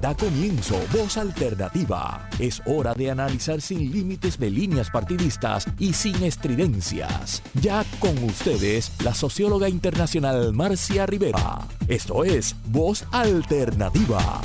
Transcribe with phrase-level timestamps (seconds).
[0.00, 2.26] Da comienzo Voz Alternativa.
[2.38, 7.42] Es hora de analizar sin límites de líneas partidistas y sin estridencias.
[7.60, 11.68] Ya con ustedes, la socióloga internacional Marcia Rivera.
[11.86, 14.40] Esto es Voz Alternativa.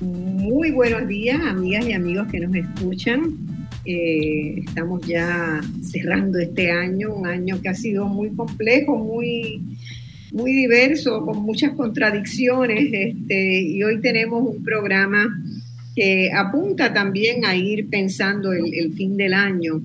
[0.00, 3.36] Muy buenos días, amigas y amigos que nos escuchan.
[3.84, 9.60] Eh, estamos ya cerrando este año, un año que ha sido muy complejo, muy
[10.32, 15.26] muy diverso, con muchas contradicciones, este, y hoy tenemos un programa
[15.94, 19.80] que apunta también a ir pensando el, fin del año.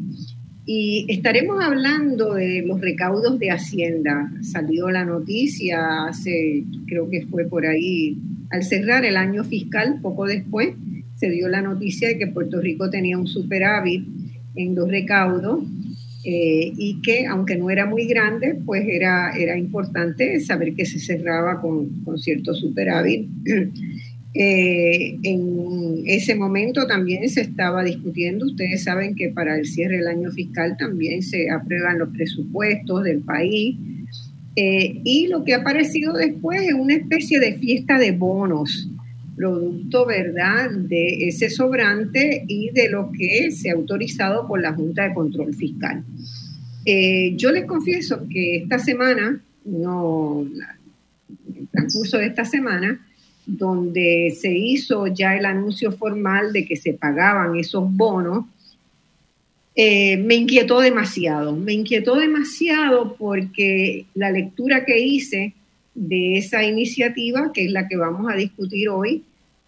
[0.65, 4.31] Y estaremos hablando de los recaudos de Hacienda.
[4.41, 8.17] Salió la noticia hace, creo que fue por ahí,
[8.49, 10.75] al cerrar el año fiscal, poco después,
[11.15, 14.05] se dio la noticia de que Puerto Rico tenía un superávit
[14.55, 15.63] en los recaudos
[16.23, 20.99] eh, y que aunque no era muy grande, pues era, era importante saber que se
[20.99, 23.27] cerraba con, con cierto superávit.
[24.33, 30.07] Eh, en ese momento también se estaba discutiendo, ustedes saben que para el cierre del
[30.07, 33.75] año fiscal también se aprueban los presupuestos del país.
[34.55, 38.89] Eh, y lo que ha aparecido después es una especie de fiesta de bonos,
[39.35, 45.07] producto, ¿verdad?, de ese sobrante y de lo que se ha autorizado por la Junta
[45.07, 46.03] de Control Fiscal.
[46.85, 50.45] Eh, yo les confieso que esta semana, no,
[51.47, 52.99] en el transcurso de esta semana,
[53.45, 58.45] donde se hizo ya el anuncio formal de que se pagaban esos bonos,
[59.75, 61.55] eh, me inquietó demasiado.
[61.55, 65.53] Me inquietó demasiado porque la lectura que hice
[65.93, 69.23] de esa iniciativa, que es la que vamos a discutir hoy,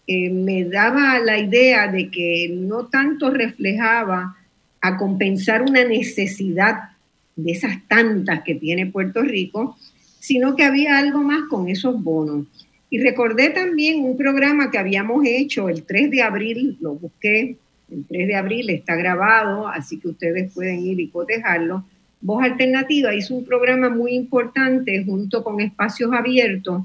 [0.07, 4.35] eh, me daba la idea de que no tanto reflejaba
[4.81, 6.89] a compensar una necesidad
[7.35, 9.77] de esas tantas que tiene Puerto Rico,
[10.19, 12.47] sino que había algo más con esos bonos.
[12.89, 17.57] Y recordé también un programa que habíamos hecho el 3 de abril, lo busqué,
[17.89, 21.85] el 3 de abril está grabado, así que ustedes pueden ir y cotejarlo.
[22.23, 26.83] Voz Alternativa hizo un programa muy importante junto con Espacios Abiertos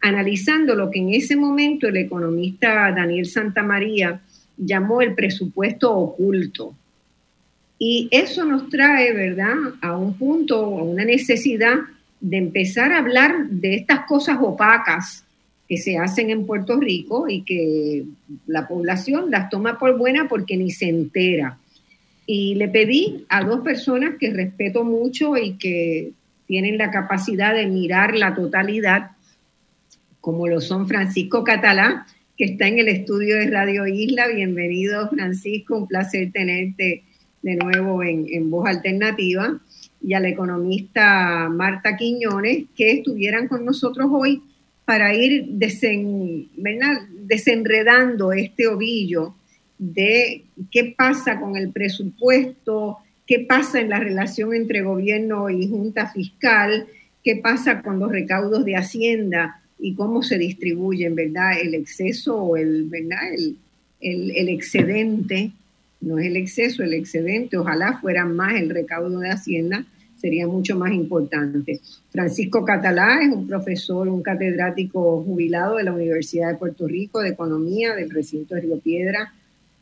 [0.00, 4.20] analizando lo que en ese momento el economista Daniel Santamaría
[4.56, 6.74] llamó el presupuesto oculto.
[7.78, 11.76] Y eso nos trae, ¿verdad?, a un punto, a una necesidad
[12.20, 15.24] de empezar a hablar de estas cosas opacas
[15.68, 18.04] que se hacen en Puerto Rico y que
[18.48, 21.58] la población las toma por buena porque ni se entera.
[22.26, 26.12] Y le pedí a dos personas que respeto mucho y que
[26.46, 29.12] tienen la capacidad de mirar la totalidad
[30.22, 32.06] como lo son Francisco Catalá,
[32.38, 34.28] que está en el estudio de Radio Isla.
[34.28, 37.02] Bienvenido, Francisco, un placer tenerte
[37.42, 39.58] de nuevo en, Voz Alternativa.
[40.00, 44.42] Y a la economista Marta Quiñones, que estuvieran con nosotros hoy
[44.84, 49.34] para ir desenredando este ovillo
[49.82, 56.06] de qué pasa con el presupuesto, qué pasa en la relación entre gobierno y junta
[56.06, 56.86] fiscal,
[57.24, 61.58] qué pasa con los recaudos de Hacienda y cómo se distribuyen, ¿verdad?
[61.60, 63.34] El exceso o el, ¿verdad?
[64.00, 65.50] El, el, excedente,
[66.00, 69.84] no es el exceso, el excedente, ojalá fuera más el recaudo de Hacienda,
[70.16, 71.80] sería mucho más importante.
[72.10, 77.30] Francisco Catalá es un profesor, un catedrático jubilado de la Universidad de Puerto Rico de
[77.30, 79.32] Economía del recinto de Río Piedra,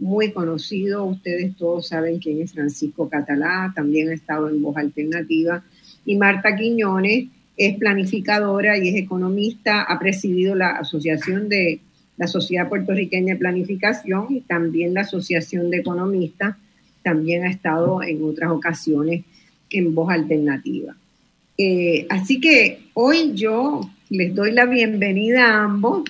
[0.01, 5.63] muy conocido, ustedes todos saben quién es Francisco Catalá, también ha estado en Voz Alternativa,
[6.05, 11.81] y Marta Quiñones, es planificadora y es economista, ha presidido la Asociación de
[12.17, 16.57] la Sociedad Puertorriqueña de Planificación y también la Asociación de Economistas,
[17.03, 19.25] también ha estado en otras ocasiones
[19.69, 20.97] en voz alternativa.
[21.59, 26.05] Eh, así que hoy yo les doy la bienvenida a ambos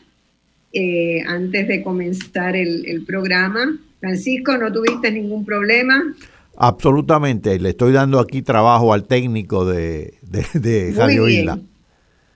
[0.73, 3.79] eh, antes de comenzar el, el programa.
[4.01, 6.03] Francisco, ¿no tuviste ningún problema?
[6.63, 10.15] Absolutamente, le estoy dando aquí trabajo al técnico de,
[10.53, 11.59] de, Radio Isla.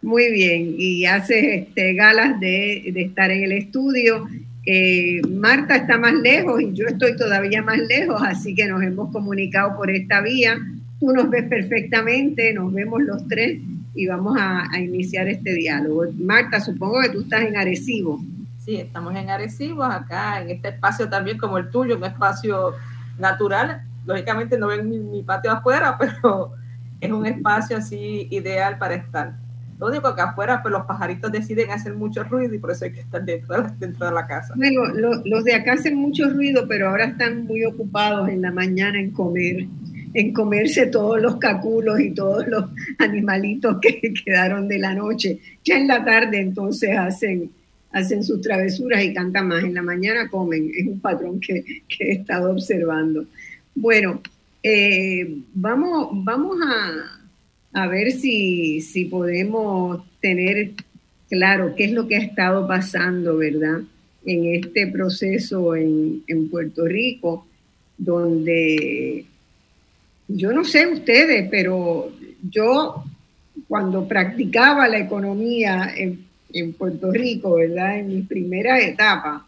[0.01, 4.27] Muy bien, y hace este, galas de, estar en el estudio.
[4.67, 9.13] Eh, Marta está más lejos y yo estoy todavía más lejos, así que nos hemos
[9.13, 10.59] comunicado por esta vía.
[11.01, 13.61] Tú nos ves perfectamente, nos vemos los tres
[13.95, 16.05] y vamos a, a iniciar este diálogo.
[16.19, 18.23] Marta, supongo que tú estás en Arecibo.
[18.65, 22.73] Sí, estamos en Arecibo, acá en este espacio también como el tuyo, un espacio
[23.19, 26.53] natural lógicamente no ven mi, patio afuera, pero
[27.01, 29.35] es un espacio así ideal para estar.
[29.79, 32.93] Lo único que afuera, pues los pajaritos deciden hacer mucho ruido y por eso hay
[32.93, 34.55] que estar dentro dentro de la casa.
[34.57, 34.83] Bueno,
[35.25, 39.11] los de acá hacen mucho ruido, pero ahora están muy ocupados en la mañana en
[39.11, 39.67] comer.
[40.15, 42.67] en comerse todos los caculos y todos los
[43.01, 45.41] animalitos que quedaron de la noche.
[45.65, 47.51] Ya en la tarde entonces hacen,
[47.95, 49.65] hacen sus travesuras y cantan más.
[49.65, 50.71] En la mañana comen.
[50.77, 51.65] Es un patrón que,
[52.01, 53.25] he estado observando.
[53.75, 54.21] Bueno,
[54.63, 60.73] eh, vamos, vamos a, a ver si, si podemos tener
[61.31, 63.81] claro qué es lo que ha estado pasando, ¿verdad?
[64.27, 67.47] En este proceso en, en Puerto Rico,
[67.97, 69.25] donde
[70.27, 72.11] yo no sé ustedes, pero
[72.51, 73.05] yo
[73.69, 76.25] cuando practicaba la economía en,
[76.73, 77.99] Puerto Rico, ¿verdad?
[77.99, 79.47] En mi primera etapa,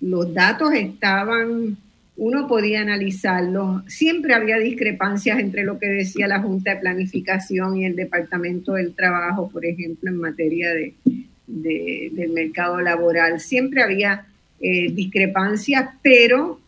[0.00, 1.76] los datos estaban,
[2.16, 7.84] uno podía analizarlos, siempre había discrepancias entre lo que decía la Junta de Planificación y
[7.84, 10.94] el Departamento del Trabajo, por ejemplo, en materia de,
[11.46, 14.26] del mercado laboral, siempre había
[14.60, 16.60] eh, discrepancias, pero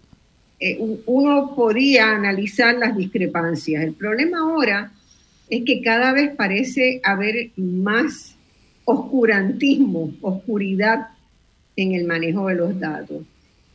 [0.58, 3.82] eh, uno podía analizar las discrepancias.
[3.82, 4.92] El problema ahora
[5.48, 8.36] es que cada vez parece haber más
[8.90, 11.08] oscurantismo, oscuridad
[11.76, 13.22] en el manejo de los datos.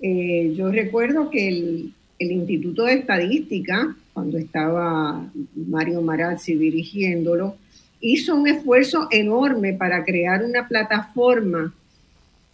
[0.01, 7.56] Eh, yo recuerdo que el, Instituto de Estadística, cuando estaba Mario Marazzi dirigiéndolo,
[8.00, 11.73] hizo un esfuerzo enorme para crear una plataforma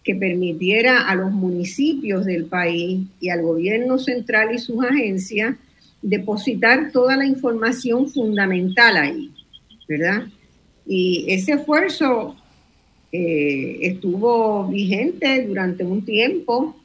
[0.02, 5.56] que permitiera a los municipios del país y al gobierno central y sus agencias
[6.02, 9.30] depositar toda la información fundamental ahí,
[9.88, 10.24] ¿verdad?
[10.84, 12.36] Y ese esfuerzo
[13.12, 16.76] eh, estuvo vigente durante un tiempo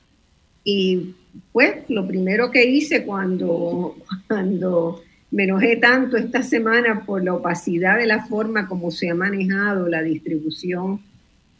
[0.63, 1.15] y
[1.53, 3.95] pues lo primero que hice cuando,
[4.27, 5.01] cuando
[5.31, 9.88] me enojé tanto esta semana por la opacidad de la forma como se ha manejado
[9.88, 11.00] la distribución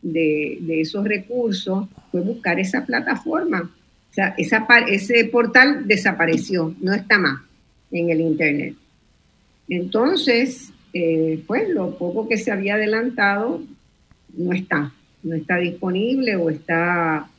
[0.02, 3.72] de, esos recursos fue buscar esa plataforma.
[4.10, 7.42] O sea, esa, ese portal desapareció, no está más
[7.92, 8.76] en el Internet.
[9.70, 13.62] Entonces, eh, pues lo poco que se había adelantado
[14.38, 14.94] no está,
[15.24, 17.30] no está disponible o está,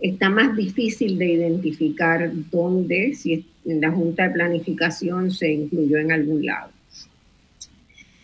[0.00, 6.12] está más difícil de identificar dónde, si en la Junta de Planificación se incluyó en
[6.12, 6.70] algún lado.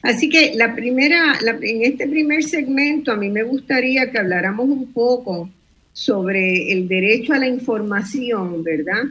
[0.02, 4.92] Así que la primera, en este primer segmento a mí me gustaría que habláramos un
[4.92, 5.48] poco
[5.92, 9.02] sobre el derecho a la información, ¿verdad?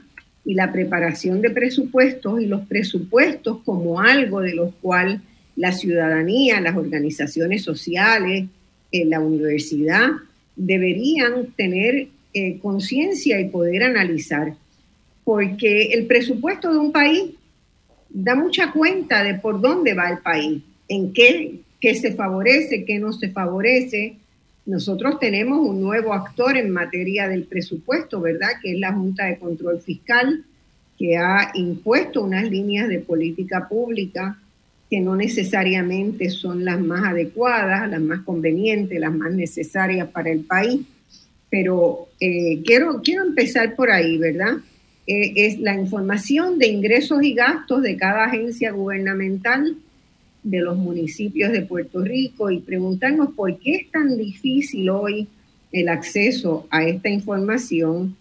[0.43, 5.21] Y la preparación de presupuestos y los presupuestos como algo de los cual
[5.55, 8.45] la ciudadanía, las organizaciones sociales,
[8.91, 10.09] eh, la universidad
[10.55, 14.55] deberían tener eh, conciencia y poder analizar,
[15.23, 17.31] porque el presupuesto de un país
[18.09, 23.13] da mucha cuenta de por dónde va el país en qué, se favorece, qué no
[23.13, 24.17] se favorece.
[24.65, 28.49] Nosotros tenemos un nuevo actor en materia del presupuesto, ¿verdad?
[28.61, 30.43] Que es la Junta de Control Fiscal,
[30.97, 34.37] que ha impuesto unas líneas de política pública
[34.91, 40.41] que no necesariamente son las más adecuadas, las más convenientes, las más necesarias para el
[40.41, 40.81] país.
[41.49, 44.57] Pero eh, quiero, quiero empezar por ahí, ¿verdad?
[45.07, 49.77] Eh, es la información de ingresos y gastos de cada agencia gubernamental
[50.43, 55.29] de los municipios de Puerto Rico y preguntarnos por qué es tan difícil hoy
[55.71, 58.17] el acceso a esta información,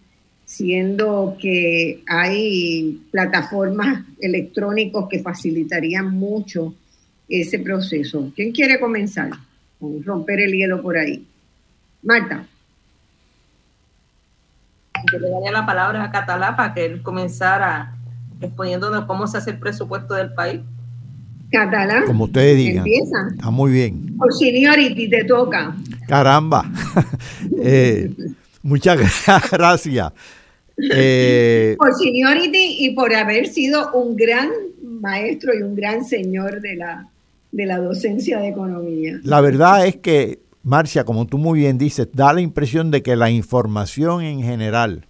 [0.51, 6.73] siendo que hay plataformas electrónicas que facilitarían mucho
[7.29, 8.33] ese proceso.
[8.35, 9.29] ¿Quién quiere comenzar?
[9.79, 11.25] Con romper el hielo por ahí.
[12.03, 12.45] Marta.
[15.13, 17.95] Yo le daría la palabra a Catalá para que él comenzara
[18.41, 20.59] exponiéndonos cómo se hace el presupuesto del país.
[21.49, 22.03] Catalán.
[22.07, 22.79] Como ustedes digan.
[22.79, 23.27] Empieza.
[23.31, 24.17] Está muy bien.
[24.17, 25.73] Por seniority te toca.
[26.09, 26.69] Caramba.
[27.63, 28.11] Eh,
[28.63, 28.99] muchas
[29.51, 30.11] gracias.
[30.77, 34.49] Eh, por seniority y por haber sido un gran
[34.81, 37.09] maestro y un gran señor de la,
[37.51, 39.19] de la docencia de economía.
[39.23, 43.15] La verdad es que, Marcia, como tú muy bien dices, da la impresión de que
[43.15, 45.07] la información en general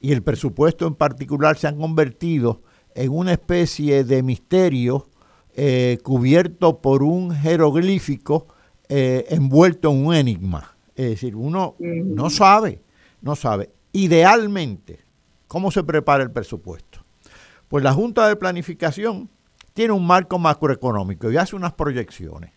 [0.00, 2.62] y el presupuesto en particular se han convertido
[2.94, 5.08] en una especie de misterio
[5.54, 8.46] eh, cubierto por un jeroglífico
[8.88, 10.76] eh, envuelto en un enigma.
[10.94, 12.80] Es decir, uno no sabe,
[13.22, 13.70] no sabe.
[13.92, 15.00] Idealmente,
[15.48, 17.04] ¿cómo se prepara el presupuesto?
[17.68, 19.30] Pues la Junta de Planificación
[19.74, 22.52] tiene un marco macroeconómico y hace unas proyecciones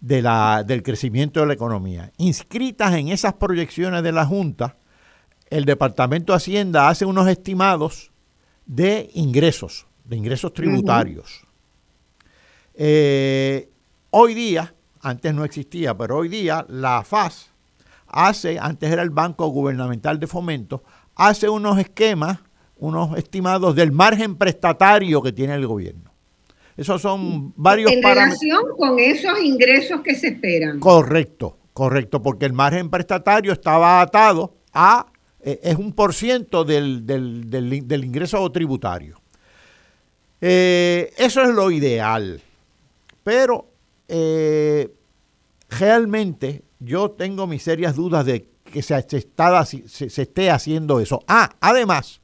[0.00, 2.12] de la, del crecimiento de la economía.
[2.18, 4.76] Inscritas en esas proyecciones de la Junta,
[5.48, 8.10] el Departamento de Hacienda hace unos estimados
[8.66, 11.46] de ingresos, de ingresos tributarios.
[12.74, 13.68] Eh,
[14.10, 17.51] hoy día, antes no existía, pero hoy día la FAS
[18.12, 20.84] hace, antes era el Banco Gubernamental de Fomento,
[21.16, 22.38] hace unos esquemas
[22.82, 26.12] unos estimados del margen prestatario que tiene el gobierno.
[26.76, 30.80] Esos son varios En relación con esos ingresos que se esperan.
[30.80, 35.06] Correcto, correcto, porque el margen prestatario estaba atado a,
[35.40, 39.20] eh, es un por ciento del, del, ingreso tributario.
[40.40, 42.42] Eh, eso es lo ideal,
[43.22, 43.68] pero
[44.08, 44.90] eh,
[45.70, 51.22] realmente yo tengo mis serias dudas de que se, se esté haciendo eso.
[51.28, 52.20] Ah, además,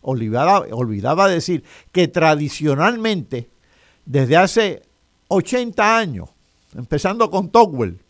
[0.00, 3.50] olvidaba, olvidaba decir que tradicionalmente,
[4.04, 4.82] desde hace
[5.28, 6.30] 80 años,
[6.74, 8.00] empezando con Tocqueville,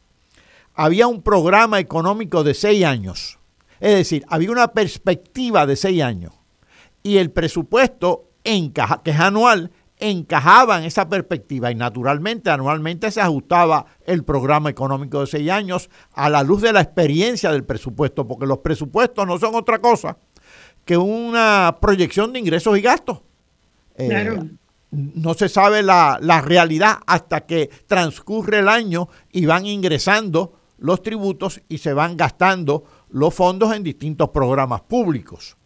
[0.74, 3.38] había un programa económico de seis años.
[3.80, 6.32] Es decir, había una perspectiva de seis años.
[7.02, 13.20] Y el presupuesto, encaja, que es anual, encajaba en esa perspectiva y naturalmente anualmente se
[13.20, 18.26] ajustaba el programa económico de seis años a la luz de la experiencia del presupuesto,
[18.26, 20.18] porque los presupuestos no son otra cosa
[20.84, 23.20] que una proyección de ingresos y gastos.
[23.98, 24.38] Eh,
[24.90, 31.02] no se sabe la, la, realidad hasta que transcurre el año y van ingresando los
[31.02, 35.56] tributos y se van gastando los fondos en distintos programas públicos.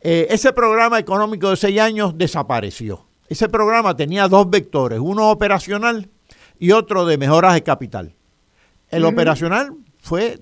[0.00, 3.07] Eh, ese programa económico de seis años desapareció.
[3.28, 6.08] Ese programa tenía dos vectores, uno operacional
[6.58, 8.14] y otro de mejoras de capital.
[8.88, 10.40] El operacional fue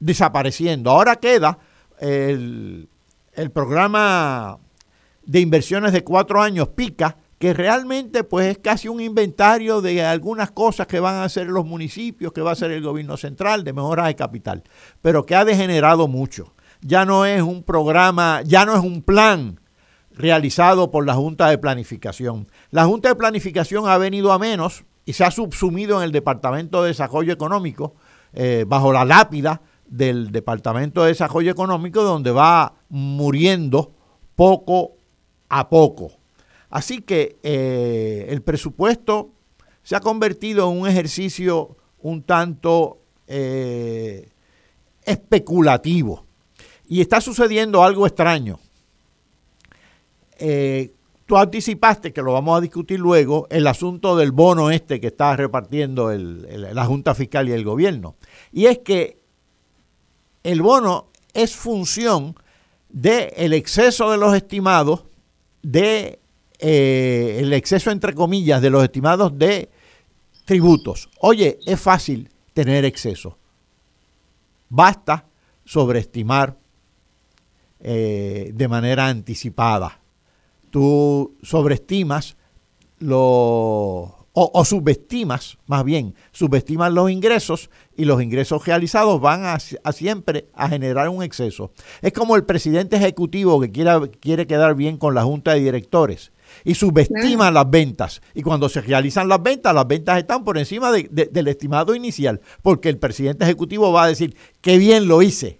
[0.00, 0.90] desapareciendo.
[0.90, 1.58] Ahora queda
[2.00, 2.88] el,
[3.32, 4.58] el programa
[5.24, 10.50] de inversiones de cuatro años pica, que realmente pues es casi un inventario de algunas
[10.50, 13.72] cosas que van a hacer los municipios, que va a hacer el gobierno central, de
[13.72, 14.64] mejoras de capital,
[15.02, 16.52] pero que ha degenerado mucho.
[16.80, 19.60] Ya no es un programa, ya no es un plan
[20.16, 22.48] realizado por la Junta de Planificación.
[22.70, 26.82] La Junta de Planificación ha venido a menos y se ha subsumido en el Departamento
[26.82, 27.94] de Desarrollo Económico,
[28.32, 33.92] eh, bajo la lápida del Departamento de Desarrollo Económico, donde va muriendo
[34.34, 34.96] poco
[35.48, 36.12] a poco.
[36.70, 39.30] Así que eh, el presupuesto
[39.82, 44.30] se ha convertido en un ejercicio un tanto eh,
[45.04, 46.24] especulativo.
[46.88, 48.58] Y está sucediendo algo extraño.
[50.38, 50.92] Eh,
[51.26, 55.36] tú anticipaste, que lo vamos a discutir luego, el asunto del bono este que está
[55.36, 58.16] repartiendo la Junta Fiscal y el gobierno.
[58.52, 59.18] Y es que
[60.42, 62.36] el bono es función
[62.88, 65.04] del exceso de los estimados,
[65.62, 66.20] de
[66.58, 69.68] eh, el exceso entre comillas de los estimados de
[70.44, 71.10] tributos.
[71.18, 73.36] Oye, es fácil tener exceso.
[74.68, 75.26] Basta
[75.64, 76.56] sobreestimar
[77.80, 80.00] eh, de manera anticipada.
[80.76, 82.36] Tú sobreestimas
[82.98, 90.50] lo o, subestimas, más bien, subestimas los ingresos y los ingresos realizados van a, siempre
[90.52, 91.72] a generar un exceso.
[92.02, 96.30] Es como el presidente ejecutivo que quiera, quiere quedar bien con la junta de directores
[96.62, 98.20] y subestima las ventas.
[98.34, 102.90] Y cuando se realizan las ventas, las ventas están por encima del estimado inicial, porque
[102.90, 105.58] el presidente ejecutivo va a decir, qué bien lo hice.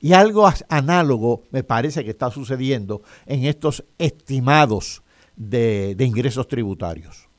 [0.00, 5.02] Y algo análogo me parece que está sucediendo en estos estimados
[5.36, 7.30] de ingresos tributarios.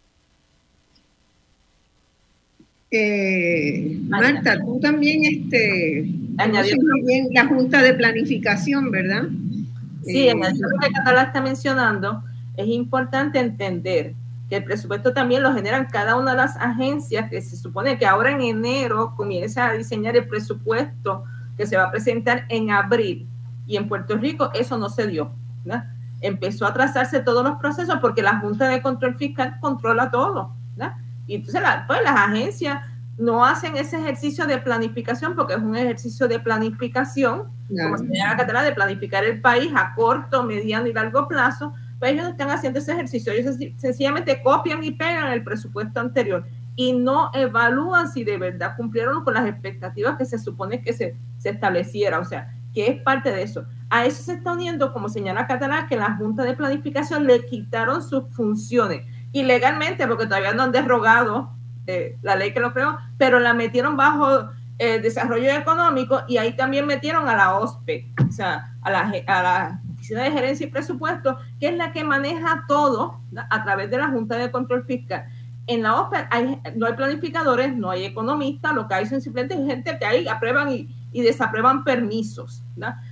[2.94, 6.04] Eh, Marta, tú también este,
[7.06, 9.30] bien la Junta de Planificación, ¿verdad?
[10.04, 12.22] Sí, en el lo que Catalá está mencionando,
[12.58, 14.14] es importante entender
[14.50, 18.06] que el presupuesto también lo generan cada una de las agencias que se supone que
[18.06, 21.24] ahora en enero comienza a diseñar el presupuesto
[21.62, 23.30] que se va a presentar en abril.
[23.68, 25.32] Y en Puerto Rico eso no se dio.
[25.64, 25.86] ¿verdad?
[26.20, 30.56] Empezó a trazarse todos los procesos porque la Junta de Control Fiscal controla todo.
[30.76, 30.96] ¿verdad?
[31.28, 32.82] Y entonces pues, las agencias
[33.20, 38.64] no hacen ese ejercicio de planificación porque es un ejercicio de planificación, como señala Catalá,
[38.64, 42.94] de planificar el país a corto, mediano y largo plazo, pues ellos están haciendo ese
[42.94, 46.44] ejercicio, ellos sencillamente copian y pegan el presupuesto anterior
[46.76, 51.16] y no evalúan si de verdad cumplieron con las expectativas que se supone que se,
[51.42, 53.66] se estableciera, o sea, que es parte de eso.
[53.90, 58.04] A eso se está uniendo, como señala Catalá, que la Junta de Planificación le quitaron
[58.04, 61.52] sus funciones ilegalmente, porque todavía no han derogado
[61.88, 66.56] eh, la ley que lo creó, pero la metieron bajo eh, desarrollo económico y ahí
[66.56, 71.70] también metieron a la OSPE, o sea, a la, Oficina de Gerencia y Presupuesto, que
[71.70, 73.20] es la que maneja todo
[73.50, 75.26] a través de la Junta de Control Fiscal.
[75.68, 76.28] En la OSPE
[76.76, 80.72] no hay planificadores, no hay economistas, lo que hay son simplemente gente que ahí aprueban
[80.72, 82.64] y, y desaprueban permisos.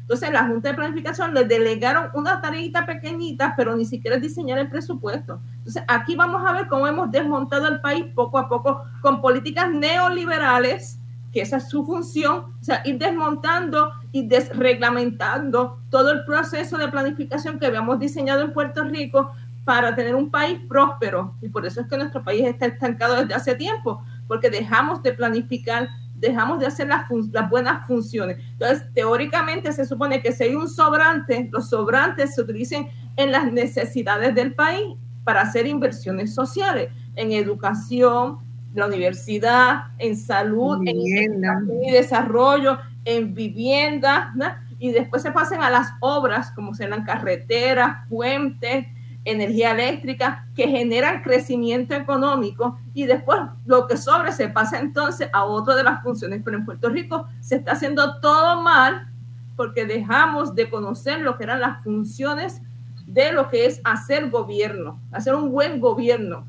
[0.01, 4.69] Entonces, la Junta de Planificación le delegaron una tareita pequeñita, pero ni siquiera diseñar el
[4.69, 5.39] presupuesto.
[5.57, 9.69] Entonces, aquí vamos a ver cómo hemos desmontado el país poco a poco con políticas
[9.71, 10.99] neoliberales,
[11.31, 16.87] que esa es su función, o sea, ir desmontando y desreglamentando todo el proceso de
[16.87, 19.31] planificación que habíamos diseñado en Puerto Rico
[19.63, 21.35] para tener un país próspero.
[21.41, 25.13] Y por eso es que nuestro país está estancado desde hace tiempo, porque dejamos de
[25.13, 25.89] planificar,
[26.19, 28.38] dejamos de hacer las, las buenas funciones.
[28.51, 33.51] Entonces, teóricamente se supone que si hay un sobrante, los sobrantes se utilicen en las
[33.51, 38.39] necesidades del país para hacer inversiones sociales, en educación,
[38.73, 41.43] la universidad, en salud, en
[41.83, 44.33] y desarrollo, en vivienda,
[44.77, 48.88] y después se pasen a las obras como serán carreteras, puentes,
[49.25, 55.43] energía eléctrica, que generan crecimiento económico y después lo que sobre se pasa entonces a
[55.43, 56.41] otra de las funciones.
[56.43, 59.07] Pero en Puerto Rico se está haciendo todo mal
[59.55, 62.61] porque dejamos de conocer lo que eran las funciones
[63.09, 66.45] de lo que es hacer gobierno, hacer un buen gobierno.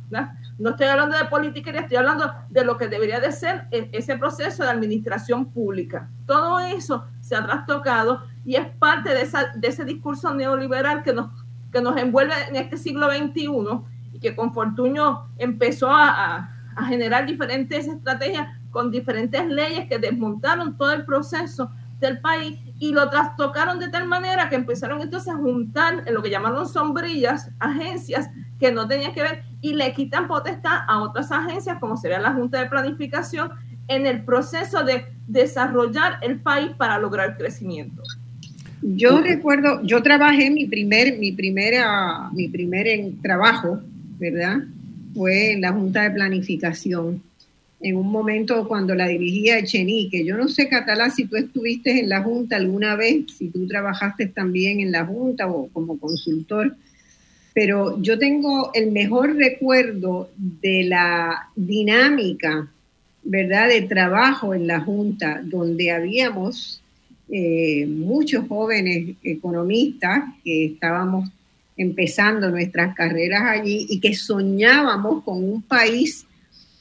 [0.58, 4.16] No estoy hablando de política, estoy hablando de lo que debería de ser e-, ese
[4.16, 6.10] proceso de administración pública.
[6.26, 11.14] Todo eso se ha trastocado y es parte de, esa, de ese discurso neoliberal que
[11.14, 11.30] nos,
[11.72, 13.48] que nos envuelve en este siglo XXI
[14.12, 20.76] y que con Fortuño empezó a, a generar diferentes estrategias con diferentes leyes que desmontaron
[20.76, 25.36] todo el proceso del país y lo trastocaron de tal manera que empezaron entonces a
[25.36, 30.26] juntar en lo que llamaron sombrillas, agencias que no tenían que ver y le quitan
[30.26, 33.52] potestad a otras agencias como sería la Junta de Planificación
[33.88, 38.02] en el proceso de desarrollar el país para lograr crecimiento.
[38.82, 42.86] Yo recuerdo, yo trabajé mi primer, mi primera, mi primer
[43.22, 43.80] trabajo,
[44.18, 44.62] ¿verdad?
[45.14, 47.22] Fue en la Junta de Planificación
[47.80, 50.24] en un momento cuando la dirigía Echenique.
[50.24, 54.26] Yo no sé, Catalá, si tú estuviste en la Junta alguna vez, si tú trabajaste
[54.26, 56.74] también en la Junta o como consultor,
[57.52, 62.70] pero yo tengo el mejor recuerdo de la dinámica,
[63.24, 66.79] ¿verdad?, de trabajo en la Junta, donde habíamos
[67.32, 71.30] eh, muchos jóvenes economistas que estábamos
[71.76, 76.26] empezando nuestras carreras allí y que soñábamos con un país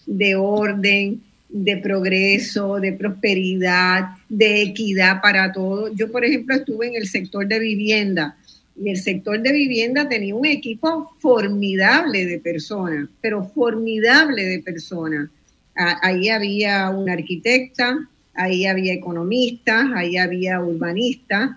[0.06, 5.92] de orden, de progreso, de prosperidad, de equidad para todos.
[5.96, 8.36] Yo, por ejemplo, estuve en el sector de vivienda
[8.76, 15.30] y el sector de vivienda tenía un equipo formidable de personas, pero formidable de personas.
[15.76, 17.98] Ahí había una arquitecta,
[18.40, 21.52] ahí había economistas, ahí había urbanistas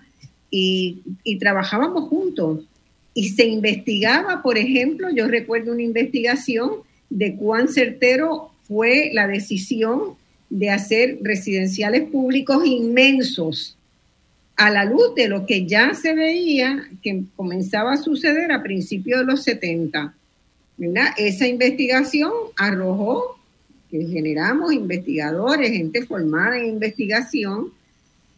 [0.51, 1.01] y,
[1.39, 2.59] trabajábamos juntos.
[3.13, 6.71] Y se investigaba, por ejemplo, yo recuerdo una investigación
[7.09, 10.15] de cuán certero fue la decisión
[10.49, 13.77] de hacer residenciales públicos inmensos
[14.55, 19.21] a la luz de lo que ya se veía que comenzaba a suceder a principios
[19.21, 20.13] de los 70.
[21.17, 23.39] Esa investigación arrojó
[24.01, 27.71] generamos investigadores, gente formada en investigación,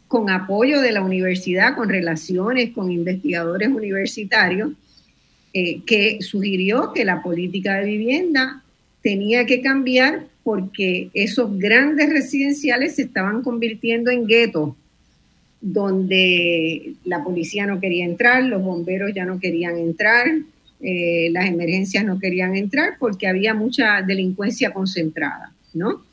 [0.08, 4.72] con apoyo de la universidad, con relaciones con investigadores universitarios,
[5.54, 8.62] eh, que sugirió que la política de vivienda
[9.02, 14.76] tenía que cambiar porque esos grandes residenciales se estaban convirtiendo en guetos,
[15.62, 20.28] donde la policía no quería entrar, los bomberos ya no querían entrar,
[20.82, 26.04] eh, las emergencias no querían entrar porque había mucha delincuencia concentrada, ¿no?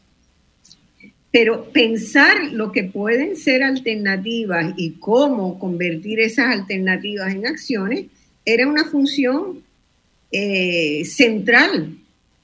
[1.31, 8.07] Pero pensar lo que pueden ser alternativas y cómo convertir esas alternativas en acciones
[8.45, 9.63] era una función
[10.31, 11.97] eh, central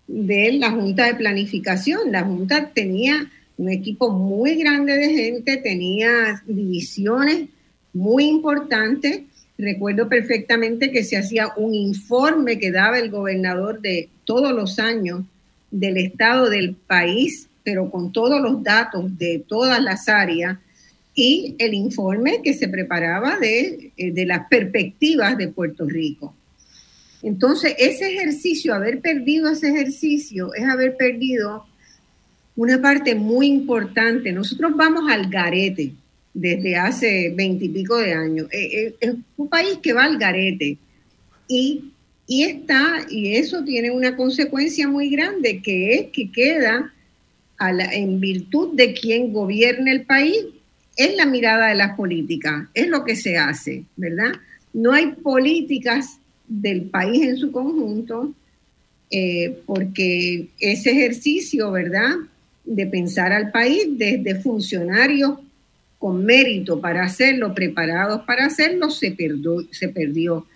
[0.06, 2.12] de la Junta de Planificación.
[2.12, 7.48] La Junta tenía un equipo muy grande de gente, tenía divisiones
[7.92, 9.22] muy importantes.
[9.58, 15.24] Recuerdo perfectamente que se hacía un informe que daba el gobernador de todos los años
[15.72, 20.58] del estado del país, pero con todos los datos de todas las áreas
[21.12, 26.32] y el informe que se preparaba de, eh, de las perspectivas de Puerto Rico.
[27.24, 31.66] Entonces, ese ejercicio, haber perdido ese ejercicio, es haber perdido
[32.54, 34.30] una parte muy importante.
[34.30, 35.94] Nosotros vamos al garete
[36.40, 38.46] desde hace veintipico de años.
[38.52, 40.78] Eh, eh, es un país que va al garete.
[41.48, 41.92] Y,
[42.26, 46.92] y está, y eso tiene una consecuencia muy grande, que es que queda
[47.92, 50.38] en virtud de quien gobierne el país,
[50.96, 54.32] es la mirada de las políticas, es lo que se hace, ¿verdad?
[54.72, 58.32] No hay políticas del país en su conjunto,
[59.10, 62.14] eh, porque ese ejercicio, ¿verdad?,
[62.64, 65.38] de pensar al país desde funcionarios
[65.98, 70.46] con mérito para hacerlo, preparados para hacerlo, se, perdió, se perdió.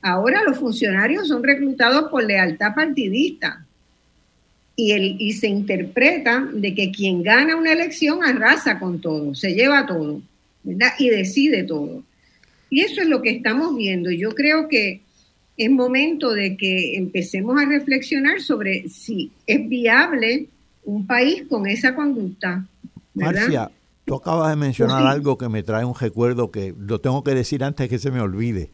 [0.00, 3.66] Ahora los funcionarios son reclutados por lealtad partidista
[4.74, 9.54] y, el, y se interpreta de que quien gana una elección arrasa con todo, se
[9.54, 10.22] lleva todo.
[10.66, 10.88] ¿verdad?
[10.98, 12.02] Y decide todo.
[12.68, 14.10] Y eso es lo que estamos viendo.
[14.10, 15.00] Yo creo que
[15.56, 20.48] es momento de que empecemos a reflexionar sobre si es viable
[20.84, 22.66] un país con esa conducta.
[23.14, 23.70] Marcia,
[24.06, 27.62] tú acabas de mencionar algo que me trae un recuerdo que lo tengo que decir
[27.62, 28.70] antes que se me olvide.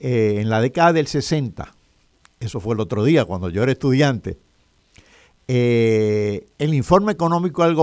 [0.00, 1.74] Eh, en la década del 60,
[2.40, 4.38] eso fue el otro día cuando yo era estudiante,
[5.48, 7.76] eh, el informe económico al,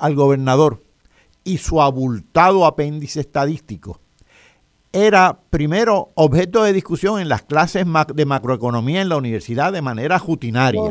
[0.00, 0.82] al gobernador
[1.44, 4.00] y su abultado apéndice estadístico
[4.92, 10.18] era primero objeto de discusión en las clases de macroeconomía en la universidad de manera
[10.18, 10.90] rutinaria.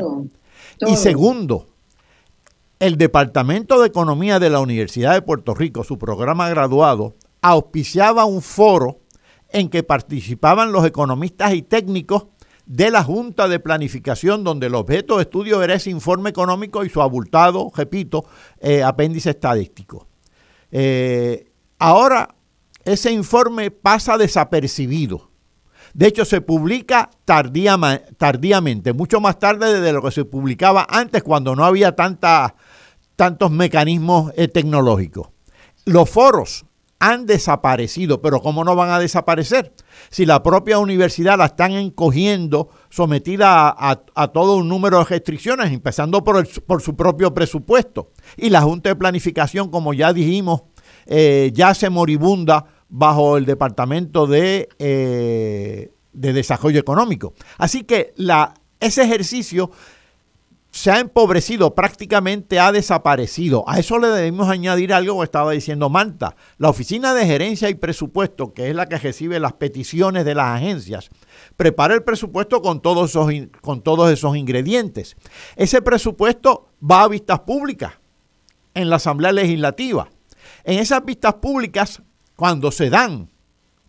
[0.88, 1.68] Y segundo,
[2.80, 8.42] el Departamento de Economía de la Universidad de Puerto Rico, su programa graduado, auspiciaba un
[8.42, 9.02] foro
[9.50, 12.28] en que participaban los economistas y técnicos
[12.66, 16.90] de la Junta de Planificación, donde el objeto de estudio era ese informe económico y
[16.90, 18.26] su abultado, repito,
[18.60, 20.08] eh, apéndice estadístico.
[20.70, 22.36] Eh, ahora
[22.84, 25.32] ese informe pasa desapercibido.
[25.94, 31.56] De hecho, se publica tardíamente, mucho más tarde de lo que se publicaba antes, cuando
[31.56, 32.56] no había tanta,
[33.18, 35.28] tantos mecanismos eh, tecnológicos.
[35.84, 36.66] Los foros
[37.00, 39.74] han desaparecido, pero ¿cómo no van a desaparecer?
[40.10, 46.24] Si la propia universidad la están encogiendo, sometida a, todo un número de restricciones, empezando
[46.24, 48.12] por, por su propio presupuesto.
[48.36, 50.64] Y la Junta de Planificación, como ya dijimos,
[51.06, 57.34] eh, ya se moribunda bajo el Departamento de, eh, de Desarrollo Económico.
[57.58, 58.14] Así que
[58.80, 59.72] ese ejercicio
[60.72, 63.64] se ha empobrecido, prácticamente ha desaparecido.
[63.68, 66.36] A eso le debemos añadir algo que estaba diciendo Manta.
[66.58, 70.58] La Oficina de Gerencia y Presupuesto, que es la que recibe las peticiones de las
[70.58, 71.10] agencias,
[71.56, 75.16] prepara el presupuesto con todos esos, con todos esos ingredientes.
[75.56, 77.94] Ese presupuesto va a vistas públicas
[78.74, 80.10] en la Asamblea Legislativa.
[80.64, 82.02] En esas vistas públicas
[82.36, 83.30] cuando se dan,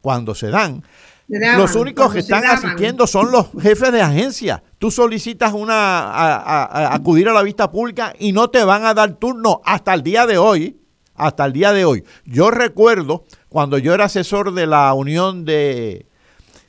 [0.01, 0.83] cuando se dan,
[1.29, 4.63] los únicos que están asistiendo son los jefes de agencia.
[4.79, 9.15] Tú solicitas una a, acudir a la vista pública y no te van a dar
[9.15, 10.81] turno hasta el día de hoy.
[11.15, 12.05] Hasta el día de hoy.
[12.25, 16.07] Yo recuerdo cuando yo era asesor de la Unión de,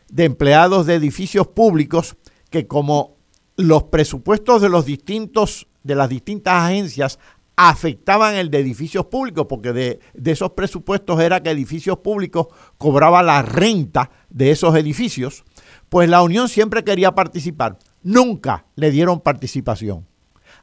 [0.10, 2.16] de Empleados de Edificios Públicos
[2.50, 3.18] que como
[3.58, 7.20] los presupuestos de los distintos de las distintas agencias
[7.62, 13.42] afectaban el de edificios públicos, porque de, esos presupuestos era que edificios públicos cobraba la
[13.42, 15.44] renta de esos edificios,
[15.90, 17.78] pues la Unión siempre quería participar.
[18.02, 20.08] Nunca le dieron participación.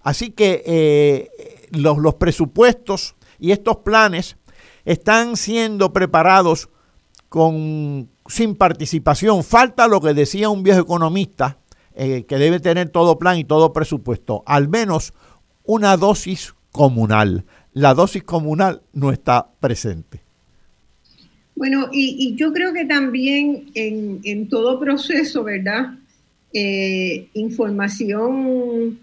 [0.02, 4.38] Así que eh, los, los presupuestos y estos planes
[4.86, 6.70] están siendo preparados
[7.28, 9.44] con, sin participación.
[9.44, 11.58] Falta lo que decía un viejo economista,
[11.94, 15.12] eh, que debe tener todo plan y todo presupuesto, al menos
[15.62, 17.44] una dosis comunal.
[17.72, 20.20] La dosis comunal no está presente.
[21.54, 25.94] Bueno, y, yo creo que también en, todo proceso, ¿verdad?
[26.52, 28.98] Eh, información,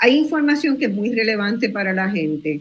[0.00, 2.60] hay información que es muy relevante para la gente.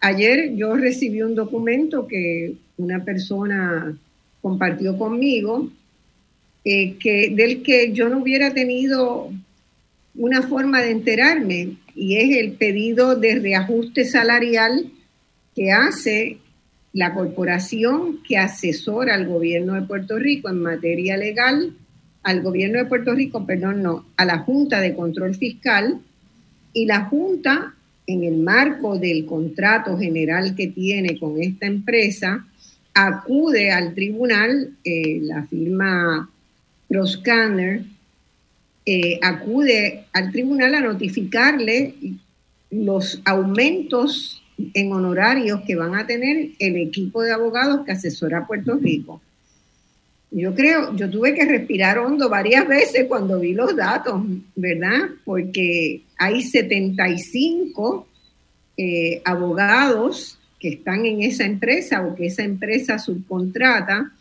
[0.00, 3.96] Ayer yo recibí un documento que una persona
[4.42, 5.70] compartió conmigo,
[6.62, 9.30] eh, que, del que yo no hubiera tenido
[10.16, 14.90] una forma de enterarme y es el pedido de reajuste salarial
[15.54, 16.38] que hace
[16.92, 21.74] la corporación que asesora al gobierno de Puerto Rico en materia legal,
[22.22, 26.00] al gobierno de Puerto Rico, perdón, no, a la Junta de Control Fiscal
[26.72, 27.74] y la Junta,
[28.06, 32.46] en el marco del contrato general que tiene con esta empresa,
[32.94, 36.30] acude al tribunal, eh, la firma
[36.88, 37.82] ProScanner,
[38.88, 41.94] eh, acude al tribunal a notificarle
[42.70, 44.42] los aumentos
[44.74, 49.20] en honorarios que van a tener el equipo de abogados que asesora a Puerto Rico.
[50.30, 54.22] Yo creo, yo tuve que respirar hondo varias veces cuando vi los datos,
[54.54, 55.08] ¿verdad?
[55.24, 58.06] Porque hay 75
[58.76, 64.12] eh, abogados que están en esa empresa o que esa empresa subcontrata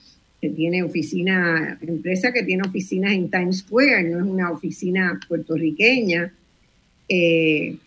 [0.42, 6.32] que tiene oficina, empresa que tiene oficinas en Times Square, no es una oficina puertorriqueña.
[7.08, 7.78] Eh,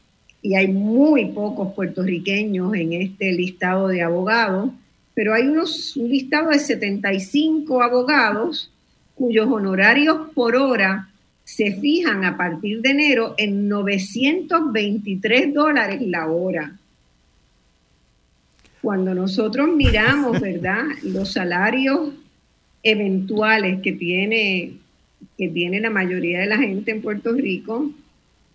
[0.40, 4.70] y hay muy pocos puertorriqueños en este listado de abogados,
[5.14, 8.72] pero hay unos, un listado de 75 abogados
[9.14, 11.08] cuyos honorarios por hora
[11.42, 16.76] se fijan a partir de enero en 923 dólares la hora.
[18.80, 20.84] Cuando nosotros miramos, ¿verdad?
[21.02, 22.10] Los salarios
[22.82, 24.72] eventuales que tiene,
[25.36, 27.90] que tiene la mayoría de la gente en Puerto Rico,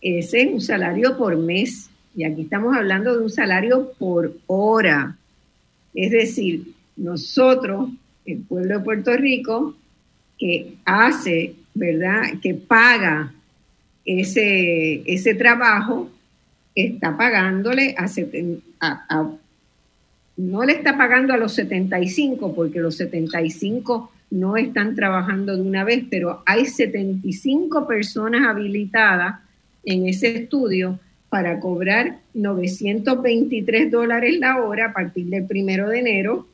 [0.01, 1.89] ese es un salario por mes.
[2.15, 5.17] Y aquí estamos hablando de un salario por hora.
[5.93, 7.89] Es decir, nosotros,
[8.25, 9.75] el pueblo de Puerto Rico,
[10.38, 12.39] que hace, ¿verdad?
[12.41, 13.33] Que paga
[14.05, 16.09] ese, ese trabajo,
[16.75, 18.07] está pagándole a,
[18.81, 19.31] a,
[20.38, 25.84] no le está pagando a los 75, porque los 75 no están trabajando de una
[25.84, 29.39] vez, pero hay 75 personas habilitadas
[29.86, 36.48] en ese estudio para cobrar 923 dólares la hora a partir del primero de enero.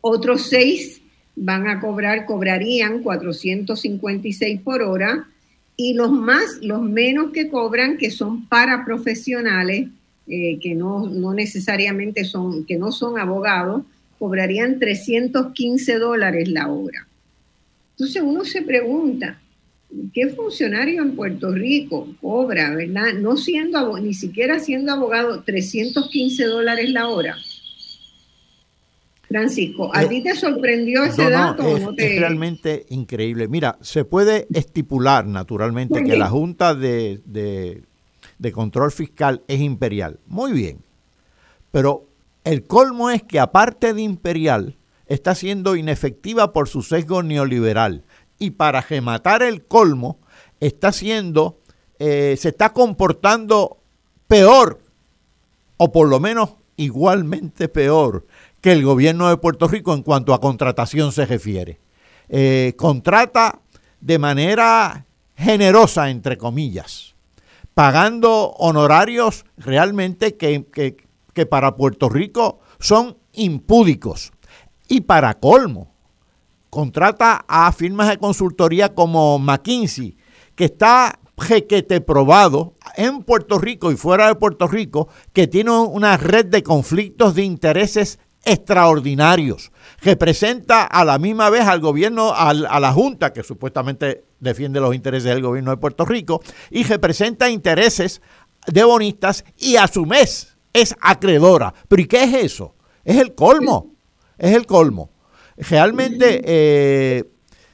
[0.00, 1.02] Otros seis
[1.36, 5.26] van a cobrar, cobrarían 456 por hora
[5.76, 9.88] y los más, los menos que cobran, que son para profesionales,
[10.34, 13.82] eh, que no, no, necesariamente son, que no son abogados,
[14.18, 17.06] cobrarían 315 dólares la hora.
[17.90, 19.42] Entonces uno se pregunta,
[20.14, 23.12] ¿qué funcionario en Puerto Rico cobra, verdad?
[23.12, 27.36] No siendo, ni siquiera siendo abogado, 315 dólares la hora.
[29.28, 31.76] Francisco, ¿a ti te sorprendió ese dato?
[31.76, 33.48] es, no es, realmente increíble.
[33.48, 37.82] Mira, se puede estipular naturalmente que la Junta de, de
[38.50, 40.18] Control Fiscal es imperial.
[40.26, 40.82] Muy bien.
[41.70, 42.06] Pero
[42.42, 44.76] el colmo es que aparte de imperial,
[45.06, 48.02] está siendo inefectiva por su sesgo neoliberal.
[48.38, 50.18] Y para rematar el colmo,
[50.58, 51.60] está siendo,
[51.98, 53.78] eh, se está comportando
[54.26, 54.80] peor,
[55.76, 58.26] o por lo menos igualmente peor
[58.60, 61.78] que el gobierno de Puerto Rico en cuanto a contratación se refiere.
[62.28, 63.60] Eh, contrata
[64.00, 65.04] de manera
[65.36, 67.11] generosa, entre comillas,
[67.74, 70.66] pagando honorarios realmente que,
[71.32, 74.32] que para Puerto Rico son impúdicos.
[74.88, 75.94] Y para colmo,
[76.70, 80.16] contrata a firmas de consultoría como McKinsey,
[80.54, 86.16] que está jequete probado en Puerto Rico y fuera de Puerto Rico, que tiene una
[86.16, 92.92] red de conflictos de intereses extraordinarios, representa a la misma vez al gobierno, a la
[92.92, 98.20] Junta, que supuestamente defiende los intereses del gobierno de Puerto Rico, y representa intereses
[98.66, 101.72] de bonistas y a su vez es acreedora.
[101.88, 102.74] ¿Pero y qué es eso?
[103.04, 103.94] Es el colmo,
[104.36, 105.10] es el colmo.
[105.56, 107.24] Realmente eh,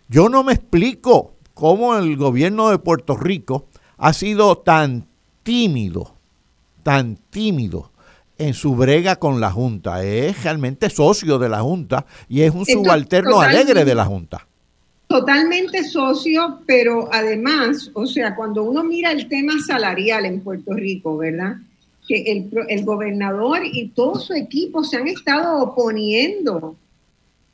[0.08, 5.08] yo no me explico cómo el gobierno de Puerto Rico ha sido tan
[5.42, 6.14] tímido,
[6.82, 7.92] tan tímido
[8.36, 10.04] en su brega con la Junta.
[10.04, 14.47] Es realmente socio de la Junta y es un subalterno alegre de la Junta.
[15.08, 21.16] Totalmente socio, pero además, o sea, cuando uno mira el tema salarial en Puerto Rico,
[21.16, 21.56] ¿verdad?
[22.06, 26.76] Que el, el gobernador y todo su equipo se han estado oponiendo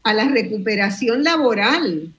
[0.02, 2.12] a la recuperación laboral,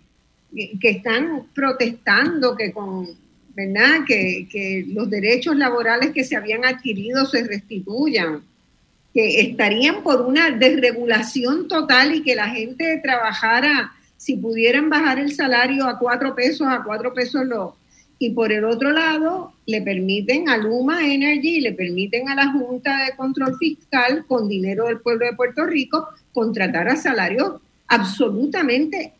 [0.79, 3.07] que están protestando que con
[3.55, 4.05] ¿verdad?
[4.05, 8.43] Que, que, los derechos laborales que se habían adquirido se restituyan
[9.15, 13.94] que estarían por una desregulación total y que la gente trabajara,
[14.25, 17.75] si pudieran bajar el salario a cuatro pesos, a cuatro pesos lo.
[18.17, 23.05] Y por el otro lado, le permiten a Luma Energy, le permiten a la Junta
[23.05, 29.13] de Control Fiscal, con dinero del pueblo de Puerto Rico, contratar a salarios absolutamente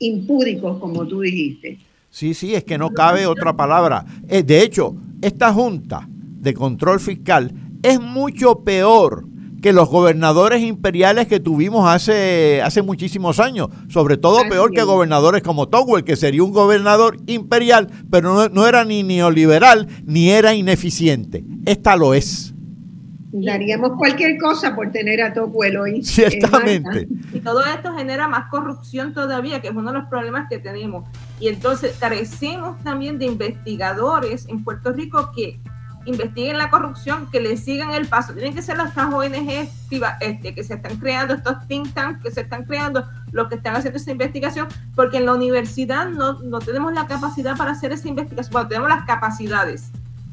[0.00, 1.78] impúdicos, como tú dijiste.
[2.10, 4.04] Sí, sí, es que no cabe otra palabra.
[4.28, 9.24] Eh, de hecho, esta Junta de Control Fiscal es mucho peor
[9.62, 15.42] que los gobernadores imperiales que tuvimos hace, hace muchísimos años, sobre todo peor que gobernadores
[15.42, 21.44] como Towell, que sería un gobernador imperial, pero no, era ni neoliberal ni era ineficiente.
[21.66, 22.54] Esta lo es.
[23.30, 26.02] Daríamos cualquier cosa por tener a Towell hoy.
[26.02, 27.08] Ciertamente.
[27.32, 31.04] y todo esto genera más corrupción todavía, que es uno de los problemas que tenemos.
[31.38, 35.60] Y entonces carecemos también de investigadores en Puerto Rico que
[36.04, 38.32] investiguen la corrupción, que le sigan el paso.
[38.32, 39.68] Tienen que ser las ONG
[40.20, 43.76] este, que se están creando, estos think tanks que se están creando, los que están
[43.76, 48.08] haciendo esa investigación, porque en la universidad no, no tenemos la capacidad para hacer esa
[48.08, 48.52] investigación.
[48.52, 49.90] Bueno, tenemos las capacidades.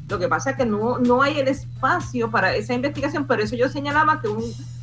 [0.08, 3.56] Lo que pasa es que no, no hay el espacio para esa investigación, por eso
[3.56, 4.28] yo señalaba que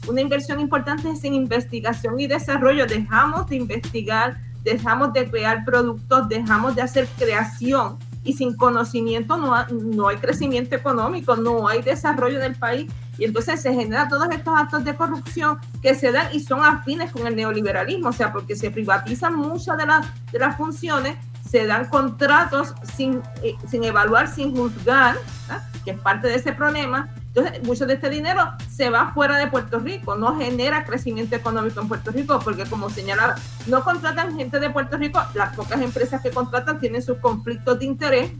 [0.08, 2.86] una inversión importante es en investigación y desarrollo.
[2.86, 9.54] Dejamos de investigar, dejamos de crear productos, dejamos de hacer creación y sin conocimiento no,
[9.68, 12.92] no hay crecimiento económico, no hay desarrollo del país.
[13.18, 17.12] Y entonces se generan todos estos actos de corrupción que se dan y son afines
[17.12, 21.68] con el neoliberalismo, o sea, porque se privatizan muchas de, las de las funciones, se
[21.68, 25.18] dan contratos sin, eh, sin evaluar, sin juzgar,
[25.86, 29.48] que es parte de ese problema, entonces, mucho de este dinero se va fuera de
[29.48, 34.60] Puerto Rico, no genera crecimiento económico en Puerto Rico, porque como señalaba, no contratan gente
[34.60, 38.32] de Puerto Rico, las pocas empresas que contratan tienen sus conflictos de interés,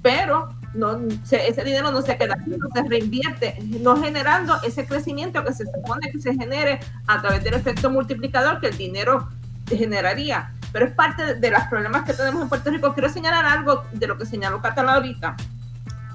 [0.00, 0.96] pero no,
[1.28, 5.64] ese dinero no se queda aquí, no se reinvierte, no generando ese crecimiento que se
[5.64, 9.28] supone que se genere a través del efecto multiplicador que el dinero
[9.68, 10.52] generaría.
[10.72, 12.94] Pero es parte de, los problemas que tenemos en Puerto Rico.
[12.94, 15.34] Quiero señalar algo de lo que señaló Catalá ahorita,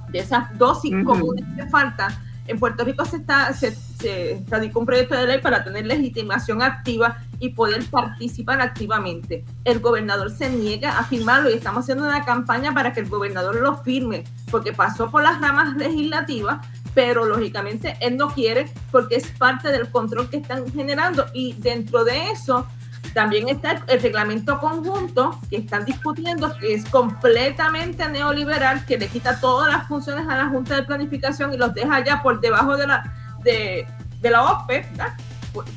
[0.10, 2.14] de esas dosis comunes que faltan
[2.48, 6.62] en Puerto Rico se está se, se radicó un proyecto de ley para tener legitimación
[6.62, 9.44] activa y poder participar activamente.
[9.64, 13.56] El gobernador se niega a firmarlo y estamos haciendo una campaña para que el gobernador
[13.56, 19.28] lo firme, porque pasó por las ramas legislativas, pero lógicamente él no quiere porque es
[19.32, 22.68] parte del control que están generando y dentro de eso
[23.16, 29.40] también está el reglamento conjunto que están discutiendo, que es completamente neoliberal, que le quita
[29.40, 32.88] todas las funciones a la Junta de Planificación y los deja ya por debajo de
[32.88, 33.88] la, de,
[34.22, 34.86] la OPE,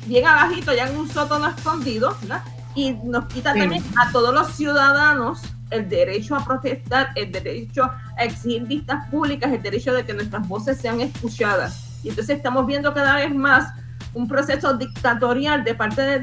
[0.05, 2.13] bien abajito, ya en un sótano escondido,
[2.75, 7.83] y nos quita también a todos los ciudadanos el derecho a protestar, el derecho
[8.17, 12.01] a exigir vistas públicas, el derecho de que nuestras voces sean escuchadas.
[12.03, 13.71] Y entonces estamos viendo cada vez más
[14.13, 16.19] un proceso dictatorial de parte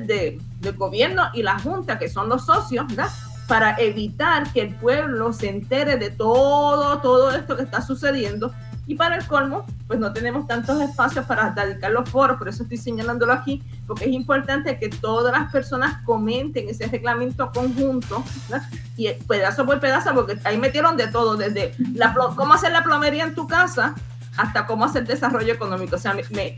[0.66, 3.11] del gobierno y la Junta, que son los socios, ¿verdad?
[3.46, 8.52] para evitar que el pueblo se entere de todo, todo esto que está sucediendo.
[8.88, 12.62] Y para el colmo, pues no tenemos tantos espacios para dedicar los foros, por eso
[12.62, 18.68] estoy señalándolo aquí, porque es importante que todas las personas comenten ese reglamento conjunto, ¿verdad?
[18.96, 23.24] y pedazo por pedazo, porque ahí metieron de todo, desde la, cómo hacer la plomería
[23.24, 23.96] en tu casa
[24.37, 25.96] hasta cómo hacer desarrollo económico.
[25.96, 26.57] O sea, me,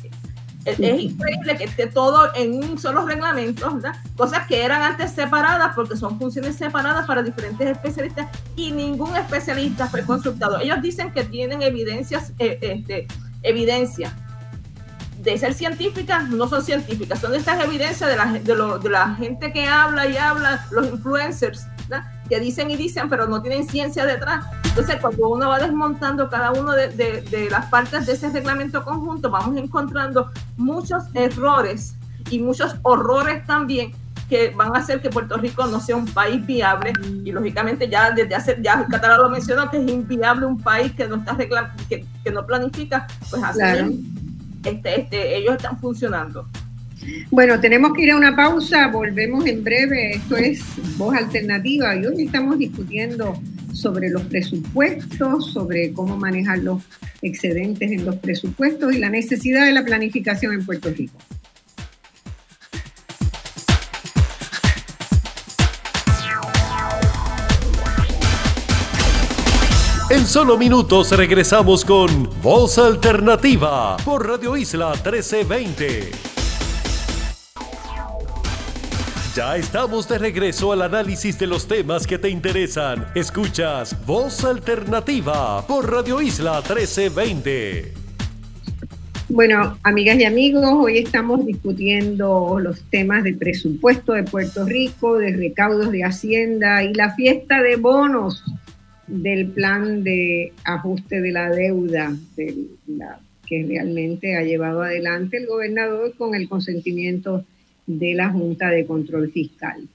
[0.65, 3.95] es, increíble que esté todo en un solo reglamento, ¿verdad?
[4.17, 9.87] cosas que eran antes separadas porque son funciones separadas para diferentes especialistas y ningún especialista
[9.87, 10.59] fue consultado.
[10.61, 13.07] Ellos dicen que tienen evidencias, eh, este,
[13.43, 14.15] evidencia
[15.23, 19.53] de ser científicas, no son científicas, son estas evidencias de la, de, de la gente
[19.53, 22.18] que habla y habla, los influencers, ¿verdad?
[22.29, 24.47] Que dicen y dicen, pero no tienen ciencia detrás.
[24.65, 29.31] Entonces, cuando uno va desmontando cada uno de, de, las partes de ese reglamento conjunto,
[29.31, 31.95] vamos encontrando muchos errores
[32.31, 33.93] y muchos horrores también
[34.29, 36.93] que van a hacer que Puerto Rico no sea un país viable
[37.25, 41.09] y lógicamente ya desde hace, ya Catalá lo mencionó que es inviable un país que
[41.09, 41.35] no está
[41.89, 43.61] que, que no planifica, pues así
[44.65, 46.47] este, este, ellos están funcionando.
[47.31, 50.17] Bueno, tenemos que ir a una pausa, volvemos en breve.
[50.17, 50.63] Esto es
[50.97, 53.41] Voz Alternativa y hoy estamos discutiendo
[53.73, 56.83] sobre los presupuestos, sobre cómo manejar los
[57.23, 61.19] excedentes en los presupuestos y la necesidad de la planificación en Puerto Rico.
[70.11, 76.38] En solo minutos regresamos con Voz Alternativa por Radio Isla 1320.
[79.39, 83.07] Ya estamos de regreso al análisis de los temas que te interesan.
[83.15, 87.93] Escuchas Voz Alternativa por Radio Isla 1320.
[89.29, 95.37] Bueno, amigas y amigos, hoy estamos discutiendo los temas de presupuesto de Puerto Rico, de
[95.37, 98.43] recaudos de Hacienda y la fiesta de bonos
[99.07, 106.35] del plan de ajuste de la deuda que realmente ha llevado adelante el gobernador con
[106.35, 107.58] el consentimiento de
[107.89, 109.89] la Junta de Control Fiscal.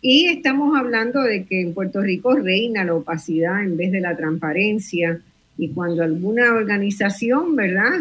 [0.00, 4.16] Y estamos hablando de que en Puerto Rico reina la opacidad en vez de la
[4.16, 5.20] transparencia
[5.56, 8.00] y cuando alguna organización, ¿verdad?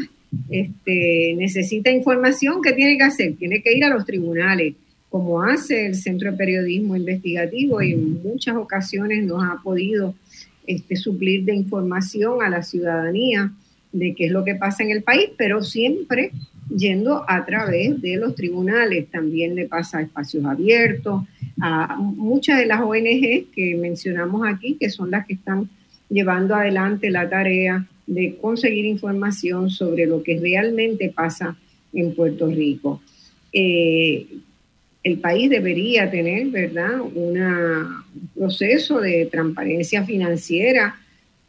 [0.49, 3.35] Este, necesita información, ¿qué tiene que hacer?
[3.35, 4.73] Tiene que ir a los tribunales,
[5.09, 10.15] como hace el Centro de Periodismo Investigativo y en muchas ocasiones nos ha podido
[10.65, 13.51] este, suplir de información a la ciudadanía
[13.91, 16.31] de qué es lo que pasa en el país, pero siempre
[16.69, 19.09] yendo a través de los tribunales.
[19.09, 21.23] También le pasa a espacios abiertos,
[21.61, 25.69] a muchas de las ONG que mencionamos aquí, que son las que están
[26.09, 31.55] llevando adelante la tarea de conseguir información sobre lo que realmente pasa
[31.93, 33.01] en Puerto Rico.
[33.51, 34.27] Eh,
[35.03, 37.37] el país debería tener, ¿verdad?, un
[38.33, 40.95] proceso de transparencia financiera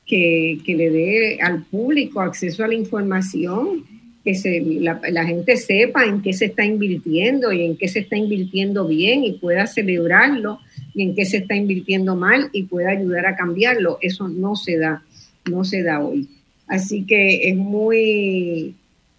[0.04, 3.84] que, que, le dé al público acceso a la información
[4.24, 8.16] que se, la, gente sepa en qué se está invirtiendo y en qué se está
[8.16, 10.60] invirtiendo bien y pueda celebrarlo
[10.94, 13.98] y en qué se está invirtiendo mal y pueda ayudar a cambiarlo.
[14.00, 15.02] Eso no se da,
[15.50, 16.26] no se da hoy.
[16.66, 18.74] Así que es muy,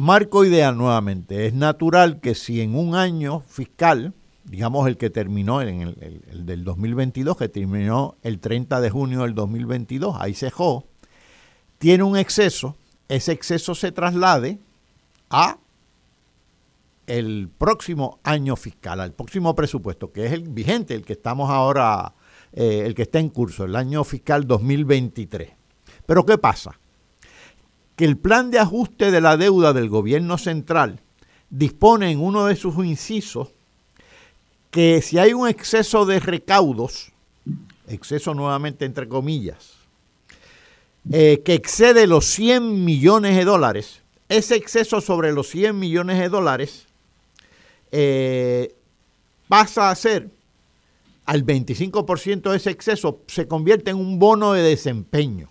[0.00, 1.46] marco ideal nuevamente.
[1.46, 6.46] Es natural que si en un año fiscal, digamos el que terminó en el, el
[6.46, 10.86] del 2022, que terminó el 30 de junio del 2022, ahí se dejó,
[11.78, 12.76] tiene un exceso,
[13.08, 14.58] ese exceso se traslade
[15.28, 15.58] a
[17.06, 22.14] el próximo año fiscal, al próximo presupuesto, que es el vigente, el que estamos ahora,
[22.52, 25.50] eh, el que está en curso, el año fiscal 2023.
[26.06, 26.78] Pero ¿qué pasa?
[28.00, 31.00] Que el plan de ajuste de la deuda del gobierno central
[31.50, 33.48] dispone en uno de sus incisos
[34.70, 37.12] que si hay un exceso de recaudos,
[37.88, 39.72] exceso nuevamente entre comillas,
[41.12, 46.30] eh, que excede los 100 millones de dólares, ese exceso sobre los 100 millones de
[46.30, 46.86] dólares
[47.92, 48.74] eh,
[49.46, 50.30] pasa a ser
[51.26, 55.50] al 25% de ese exceso, se convierte en un bono de desempeño.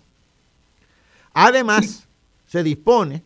[1.32, 2.08] Además,
[2.50, 3.22] se dispone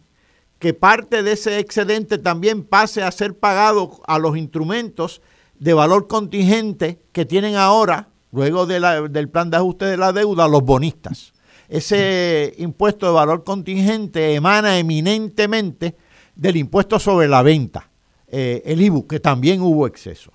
[0.58, 5.22] que parte de ese excedente también pase a ser pagado a los instrumentos
[5.58, 10.62] de valor contingente que tienen ahora, luego del plan de ajuste de la deuda, los
[10.62, 11.34] bonistas
[11.68, 15.94] ese impuesto de valor contingente emana eminentemente
[16.34, 17.88] del impuesto sobre la venta,
[18.28, 20.32] eh, el IBU, que también hubo exceso.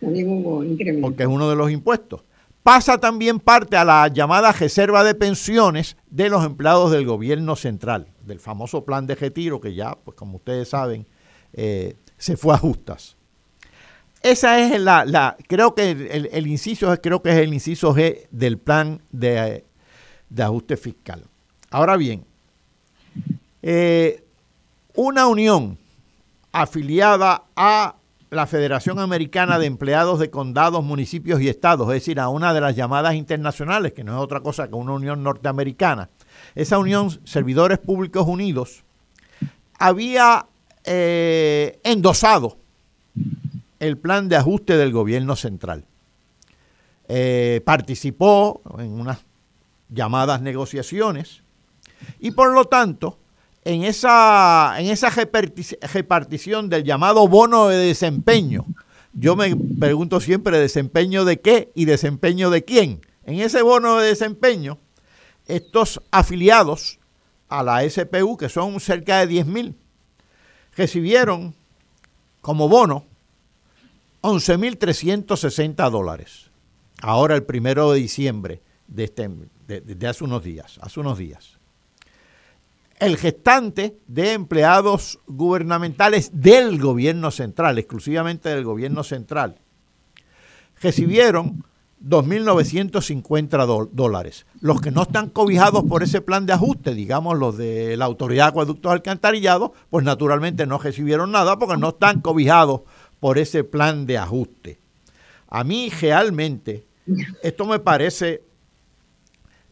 [0.00, 1.06] También hubo incremento.
[1.06, 2.22] Porque es uno de los impuestos.
[2.62, 8.08] Pasa también parte a la llamada reserva de pensiones de los empleados del gobierno central,
[8.24, 11.06] del famoso plan de retiro que ya, pues como ustedes saben,
[11.52, 13.16] eh, se fue a justas.
[14.22, 18.58] Esa es la, creo que el, el, inciso, creo que es el inciso G del
[18.58, 19.64] plan de
[20.32, 21.22] de ajuste fiscal.
[21.70, 22.24] Ahora bien,
[23.60, 24.24] eh,
[24.94, 25.78] una unión
[26.52, 27.96] afiliada a
[28.32, 32.62] la Federación Americana de Empleados de Condados, Municipios y Estados, es decir, a una de
[32.62, 36.08] las llamadas internacionales, que no es otra cosa que una unión norteamericana,
[36.54, 38.84] esa unión Servidores Públicos Unidos,
[39.78, 40.46] había
[40.84, 42.56] eh, endosado
[43.78, 45.84] el plan de ajuste del gobierno central.
[47.08, 49.18] Eh, participó en unas
[49.90, 51.42] llamadas negociaciones,
[52.18, 53.18] y por lo tanto,
[53.64, 58.66] en esa, en esa repartición del llamado bono de desempeño,
[59.12, 63.00] yo me pregunto siempre desempeño de qué y desempeño de quién.
[63.24, 64.78] En ese bono de desempeño,
[65.46, 66.98] estos afiliados
[67.48, 69.76] a la SPU, que son cerca de 10 mil,
[70.74, 71.54] recibieron
[72.40, 73.06] como bono
[74.22, 76.50] 11.360 dólares.
[77.00, 79.28] Ahora el primero de diciembre de, este,
[80.06, 81.51] hace unos días, hace unos días.
[83.02, 89.58] El gestante de empleados gubernamentales del gobierno central, exclusivamente del gobierno central,
[90.80, 91.64] recibieron
[92.00, 94.46] 2.950 dólares.
[94.60, 98.44] Los que no están cobijados por ese plan de ajuste, digamos los de la Autoridad
[98.44, 102.82] de Acueductos Alcantarillados, pues naturalmente no recibieron nada porque no están cobijados
[103.18, 104.78] por ese plan de ajuste.
[105.48, 106.86] A mí realmente
[107.42, 108.44] esto me parece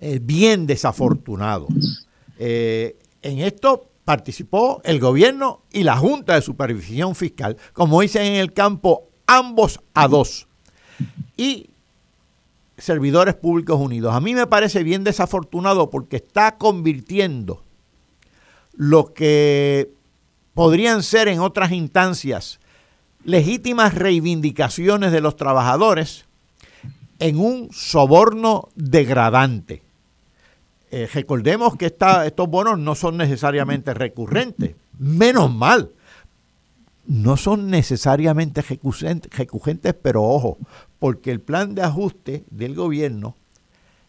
[0.00, 1.68] eh, bien desafortunado.
[2.36, 8.34] Eh, en esto participó el gobierno y la Junta de Supervisión Fiscal, como dicen en
[8.34, 10.48] el campo, ambos a dos.
[11.36, 11.70] Y
[12.76, 14.14] servidores públicos unidos.
[14.14, 17.62] A mí me parece bien desafortunado porque está convirtiendo
[18.72, 19.92] lo que
[20.54, 22.58] podrían ser en otras instancias
[23.24, 26.24] legítimas reivindicaciones de los trabajadores
[27.18, 29.82] en un soborno degradante
[30.90, 34.74] eh, recordemos que estos bonos no son necesariamente recurrentes.
[34.98, 35.90] Menos mal.
[37.06, 40.58] No son necesariamente recurrentes, pero ojo,
[40.98, 43.36] porque el plan de ajuste del gobierno,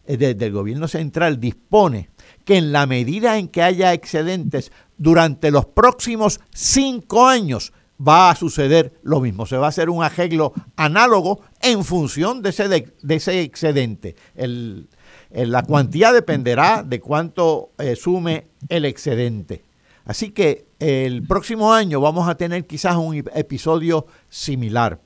[0.06, 2.10] eh, del gobierno central, dispone
[2.44, 7.72] que en la medida en que haya excedentes durante los próximos cinco años,
[8.06, 9.46] va a suceder lo mismo.
[9.46, 14.16] Se va a hacer un arreglo análogo en función de ese, de, ese excedente.
[14.34, 14.88] El,
[15.34, 19.64] la cuantía dependerá de cuánto eh, sume el excedente.
[20.04, 24.98] Así que el próximo año vamos a tener quizás un episodio similar.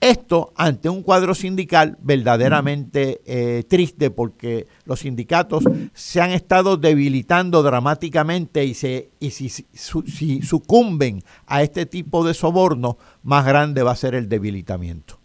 [0.00, 7.64] Esto ante un cuadro sindical verdaderamente eh, triste porque los sindicatos se han estado debilitando
[7.64, 13.90] dramáticamente y, se, y si, si sucumben a este tipo de soborno, más grande va
[13.90, 15.18] a ser el debilitamiento.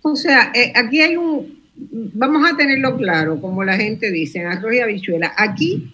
[0.00, 1.59] O sea, eh, aquí hay un,
[1.90, 5.32] vamos a tenerlo claro, como la gente dice, en arroz y habichuela.
[5.36, 5.90] Aquí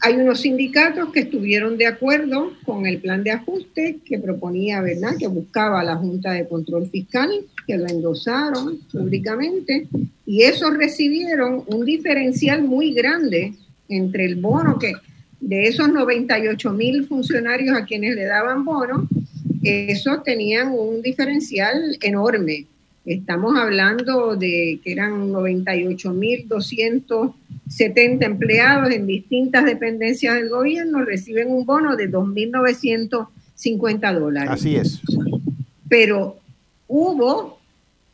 [0.00, 5.16] hay unos sindicatos que estuvieron de acuerdo con el plan de ajuste que proponía, ¿verdad?,
[5.18, 7.30] que buscaba la Junta de Control Fiscal,
[7.66, 9.86] que lo endosaron públicamente,
[10.26, 13.54] y esos recibieron un diferencial muy grande
[13.88, 14.92] entre el bono que
[15.40, 19.08] de esos 98 mil funcionarios a quienes le daban bono,
[19.62, 22.66] esos tenían un diferencial enorme.
[23.04, 31.96] Estamos hablando de que eran 98.270 empleados en distintas dependencias del gobierno, reciben un bono
[31.96, 34.50] de 2.950 dólares.
[34.50, 35.02] Así es.
[35.86, 36.38] Pero
[36.88, 37.58] hubo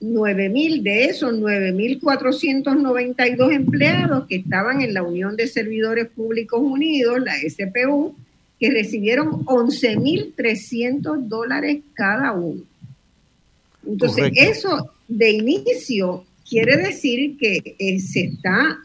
[0.01, 7.35] 9.000 de esos 9.492 empleados que estaban en la Unión de Servidores Públicos Unidos, la
[7.37, 8.17] SPU,
[8.59, 12.63] que recibieron 11.300 dólares cada uno.
[13.87, 18.79] Entonces, eso de inicio quiere decir que eh, se está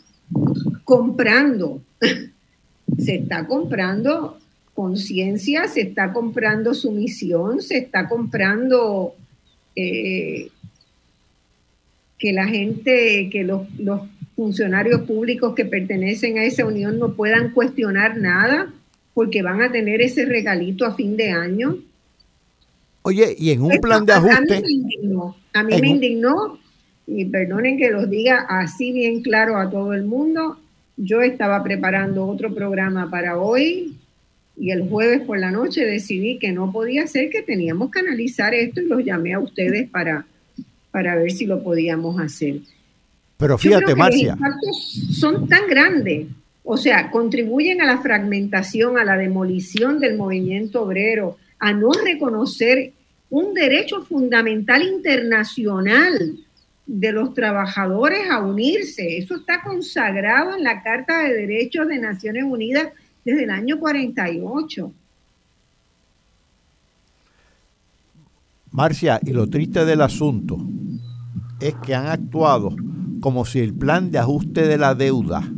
[0.84, 1.82] comprando,
[2.98, 4.40] se está comprando
[4.74, 9.16] conciencia, se está comprando sumisión, se está comprando
[9.76, 10.50] eh,
[12.18, 14.02] que la gente, que los, los
[14.36, 18.74] funcionarios públicos que pertenecen a esa unión no puedan cuestionar nada
[19.14, 21.78] porque van a tener ese regalito a fin de año.
[23.06, 24.64] Oye, y en un plan de ajuste.
[25.54, 26.60] A mí me indignó,
[27.06, 30.58] y perdonen que los diga así bien claro a todo el mundo.
[30.98, 33.96] Yo estaba preparando otro programa para hoy
[34.58, 38.56] y el jueves por la noche decidí que no podía ser, que teníamos que analizar
[38.56, 40.26] esto y los llamé a ustedes para,
[40.90, 42.56] para ver si lo podíamos hacer.
[43.38, 44.36] Pero fíjate, Marcia.
[44.36, 46.26] Los son tan grandes,
[46.64, 52.94] o sea, contribuyen a la fragmentación, a la demolición del movimiento obrero, a no reconocer
[53.30, 56.38] un derecho fundamental internacional
[56.86, 59.18] de los trabajadores a unirse.
[59.18, 62.90] Eso está consagrado en la Carta de Derechos de Naciones Unidas
[63.24, 64.94] desde el año 48.
[68.72, 70.58] Marcia, y lo triste del asunto
[71.62, 72.76] es que han actuado
[73.22, 75.50] como si el plan de ajuste de la deuda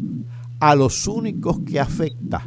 [0.60, 2.46] a los únicos que afecta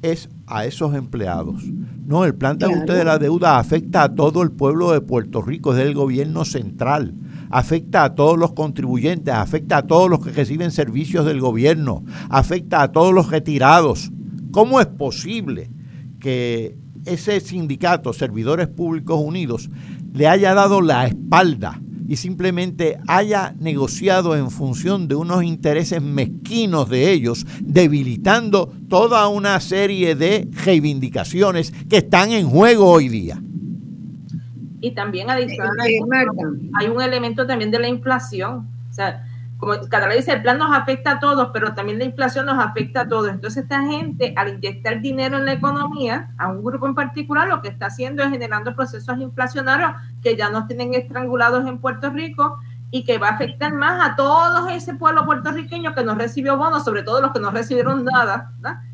[0.00, 1.64] es a esos empleados.
[2.08, 5.42] No, el plan de ajuste de la deuda afecta a todo el pueblo de Puerto
[5.42, 7.12] Rico, es del gobierno central,
[7.50, 12.80] afecta a todos los contribuyentes, afecta a todos los que reciben servicios del gobierno, afecta
[12.80, 14.10] a todos los retirados.
[14.52, 15.70] ¿Cómo es posible
[16.18, 19.68] que ese sindicato, Servidores Públicos Unidos,
[20.14, 21.78] le haya dado la espalda
[22.08, 29.60] y simplemente haya negociado en función de unos intereses mezquinos de ellos, debilitando toda una
[29.60, 33.40] serie de reivindicaciones que están en juego hoy día.
[34.80, 38.68] Y también adicional, hay un elemento también de la inflación.
[38.88, 39.27] O sea,
[39.58, 43.02] como vez dice, el plan nos afecta a todos, pero también la inflación nos afecta
[43.02, 43.28] a todos.
[43.28, 47.60] Entonces, esta gente, al inyectar dinero en la economía, a un grupo en particular, lo
[47.60, 49.90] que está haciendo es generando procesos inflacionarios
[50.22, 52.58] que ya nos tienen estrangulados en Puerto Rico
[52.92, 56.84] y que va a afectar más a todo ese pueblo puertorriqueño que no recibió bonos,
[56.84, 58.52] sobre todo los que no recibieron nada,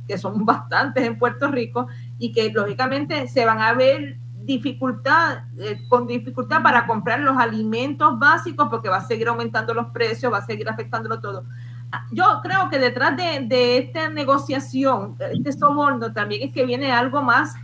[0.09, 1.89] que son bastantes en Puerto Rico,
[2.19, 8.19] y que lógicamente se van a ver dificultad, eh, con dificultad para comprar los alimentos
[8.19, 11.45] básicos porque va a seguir aumentando los precios, va a seguir afectándolo todo.
[11.93, 16.93] Ah, yo creo que detrás de, de esta negociación, este soborno, también es que viene
[16.93, 17.55] algo más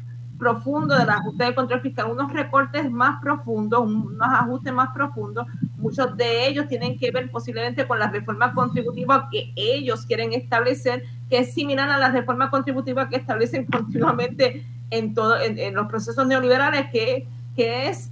[0.40, 5.46] profundo de la ajuste de control fiscal, unos recortes más profundos, unos ajustes más profundos.
[5.76, 11.04] Muchos de ellos tienen que ver posiblemente con la reforma contributiva que ellos quieren establecer,
[11.28, 16.26] que es similar a la reforma contributiva que establecen continuamente en, todo, en, los procesos
[16.26, 17.26] neoliberales, que,
[17.56, 18.10] que es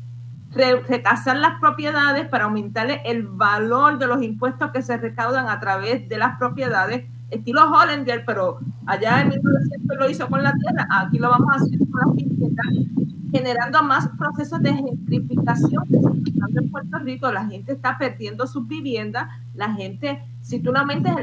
[0.53, 6.09] recasar las propiedades para aumentarle el valor de los impuestos que se recaudan a través
[6.09, 11.19] de las propiedades estilo Hollander, pero allá en 1900 lo hizo con la tierra, aquí
[11.19, 12.67] lo vamos a hacer con las viviendas,
[13.33, 15.85] generando más procesos de gentrificación.
[16.55, 21.17] En Puerto Rico la gente está perdiendo sus viviendas, la gente, si tú no aumentas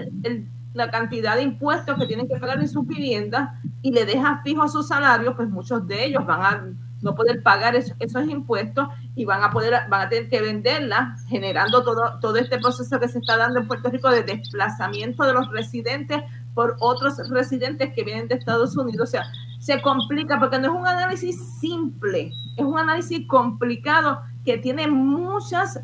[0.76, 3.50] la cantidad de impuestos que tienen que pagar en sus viviendas
[3.82, 6.64] y le dejas fijo sus salarios, pues muchos de ellos van a
[7.02, 11.84] no poder pagar esos impuestos y van a poder van a tener que venderla generando
[11.84, 15.50] todo todo este proceso que se está dando en Puerto Rico de desplazamiento de los
[15.52, 16.24] residentes
[16.54, 19.10] por otros residentes que vienen de Estados Unidos.
[19.10, 19.24] O sea
[19.60, 25.80] se complica porque no es un análisis simple es un análisis complicado que tiene muchas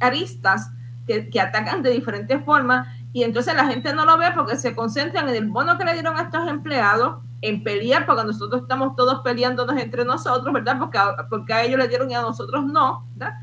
[0.00, 0.70] aristas
[1.06, 5.28] que atacan de diferentes formas y entonces la gente no lo ve porque se concentran
[5.28, 9.20] en el bono que le dieron a estos empleados en pelear, porque nosotros estamos todos
[9.22, 10.80] peleándonos entre nosotros, ¿verdad?
[10.80, 13.34] Porque a, porque a ellos le dieron y a nosotros no, ¿verdad?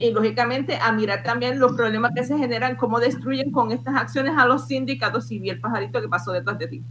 [0.00, 4.36] Y lógicamente a mirar también los problemas que se generan, cómo destruyen con estas acciones
[4.36, 6.84] a los sindicatos, y vi el pajarito que pasó detrás de ti.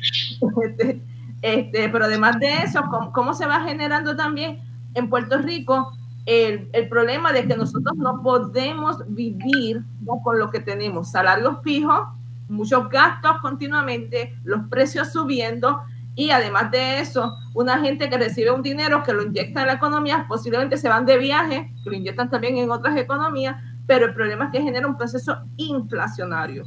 [0.63, 1.01] Este,
[1.41, 2.81] este, pero además de eso,
[3.13, 4.61] ¿cómo, se va generando también
[4.93, 5.91] en Puerto Rico
[6.25, 9.83] el, el, problema de que nosotros no podemos vivir
[10.23, 12.07] con lo que tenemos, salarios fijos,
[12.49, 15.81] muchos gastos continuamente, los precios subiendo,
[16.15, 19.73] y además de eso, una gente que recibe un dinero que lo inyecta en la
[19.73, 23.55] economía, posiblemente se van de viaje, que lo inyectan también en otras economías,
[23.87, 26.65] pero el problema es que genera un proceso inflacionario.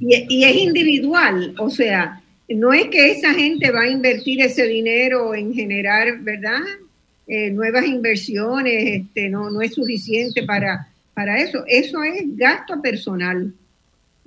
[0.00, 5.34] y, es, individual, o sea, no es que esa gente va a invertir ese dinero
[5.34, 6.60] en generar, ¿verdad?
[7.26, 11.64] Eh, nuevas inversiones, este, no, no es suficiente para, para eso.
[11.66, 13.52] Eso es gasto personal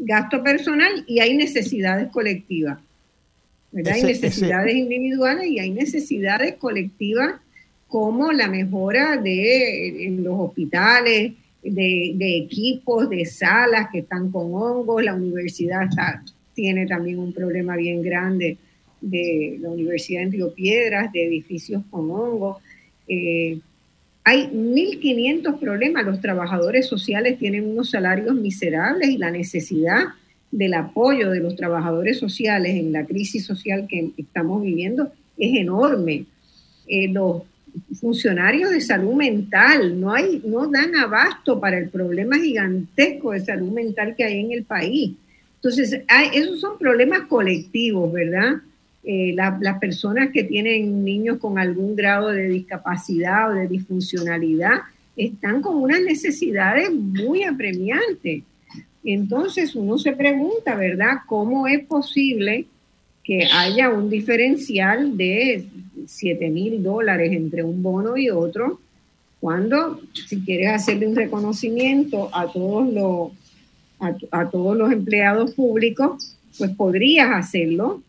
[0.01, 2.79] gasto personal y hay necesidades colectivas.
[3.73, 7.35] hay necesidades individuales y hay necesidades colectivas
[7.87, 11.33] como la mejora de en los hospitales,
[11.63, 15.03] de, equipos, de salas que están con hongos.
[15.03, 15.87] La universidad
[16.53, 18.57] tiene también un problema bien grande
[18.99, 22.57] de la Universidad de Río Piedras, de edificios con hongos.
[23.07, 23.59] Eh,
[24.23, 26.05] hay 1.500 problemas.
[26.05, 30.05] Los trabajadores sociales tienen unos salarios miserables y la necesidad
[30.51, 36.25] del apoyo de los trabajadores sociales en la crisis social que estamos viviendo es enorme.
[36.87, 37.43] Eh, los
[37.99, 43.71] funcionarios de salud mental no, hay, no dan abasto para el problema gigantesco de salud
[43.71, 45.13] mental que hay en el país.
[45.55, 46.01] Entonces,
[46.33, 48.55] esos son problemas colectivos, ¿verdad?
[49.03, 54.81] Eh, las personas que tienen niños con algún grado de discapacidad o de disfuncionalidad
[55.17, 58.43] están con unas necesidades muy apremiantes.
[59.03, 61.17] Entonces uno se pregunta, ¿verdad?
[61.25, 62.67] ¿Cómo es posible
[63.23, 65.65] que haya un diferencial de
[66.05, 68.79] 7 mil dólares entre un bono y otro?
[69.39, 73.31] Cuando, si quieres hacerle un reconocimiento a todos los,
[74.29, 78.03] a todos los empleados públicos, pues podrías hacerlo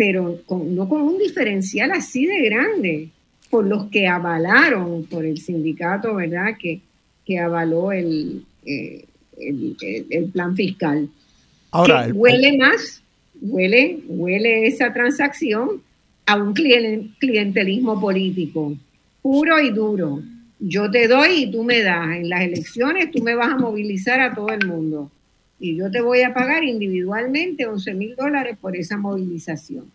[0.00, 3.10] pero no con un diferencial así de grande,
[3.50, 6.80] por los que avalaron, por el sindicato, ¿verdad?, que,
[7.26, 9.04] que avaló el, eh,
[9.38, 11.06] el, plan fiscal.
[11.70, 13.02] Ahora, huele más,
[13.42, 15.82] huele, huele esa transacción
[16.24, 18.74] a un clientelismo político,
[19.20, 20.22] puro y duro.
[20.60, 22.16] Yo te doy y tú me das.
[22.16, 25.10] En las elecciones tú me vas a movilizar a todo el mundo
[25.60, 29.92] y yo te voy a pagar individualmente 11 mil dólares por esa movilización.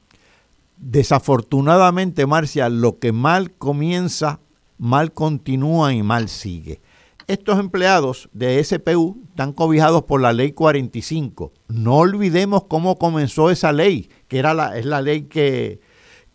[0.78, 4.40] Desafortunadamente, Marcia, lo que mal comienza,
[4.78, 6.80] mal continúa y mal sigue.
[7.28, 11.52] Estos empleados de SPU están cobijados por la ley 45.
[11.70, 15.80] No olvidemos cómo comenzó esa ley, que era la, es la ley que,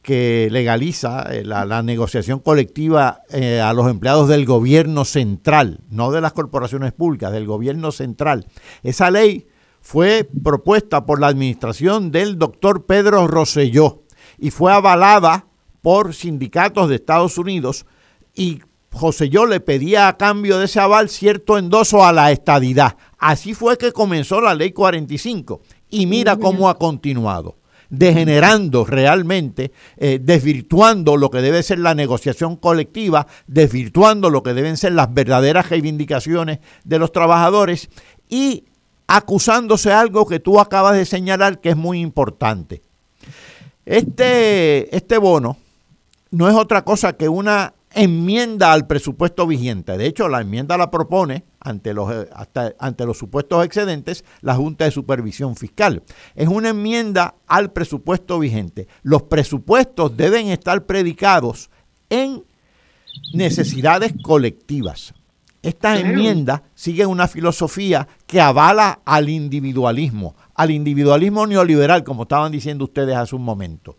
[0.03, 6.21] que legaliza eh, la, negociación colectiva eh, a los empleados del gobierno central, no de
[6.21, 8.47] las corporaciones públicas, del gobierno central.
[8.83, 9.47] Esa ley
[9.81, 14.03] fue propuesta por la administración del doctor Pedro Rosselló
[14.39, 15.47] y fue avalada
[15.83, 17.87] por sindicatos de Estados Unidos
[18.35, 18.61] y
[18.93, 22.97] José le pedía a cambio de ese aval cierto endoso a la estadidad.
[23.19, 27.60] Así fue que comenzó la ley 45 y mira cómo ha continuado
[27.91, 34.77] degenerando realmente, eh, desvirtuando lo que debe ser la negociación colectiva, desvirtuando lo que deben
[34.77, 37.91] ser las verdaderas reivindicaciones de los trabajadores
[38.29, 38.65] y
[39.09, 42.81] acusándose algo que tú acabas de señalar que es muy importante.
[43.85, 45.57] Este, este bono
[46.31, 49.97] no es otra cosa que una enmienda al presupuesto vigente.
[49.99, 52.11] De hecho, la enmienda la propone ante los,
[52.79, 56.03] ante los supuestos excedentes la Junta de Supervisión Fiscal.
[56.35, 58.89] Es una enmienda al presupuesto vigente.
[59.03, 61.71] Los presupuestos deben estar predicados
[62.09, 62.45] en
[63.35, 65.15] necesidades colectivas.
[65.63, 72.85] Estas enmiendas siguen una filosofía que avala al individualismo, al individualismo neoliberal, como estaban diciendo
[72.85, 73.99] ustedes hace un momento.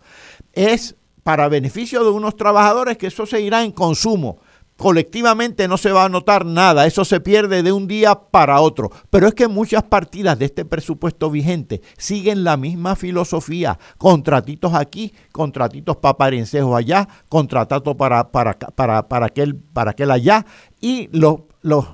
[0.53, 4.39] Es para beneficio de unos trabajadores que eso se irá en consumo.
[4.77, 8.89] Colectivamente no se va a notar nada, eso se pierde de un día para otro.
[9.11, 13.77] Pero es que muchas partidas de este presupuesto vigente siguen la misma filosofía.
[13.99, 20.47] Contratitos aquí, contratitos para parencejos allá, contratatos para, para, para, para, aquel, para aquel allá.
[20.79, 21.85] Y los, los,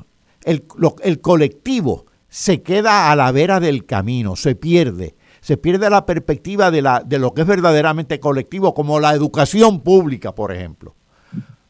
[0.46, 0.66] el,
[1.04, 5.17] el colectivo se queda a la vera del camino, se pierde
[5.48, 9.80] se pierde la perspectiva de, la, de lo que es verdaderamente colectivo, como la educación
[9.80, 10.94] pública, por ejemplo,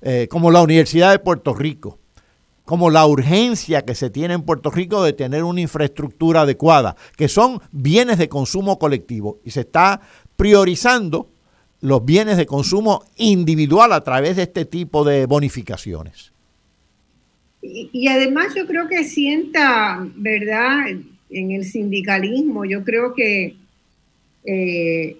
[0.02, 2.00] eh, como la Universidad de Puerto Rico,
[2.66, 7.28] como la urgencia que se tiene en Puerto Rico de tener una infraestructura adecuada, que
[7.28, 10.02] son bienes de consumo colectivo, y se está
[10.38, 11.30] priorizando
[11.80, 16.34] los bienes de consumo individual a través de este tipo de bonificaciones.
[17.62, 20.88] Y, y además yo creo que sienta, ¿verdad?
[21.30, 23.56] En el sindicalismo, yo creo que
[24.48, 25.18] eh,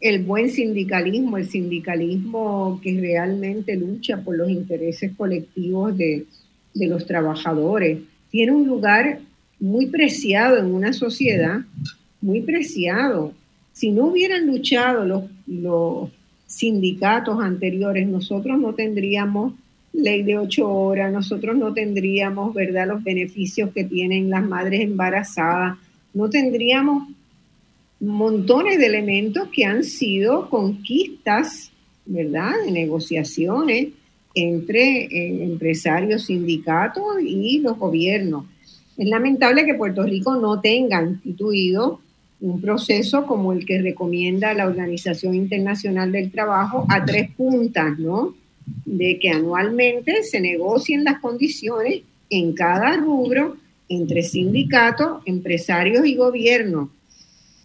[0.00, 6.24] el buen sindicalismo, el sindicalismo que realmente lucha por los intereses colectivos de,
[6.74, 7.98] los trabajadores,
[8.30, 9.18] tiene un lugar
[9.58, 11.62] muy preciado en una sociedad,
[12.20, 13.32] muy preciado.
[13.72, 16.10] Si no hubieran luchado los, los
[16.46, 19.54] sindicatos anteriores, nosotros no tendríamos
[19.92, 25.76] ley de ocho horas, nosotros no tendríamos, ¿verdad?, los beneficios que tienen las madres embarazadas,
[26.14, 27.08] no tendríamos
[28.00, 31.72] montones de elementos que han sido conquistas,
[32.06, 33.88] ¿verdad?, de negociaciones
[34.34, 38.44] entre eh, empresarios, sindicatos y los gobiernos.
[38.96, 42.00] Es lamentable que Puerto Rico no tenga instituido
[42.40, 48.36] un proceso como el que recomienda la Organización Internacional del Trabajo a tres puntas, ¿no?
[48.84, 53.56] De que anualmente se negocien las condiciones en cada rubro
[53.88, 56.90] entre sindicatos, empresarios y gobiernos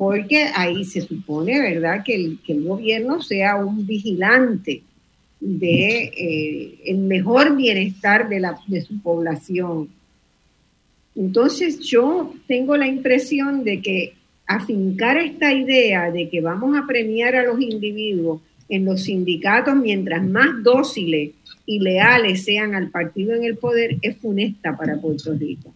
[0.04, 4.84] porque ahí se supone, ¿verdad?, que el, que el gobierno sea un vigilante
[5.40, 6.12] de
[6.86, 9.88] eh, mejor bienestar de, la, de su población.
[11.16, 14.14] Entonces yo tengo la impresión de que
[14.46, 20.22] afincar esta idea de que vamos a premiar a los individuos en los sindicatos mientras
[20.22, 21.32] más dóciles
[21.66, 25.74] y leales sean al partido en el poder es funesta para Puerto Rico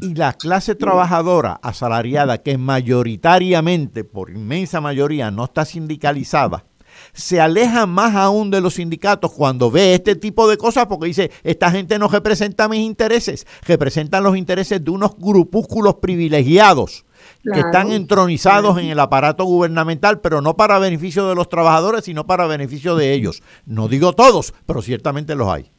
[0.00, 6.64] y la clase trabajadora asalariada, que mayoritariamente, por inmensa mayoría, no está sindicalizada,
[7.12, 11.30] se aleja más aún de los sindicatos cuando ve este tipo de cosas porque dice,
[11.42, 17.04] esta gente no representa mis intereses, representan los intereses de unos grupúsculos privilegiados
[17.42, 22.26] que están entronizados en el aparato gubernamental, pero no para beneficio de los trabajadores, sino
[22.26, 23.42] para beneficio de ellos.
[23.64, 25.70] No digo todos, pero ciertamente los hay.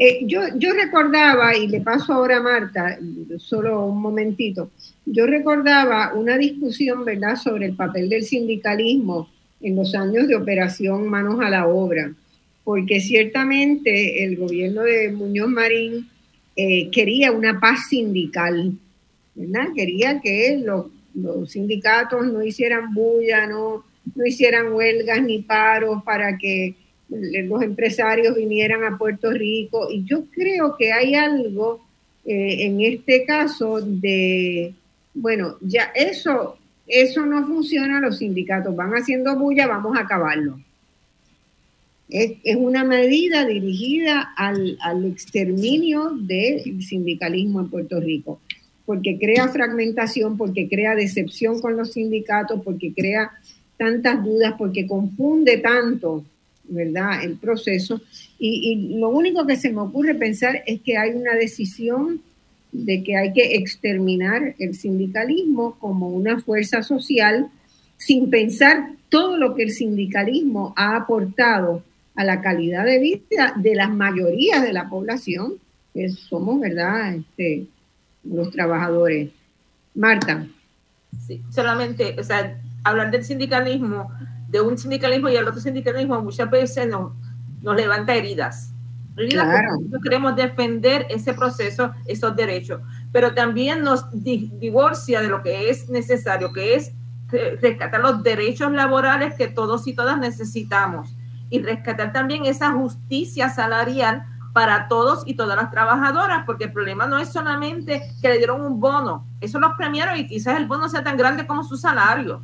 [0.00, 2.98] Eh, yo, yo recordaba, y le paso ahora a Marta,
[3.38, 4.70] solo un momentito,
[5.04, 9.28] yo recordaba una discusión, ¿verdad?, sobre el papel del sindicalismo
[9.60, 12.12] en los años de operación Manos a la Obra,
[12.62, 16.08] porque ciertamente el gobierno de Muñoz Marín
[16.54, 18.74] eh, quería una paz sindical,
[19.34, 19.68] ¿verdad?
[19.74, 23.84] Quería que los, los sindicatos no hicieran bulla, no,
[24.14, 26.74] no hicieran huelgas ni paros para que
[27.08, 29.88] los empresarios vinieran a Puerto Rico.
[29.90, 31.80] Y yo creo que hay algo
[32.30, 34.74] eh, en este caso de,
[35.14, 40.60] bueno, ya eso, eso no funciona, los sindicatos van haciendo bulla, vamos a acabarlo.
[42.10, 48.42] Es, una medida dirigida al, al exterminio del sindicalismo en Puerto Rico,
[48.84, 53.32] porque crea fragmentación, porque crea decepción con los sindicatos, porque crea
[53.78, 56.26] tantas dudas, porque confunde tanto
[56.68, 57.24] ¿verdad?
[57.24, 58.00] El proceso.
[58.38, 62.20] Y, lo único que se me ocurre pensar es que hay una decisión
[62.72, 67.48] de que hay que exterminar el sindicalismo como una fuerza social
[67.96, 71.82] sin pensar todo lo que el sindicalismo ha aportado
[72.14, 75.54] a la calidad de vida de las mayorías de la población,
[75.94, 77.14] que somos, ¿verdad?
[77.14, 77.66] Este,
[78.24, 79.30] los trabajadores.
[79.94, 80.46] Marta.
[81.26, 84.10] Sí, solamente, o sea, hablar del sindicalismo
[84.48, 87.12] de un sindicalismo y al otro sindicalismo muchas veces nos,
[87.62, 88.72] nos levanta heridas.
[89.16, 92.80] Nosotros queremos defender ese proceso, esos derechos,
[93.10, 96.92] pero también nos divorcia de lo que es necesario, que es
[97.60, 101.14] rescatar los derechos laborales que todos y todas necesitamos
[101.50, 107.06] y rescatar también esa justicia salarial para todos y todas las trabajadoras, porque el problema
[107.06, 110.88] no es solamente que le dieron un bono, eso los premiaron y quizás el bono
[110.88, 112.42] sea tan grande como su salario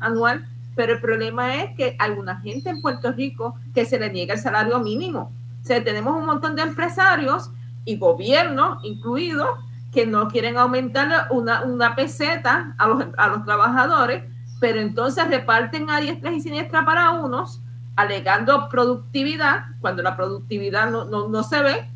[0.00, 4.34] anual, pero el problema es que alguna gente en Puerto Rico que se le niega
[4.34, 5.32] el salario mínimo.
[5.62, 7.50] O sea, tenemos un montón de empresarios
[7.84, 9.48] y gobiernos incluidos
[9.92, 14.24] que no quieren aumentar una, una peseta a los, a los trabajadores,
[14.60, 17.62] pero entonces reparten a diestra y siniestra para unos,
[17.96, 21.90] alegando productividad, cuando la productividad no, no, no se ve,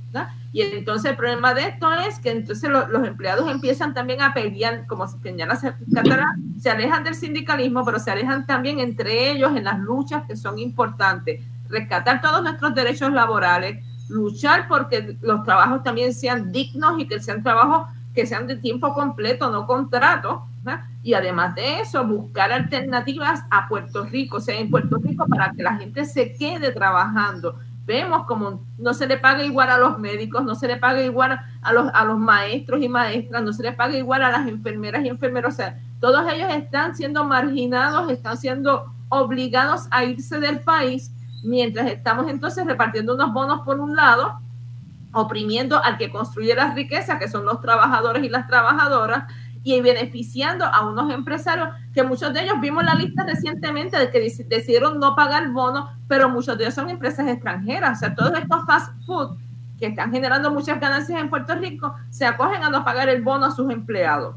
[0.52, 4.84] y entonces el problema de esto es que entonces los empleados empiezan también a pelear,
[4.86, 5.56] como señala
[5.94, 10.36] Catalá, se alejan del sindicalismo, pero se alejan también entre ellos en las luchas que
[10.36, 11.40] son importantes.
[11.68, 17.44] Rescatar todos nuestros derechos laborales, luchar porque los trabajos también sean dignos y que sean
[17.44, 20.42] trabajos que sean de tiempo completo, no contratos.
[21.02, 25.52] Y además de eso, buscar alternativas a Puerto Rico, o sea, en Puerto Rico para
[25.52, 27.56] que la gente se quede trabajando
[27.86, 31.40] vemos como no se le paga igual a los médicos, no se le paga igual
[31.62, 35.04] a los, a los maestros y maestras, no se le paga igual a las enfermeras
[35.04, 35.54] y enfermeros.
[35.54, 41.12] O sea, todos ellos están siendo marginados, están siendo obligados a irse del país,
[41.42, 44.40] mientras estamos entonces repartiendo unos bonos por un lado,
[45.12, 49.24] oprimiendo al que construye las riquezas, que son los trabajadores y las trabajadoras,
[49.62, 54.20] y beneficiando a unos empresarios que muchos de ellos vimos la lista recientemente de que
[54.20, 57.98] decidieron no pagar bonos, pero muchos de ellos son empresas extranjeras.
[57.98, 59.36] O sea, todos estos fast food
[59.78, 63.46] que están generando muchas ganancias en Puerto Rico se acogen a no pagar el bono
[63.46, 64.36] a sus empleados.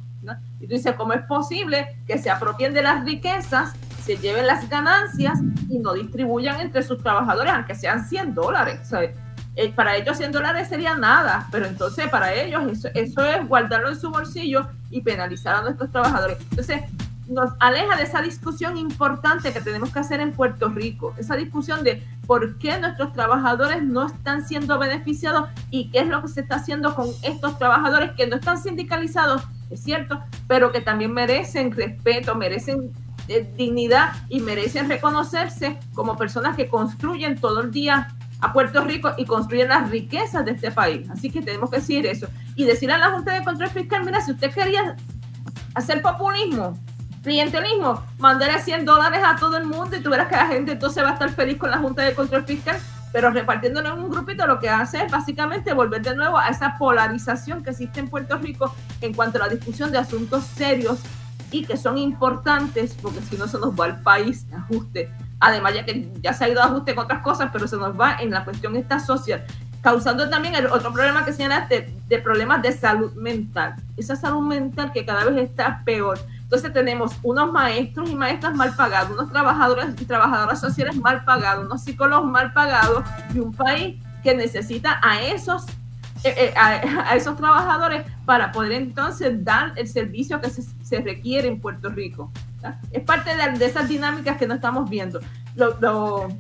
[0.60, 4.70] Y tú dices, ¿cómo es posible que se apropien de las riquezas, se lleven las
[4.70, 8.90] ganancias y no distribuyan entre sus trabajadores, aunque sean 100 dólares?
[9.56, 12.64] Eh, para ellos 100 dólares sería nada, pero entonces para ellos
[12.96, 16.38] eso, es guardarlo en su bolsillo y penalizar a nuestros trabajadores.
[16.50, 16.82] Entonces,
[17.28, 21.84] nos aleja de esa discusión importante que tenemos que hacer en Puerto Rico, esa discusión
[21.84, 26.42] de por qué nuestros trabajadores no están siendo beneficiados y qué es lo que se
[26.42, 31.72] está haciendo con estos trabajadores que no están sindicalizados, es cierto, pero que también merecen
[31.72, 32.92] respeto, merecen
[33.30, 38.10] eh, dignidad y merecen reconocerse como personas que construyen todo el día
[38.44, 41.10] a Puerto Rico y construyen las riquezas de este país.
[41.10, 42.28] Así que tenemos que decir eso.
[42.58, 44.98] Y decirle a la Junta de Control Fiscal, mira, si usted quería
[45.74, 46.78] hacer populismo,
[47.24, 51.12] clientelismo, mandarle 100 dólares a todo el mundo y tú que la gente entonces va
[51.12, 52.78] a estar feliz con la Junta de Control Fiscal,
[53.14, 56.78] pero repartiéndolo en un grupito lo que hace es básicamente volver de nuevo a esa
[56.78, 61.00] polarización que existe en Puerto Rico en cuanto a la discusión de asuntos serios
[61.50, 65.10] y que son importantes, porque si no se nos va el país ajuste
[65.44, 68.00] además ya que ya se ha ido a ajuste con otras cosas, pero se nos
[68.00, 69.44] va en la cuestión esta social,
[69.82, 74.94] causando también el otro problema que señalaste, de problemas de salud mental, esa salud mental
[74.94, 76.18] que cada vez está peor.
[76.44, 81.66] Entonces tenemos unos maestros y maestras mal pagados, unos trabajadores y trabajadoras sociales mal pagados,
[81.66, 85.66] unos psicólogos mal pagados y un país que necesita a esos
[86.24, 91.50] eh, eh, a, esos trabajadores para poder entonces dar el servicio que se, se requiere
[91.50, 92.32] en Puerto Rico.
[92.92, 95.20] Es parte de, esas dinámicas que no estamos viendo.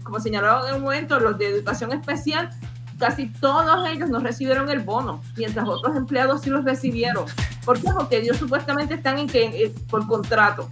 [0.03, 2.49] como señalaron en un momento, los de educación especial,
[2.97, 7.25] casi todos ellos no recibieron el bono, mientras otros empleados sí los recibieron.
[7.65, 7.91] ¿Por qué?
[7.91, 10.67] Porque ellos supuestamente están en que, eh, por contrato.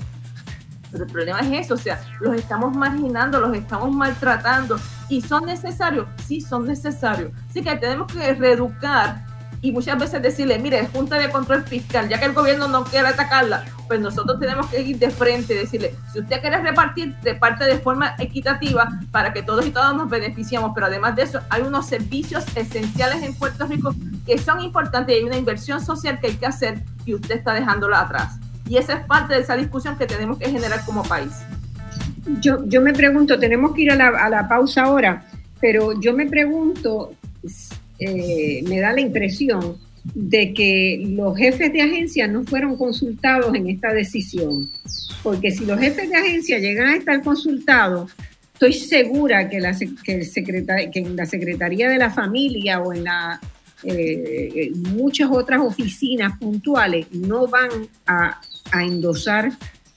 [0.92, 4.78] Pero el problema es eso, o sea, los estamos marginando, los estamos maltratando.
[5.08, 6.08] ¿Y son necesarios?
[6.26, 7.32] Sí, son necesarios.
[7.50, 9.26] Así que tenemos que reeducar
[9.64, 13.08] y muchas veces decirle, mire, Junta de Control Fiscal, ya que el gobierno no quiere
[13.08, 17.78] atacarla, pues nosotros tenemos que ir de frente decirle, si usted quiere repartir, reparte de
[17.78, 21.86] forma equitativa para que todos y todas nos beneficiamos, pero además de eso hay unos
[21.86, 23.94] servicios esenciales en Puerto Rico
[24.26, 27.54] que son importantes y hay una inversión social que hay que hacer y usted está
[27.54, 28.40] dejándola atrás.
[28.68, 31.34] Y esa es parte de esa discusión que tenemos que generar como país.
[32.40, 35.26] Yo, yo me pregunto, tenemos que ir a la pausa ahora,
[35.60, 37.12] pero yo me pregunto
[38.02, 39.78] eh, me da la impresión
[40.16, 44.72] de que los jefes de agencia no fueron consultados en esta decisión.
[45.22, 48.12] Porque si los jefes de agencia llegan a estar consultados,
[48.54, 50.28] estoy segura que, la, que,
[50.94, 53.40] en la Secretaría de la Familia o en la,
[53.84, 57.70] eh, muchas otras oficinas puntuales no van
[58.08, 58.42] a
[58.84, 59.52] endosar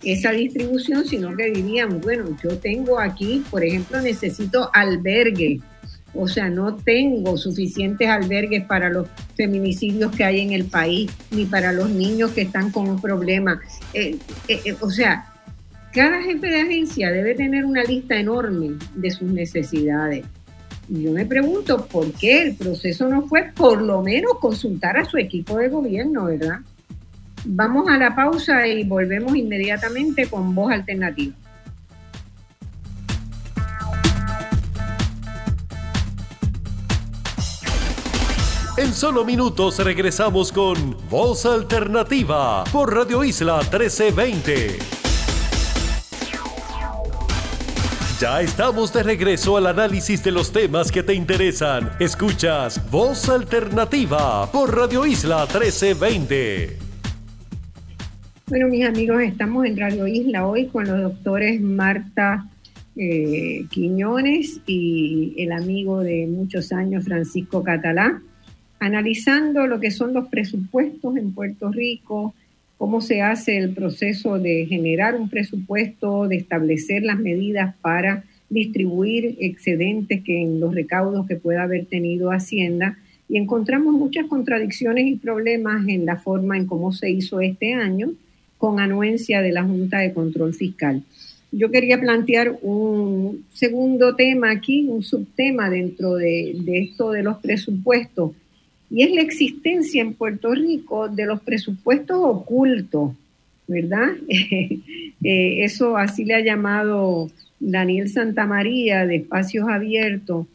[0.05, 5.61] esa distribución, sino que dirían, bueno, yo tengo aquí, por ejemplo, necesito albergue
[6.15, 11.45] o sea, no tengo suficientes albergues para los feminicidios que hay en el país, ni
[11.45, 13.61] para los niños que están con un problema.
[13.93, 14.17] Eh,
[14.49, 15.33] eh, eh, o sea,
[15.93, 20.25] cada jefe de agencia debe tener una lista enorme de sus necesidades.
[20.89, 25.17] Yo me pregunto por qué el proceso no fue por lo menos consultar a su
[25.17, 26.59] equipo de gobierno, ¿verdad?
[27.47, 31.35] Vamos a la pausa y volvemos inmediatamente con voz alternativa.
[38.77, 44.79] En solo minutos regresamos con Voz Alternativa por Radio Isla 1320.
[48.21, 51.89] Ya estamos de regreso al análisis de los temas que te interesan.
[52.01, 56.77] Escuchas Voz Alternativa por Radio Isla 1320.
[58.49, 62.49] Bueno, mis amigos, estamos en Radio Isla hoy con los doctores Marta
[62.97, 68.21] eh, Quiñones y el amigo de muchos años, Francisco Catalá,
[68.85, 72.35] analizando lo que son los presupuestos en Puerto Rico,
[72.77, 79.37] cómo se hace el proceso de generar un presupuesto, de establecer las medidas para distribuir
[79.41, 82.99] excedentes que en los recaudos que pueda haber tenido Hacienda.
[83.27, 88.13] Y encontramos muchas contradicciones y problemas en la forma en cómo se hizo este año
[88.59, 91.03] con anuencia de la Junta de Control Fiscal.
[91.53, 97.39] Yo quería plantear un segundo tema aquí, un subtema dentro de, de esto de los
[97.39, 98.33] presupuestos
[98.91, 103.13] y es la existencia en Puerto Rico de los presupuestos ocultos,
[103.67, 104.09] ¿verdad?
[105.27, 110.47] Eh, eso así le ha llamado Daniel Santamaría de Espacios Abiertos.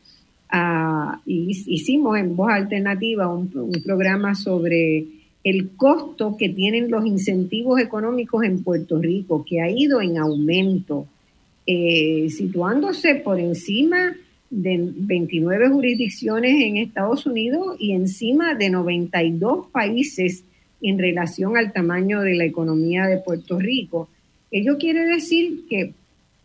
[1.26, 3.50] hicimos en Voz Alternativa un,
[3.84, 5.08] programa sobre
[5.44, 11.08] el costo que tienen los incentivos económicos en Puerto Rico, que ha ido en aumento,
[11.66, 14.16] eh, situándose por encima
[14.50, 20.44] de 29 jurisdicciones en Estados Unidos y encima de 92 países
[20.82, 24.10] en relación al tamaño de la economía de Puerto Rico.
[24.52, 25.94] Ello quiere decir que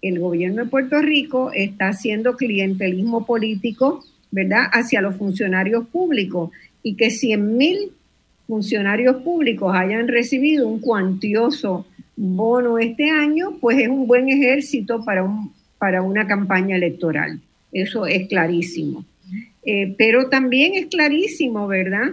[0.02, 6.50] el gobierno de Puerto Rico está haciendo clientelismo político, ¿verdad?, hacia los funcionarios públicos
[6.82, 7.92] y que 100 mil
[8.46, 11.86] funcionarios públicos hayan recibido un cuantioso
[12.16, 17.40] bono este año, pues es un buen ejército para, un, para una campaña electoral.
[17.74, 19.04] Eso es clarísimo.
[19.66, 22.12] Eh, pero también es clarísimo, ¿verdad?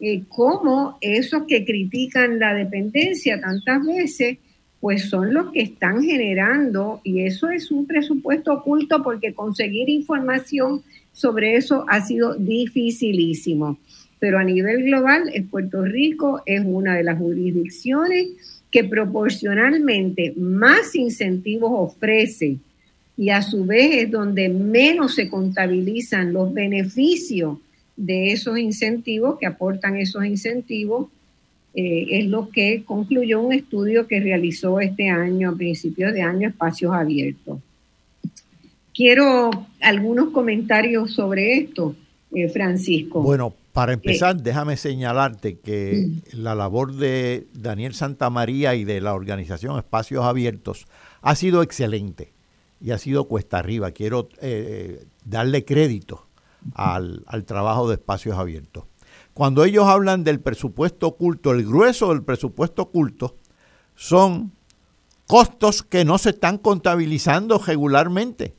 [0.00, 4.38] Eh, cómo esos que critican la dependencia tantas veces,
[4.80, 10.82] pues son los que están generando, y eso es un presupuesto oculto porque conseguir información
[11.12, 13.78] sobre eso ha sido dificilísimo.
[14.18, 21.70] Pero a nivel global, Puerto Rico es una de las jurisdicciones que proporcionalmente más incentivos
[21.74, 22.56] ofrece
[23.16, 27.58] y a su vez es donde menos se contabilizan los beneficios
[27.96, 31.08] de esos incentivos, que aportan esos incentivos,
[31.74, 36.48] eh, es lo que concluyó un estudio que realizó este año, a principios de año,
[36.48, 37.60] Espacios Abiertos.
[38.92, 39.50] Quiero
[39.80, 41.96] algunos comentarios sobre esto,
[42.32, 43.22] eh, Francisco.
[43.22, 46.42] Bueno, para eh, empezar, déjame señalarte que mm.
[46.42, 50.86] la labor de Daniel Santamaría y de la organización Espacios Abiertos
[51.22, 52.33] ha sido excelente
[52.80, 53.90] y ha sido cuesta arriba.
[53.92, 56.26] Quiero eh, darle crédito
[56.74, 58.84] al, trabajo de espacios abiertos.
[59.32, 63.36] Cuando ellos hablan del presupuesto oculto, el grueso del presupuesto oculto
[63.94, 64.52] son
[65.26, 68.54] costos que no se están contabilizando regularmente.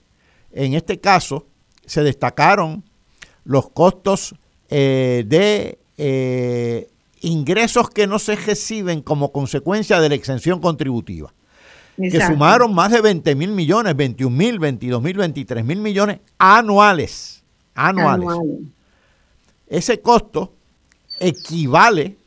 [0.51, 1.47] En este caso,
[1.85, 2.83] se destacaron
[3.43, 4.35] los costos
[4.69, 6.89] eh, de eh,
[7.21, 11.33] ingresos que no se reciben como consecuencia de la exención contributiva
[11.97, 17.43] que sumaron más de 20 mil millones, 21 mil, 22 mil, 23 mil millones anuales,
[17.73, 18.27] anuales.
[19.67, 20.53] Ese costo
[21.19, 22.17] equivale,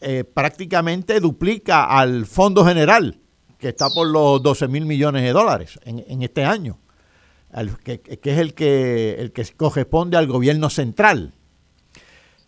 [0.00, 3.18] eh, prácticamente duplica al Fondo General,
[3.58, 6.78] que está por los 12 mil millones de dólares en, este año,
[7.84, 11.34] que, es el que, el que corresponde al gobierno central.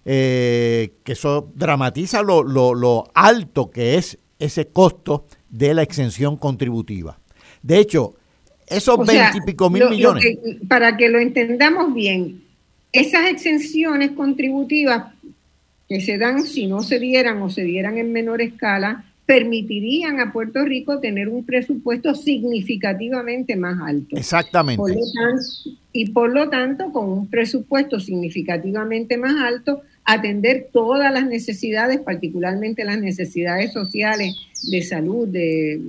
[0.06, 5.24] Eh, que eso dramatiza lo, lo, lo alto que es ese costo
[5.54, 7.16] de la exención contributiva.
[7.62, 8.14] De hecho,
[8.66, 10.24] esos veintipico mil millones.
[10.68, 12.42] para que lo entendamos bien,
[12.92, 15.12] esas exenciones contributivas
[15.88, 20.32] que se dan si no se dieran o se dieran en menor escala, permitirían a
[20.32, 24.16] Puerto Rico tener un presupuesto significativamente más alto.
[24.16, 24.82] Exactamente.
[25.92, 32.84] y por lo tanto, con un presupuesto significativamente más alto, atender todas las necesidades, particularmente
[32.84, 34.34] las necesidades sociales
[34.70, 35.80] de salud, de,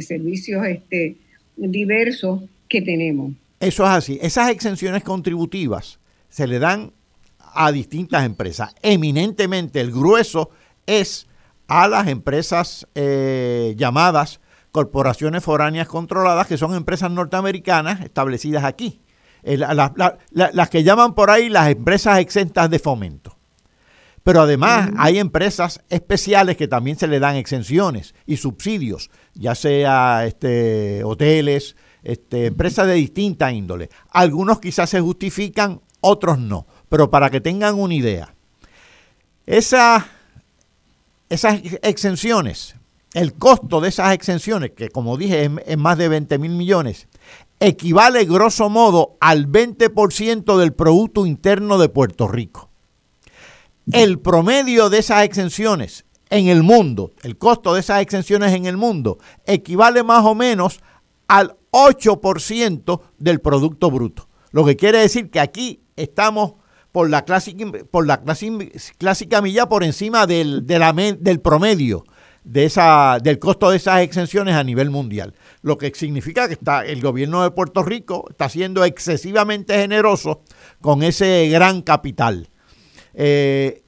[0.00, 1.16] servicios este,
[1.56, 3.32] diversos que tenemos.
[3.60, 4.18] Eso es así.
[4.22, 5.98] Esas exenciones contributivas
[6.28, 6.92] se le dan
[7.38, 8.74] a distintas empresas.
[8.82, 10.50] Eminentemente el grueso
[10.86, 11.26] es
[11.68, 14.40] a las empresas eh, llamadas
[14.72, 19.00] corporaciones foráneas controladas, que son empresas norteamericanas establecidas aquí.
[19.42, 23.39] Eh, las que llaman por ahí las empresas exentas de fomento.
[24.22, 30.26] Pero además hay empresas especiales que también se le dan exenciones y subsidios, ya sea
[30.26, 33.88] este, hoteles, este, empresas de distinta índole.
[34.10, 36.66] Algunos quizás se justifican, otros no.
[36.88, 38.34] Pero para que tengan una idea,
[39.46, 40.04] esas
[41.30, 42.76] exenciones,
[43.14, 47.08] el costo de esas exenciones, que como dije es, más de 20 mil millones,
[47.58, 52.69] equivale grosso modo al 20% del Producto Interno de Puerto Rico.
[53.92, 58.76] El promedio de esas exenciones en el mundo, el costo de esas exenciones en el
[58.76, 60.80] mundo, equivale más o menos
[61.28, 64.28] al 8% del Producto Bruto.
[64.52, 66.54] Lo que quiere decir que aquí estamos
[66.92, 67.70] por la clásica,
[69.42, 72.04] milla por encima del, del promedio
[72.44, 75.34] de esa, del costo de esas exenciones a nivel mundial.
[75.62, 80.42] Lo que significa que está, el gobierno de Puerto Rico está siendo excesivamente generoso
[80.80, 82.50] con ese gran capital.
[83.14, 83.82] Eh,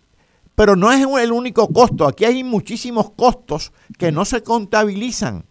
[0.55, 5.47] pero no es el único costo, aquí hay muchísimos costos que no se contabilizan.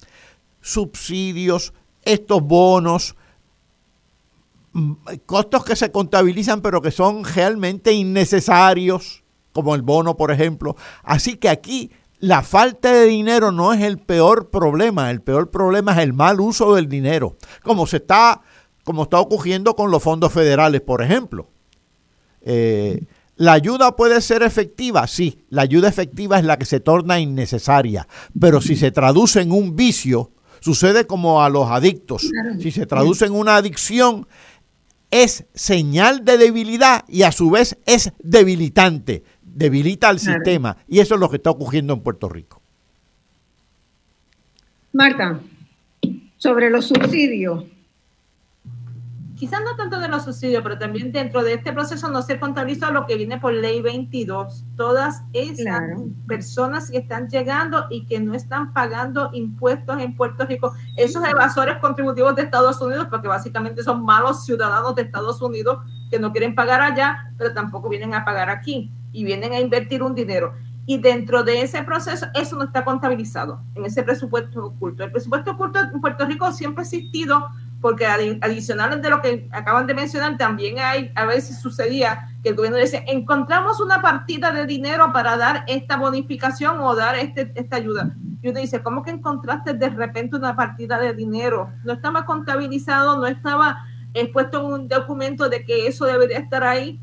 [0.62, 3.16] Subsidios, estos bonos,
[4.74, 4.94] mm,
[5.26, 10.76] costos que se contabilizan pero que son realmente innecesarios, como el bono, por ejemplo.
[11.04, 15.94] Así que aquí la falta de dinero no es el peor problema, el peor problema
[15.94, 18.42] es el mal uso del dinero, como se está,
[18.84, 21.50] como está ocurriendo con los fondos federales, por ejemplo.
[22.42, 23.04] Eh,
[23.42, 25.08] ¿La ayuda puede ser efectiva?
[25.08, 28.08] Sí, la ayuda efectiva es la que se torna innecesaria,
[28.40, 30.30] pero si se traduce en un vicio,
[30.60, 32.30] sucede como a los adictos.
[32.60, 34.28] Si se traduce en una adicción,
[35.10, 41.16] es señal de debilidad y a su vez es debilitante debilita al sistema y eso
[41.16, 42.62] es lo que está ocurriendo en Puerto Rico.
[44.94, 45.40] Marta,
[46.38, 47.64] sobre los subsidios.
[49.42, 52.92] Quizás no tanto de los subsidios, pero también dentro de este proceso no se contabiliza
[52.92, 54.66] lo que viene por ley 22.
[54.76, 55.82] Todas esas
[56.28, 61.78] personas que están llegando y que no están pagando impuestos en Puerto Rico, esos evasores
[61.78, 65.80] contributivos de Estados Unidos, porque básicamente son malos ciudadanos de Estados Unidos
[66.12, 70.04] que no quieren pagar allá, pero tampoco vienen a pagar aquí y vienen a invertir
[70.04, 70.54] un dinero.
[70.86, 75.04] Y dentro de ese proceso, eso no está contabilizado en ese presupuesto oculto.
[75.04, 77.50] El presupuesto oculto en Puerto Rico siempre ha existido
[77.82, 82.56] porque adicionales de lo que acaban de mencionar, también hay, a veces sucedía que el
[82.56, 87.78] gobierno dice, encontramos una partida de dinero para dar esta bonificación o dar este, esta
[87.78, 88.16] ayuda.
[88.42, 91.72] Y uno dice, ¿cómo que encontraste de repente una partida de dinero?
[91.84, 97.00] No estaba contabilizado, no estaba expuesto en un documento de que eso debería estar ahí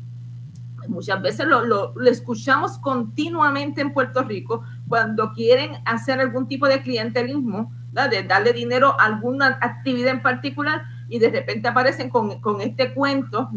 [0.89, 7.71] muchas veces lo, escuchamos continuamente en Puerto Rico cuando quieren hacer algún tipo de clientelismo,
[8.07, 13.49] de darle dinero a alguna actividad en particular y de repente aparecen con, este cuento,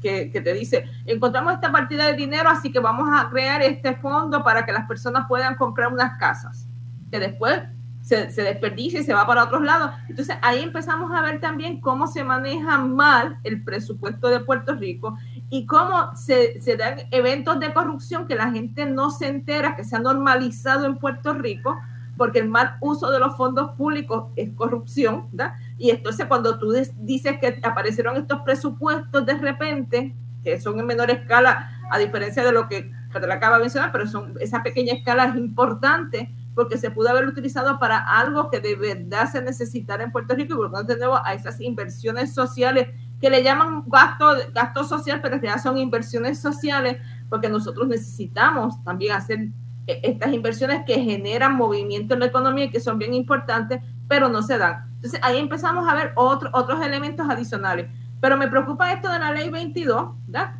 [0.00, 3.94] Que, que, te dice, encontramos esta partida de dinero, así que vamos a crear este
[3.94, 6.66] fondo para que las personas puedan comprar unas casas,
[7.10, 7.62] que después
[8.02, 9.92] se, se, desperdicia y se va para otros lados.
[10.08, 15.16] Entonces ahí empezamos a ver también cómo se maneja mal el presupuesto de Puerto Rico
[15.48, 19.84] y cómo se, se, dan eventos de corrupción que la gente no se entera, que
[19.84, 21.78] se ha normalizado en Puerto Rico,
[22.16, 25.54] porque el mal uso de los fondos públicos es corrupción, ¿verdad?
[25.78, 31.10] Y entonces cuando tú dices que aparecieron estos presupuestos de repente, que son en menor
[31.10, 35.26] escala, a diferencia de lo que te acaba de mencionar, pero son, esa pequeña escala
[35.26, 40.12] es importante porque se pudo haber utilizado para algo que de verdad se necesitara en
[40.12, 42.88] Puerto Rico y por tanto tenemos a esas inversiones sociales
[43.20, 46.98] que le llaman gasto, gasto social, pero en realidad son inversiones sociales,
[47.30, 49.48] porque nosotros necesitamos también hacer
[49.86, 54.42] estas inversiones que generan movimiento en la economía y que son bien importantes, pero no
[54.42, 54.90] se dan.
[54.96, 57.90] Entonces ahí empezamos a ver otro, otros elementos adicionales.
[58.20, 60.10] Pero me preocupa esto de la ley 22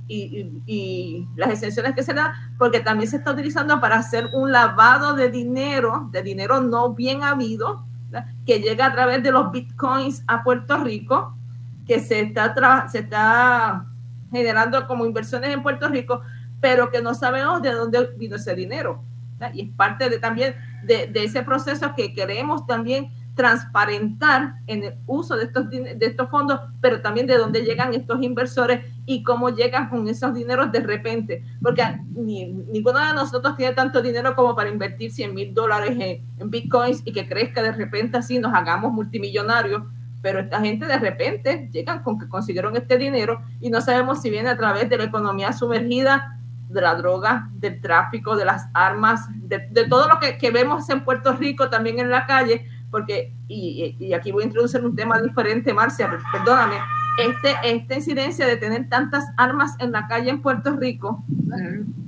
[0.09, 4.51] y, y, las exenciones que se dan, porque también se está utilizando para hacer un
[4.51, 7.87] lavado de dinero, de dinero no bien habido,
[8.45, 11.37] que llega a través de los bitcoins a Puerto Rico
[11.87, 13.87] que se está, se está
[14.31, 16.23] generando como inversiones en Puerto Rico,
[16.61, 19.03] pero que no sabemos de dónde vino ese dinero.
[19.55, 20.55] Y es parte de, también
[20.85, 26.29] de, de, ese proceso que queremos también transparentar en el uso de estos, de estos
[26.29, 30.81] fondos, pero también de dónde llegan estos inversores y cómo llegan con esos dineros de
[30.81, 31.43] repente.
[31.63, 31.83] Porque
[32.15, 36.51] ni, ninguno de nosotros tiene tanto dinero como para invertir 100 mil dólares en, en
[36.51, 39.83] bitcoins y que crezca de repente así, nos hagamos multimillonarios
[40.23, 44.31] pero esta gente de repente llegan con que consiguieron este dinero y no sabemos si
[44.31, 46.39] viene a través de la economía sumergida,
[46.73, 51.33] de la droga, del tráfico, de las armas, de, todo lo que, vemos en Puerto
[51.35, 56.11] Rico también en la calle, porque, y, aquí voy a introducir un tema diferente, Marcia,
[56.33, 56.77] perdóname,
[57.19, 61.23] este, esta incidencia de tener tantas armas en la calle en Puerto Rico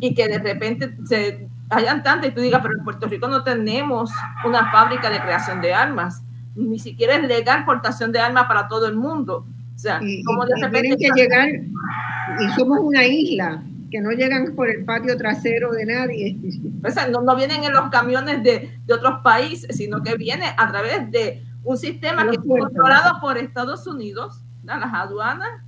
[0.01, 3.45] y que de repente se hayan tantas y tú digas, pero en Puerto Rico no
[3.45, 4.11] tenemos
[4.45, 6.23] una fábrica de creación de armas
[6.57, 9.47] ni siquiera es legal portación de armas para todo el mundo.
[9.74, 13.62] O sea, como de repente que llegar y somos una isla
[13.95, 16.37] que no llegan por el patio trasero de nadie.
[16.85, 20.47] O sea, no, no vienen en los camiones de, de, otros países, sino que viene
[20.59, 25.62] a través de un sistema que es controlado por Estados Unidos, las aduanas,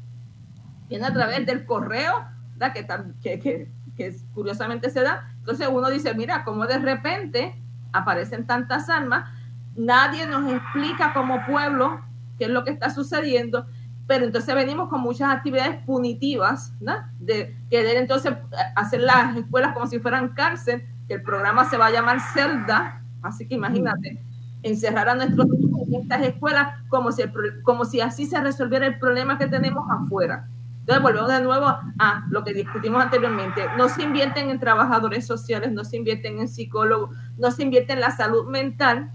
[0.89, 2.27] viene a través del correo,
[2.75, 5.33] que, que, que, curiosamente se da.
[5.39, 7.63] Entonces uno dice, mira, como de repente
[7.93, 9.31] aparecen tantas armas,
[9.77, 12.01] nadie nos explica como pueblo
[12.39, 13.69] qué es lo que está sucediendo,
[14.07, 16.95] pero entonces venimos con muchas actividades punitivas, ¿no?
[17.19, 18.35] De querer entonces
[18.77, 23.03] hacer las escuelas como si fueran cárcel, que el programa se va a llamar Celda,
[23.23, 24.23] así que imagínate,
[24.63, 27.23] encerrar a nuestros niños en estas escuelas como si,
[27.63, 30.49] como si así se resolviera el problema que tenemos afuera.
[30.81, 33.65] Entonces volvemos de nuevo a lo que discutimos anteriormente.
[33.77, 38.01] No se invierten en trabajadores sociales, no se invierten en psicólogos, no se invierte en
[38.01, 39.11] la salud mental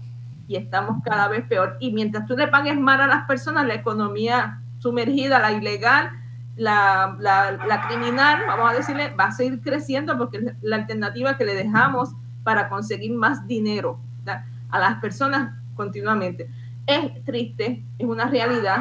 [0.46, 1.78] y estamos cada vez peor.
[1.80, 6.10] Y mientras tú le pagues mal a las personas, la economía sumergida, la ilegal,
[6.56, 11.54] la, la, criminal, vamos a decirle, va a seguir creciendo porque la alternativa que le
[11.54, 12.10] dejamos
[12.42, 14.00] para conseguir más dinero
[14.70, 16.50] a las personas continuamente.
[16.86, 18.78] Es triste, es una realidad,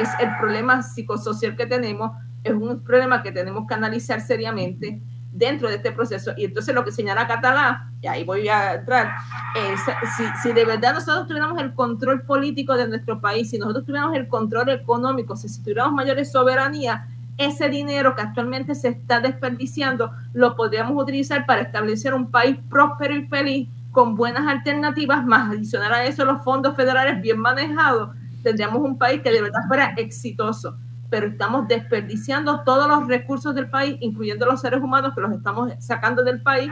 [0.00, 5.02] es el problema psicosocial que tenemos, es un problema que tenemos que analizar seriamente
[5.32, 6.32] dentro de este proceso.
[6.36, 9.12] Y entonces lo que señala Catalá, y ahí voy a entrar,
[9.54, 9.80] es
[10.16, 14.16] si, si, de verdad nosotros tuviéramos el control político de nuestro país, si nosotros tuviéramos
[14.16, 20.10] el control económico, si, si tuviéramos mayores soberanía, ese dinero que actualmente se está desperdiciando
[20.32, 25.92] lo podríamos utilizar para establecer un país próspero y feliz con buenas alternativas, más adicional
[25.92, 28.10] a eso los fondos federales bien manejados,
[28.42, 30.76] tendríamos un país que de verdad fuera exitoso.
[31.10, 35.72] Pero estamos desperdiciando todos los recursos del país, incluyendo los seres humanos que los estamos
[35.78, 36.70] sacando del país,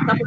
[0.00, 0.22] estamos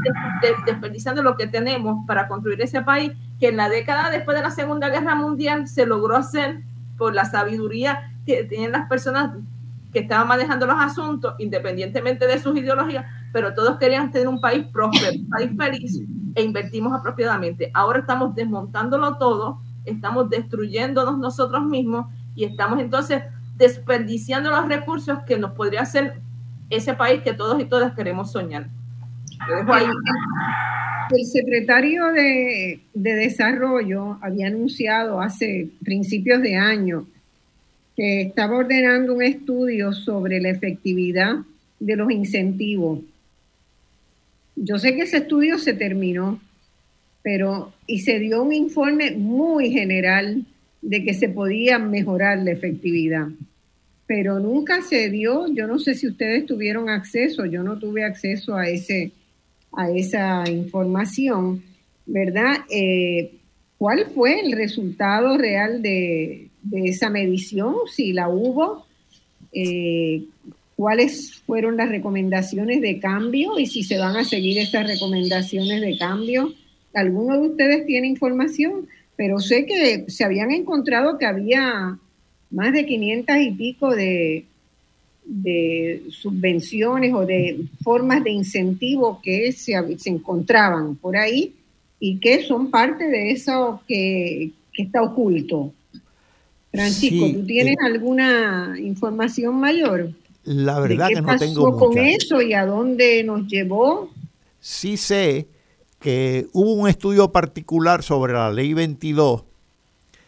[0.65, 4.51] desperdiciando lo que tenemos para construir ese país que en la década después de la
[4.51, 6.61] Segunda Guerra Mundial se logró hacer
[6.97, 9.31] por la sabiduría que tienen las personas
[9.91, 14.65] que estaban manejando los asuntos, independientemente de sus ideologías, pero todos querían tener un país
[14.71, 16.01] próspero, un país feliz,
[16.35, 17.71] e invertimos apropiadamente.
[17.73, 22.05] Ahora estamos desmontándolo todo, estamos destruyéndonos nosotros mismos
[22.35, 23.23] y estamos entonces
[23.57, 26.15] desperdiciando los recursos que nos podría hacer
[26.69, 28.67] ese país que todos y todas queremos soñar.
[31.09, 37.05] El secretario de, de, Desarrollo había anunciado hace principios de año
[37.95, 41.35] que estaba ordenando un estudio sobre la efectividad
[41.79, 42.99] de los incentivos
[44.55, 46.39] yo sé que ese estudio se terminó,
[47.23, 50.45] pero y se dio un informe muy general
[50.81, 53.27] de que se podía mejorar la efectividad,
[54.07, 58.55] pero nunca se dio, yo no sé si ustedes tuvieron acceso, yo no tuve acceso
[58.55, 59.11] a, ese,
[59.71, 61.63] a esa información,
[62.05, 62.57] ¿verdad?
[62.69, 63.31] Eh,
[63.77, 67.75] ¿Cuál fue el resultado real de, esa medición?
[67.91, 68.85] Si la hubo,
[69.53, 70.25] eh,
[70.75, 75.97] cuáles fueron las recomendaciones de cambio y si se van a seguir esas recomendaciones de
[75.97, 76.53] cambio.
[76.93, 78.87] Alguno de ustedes tiene información,
[79.21, 81.95] pero sé que se habían encontrado que había
[82.49, 84.45] más de 500 y pico de,
[85.23, 91.53] de subvenciones o de formas de incentivo que se, se, encontraban por ahí
[91.99, 95.71] y que son parte de eso que, está oculto.
[96.71, 100.11] Francisco, ¿tú tienes eh, alguna información mayor?
[100.45, 104.09] La verdad que no tengo con eso y a dónde nos llevó?
[104.59, 105.45] Sí sé
[106.01, 109.43] que hubo un estudio particular sobre la ley 22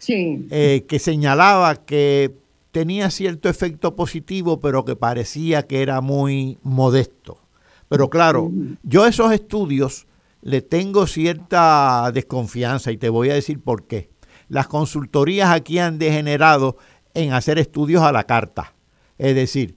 [0.07, 2.35] eh, que señalaba que
[2.71, 7.39] tenía cierto efecto positivo, pero que parecía que era muy modesto.
[7.89, 8.51] Pero claro,
[8.83, 10.07] yo a esos estudios
[10.41, 14.09] le tengo cierta desconfianza y te voy a decir por qué.
[14.49, 16.77] Las consultorías aquí han degenerado
[17.13, 18.73] en hacer estudios a la carta.
[19.18, 19.76] Es decir,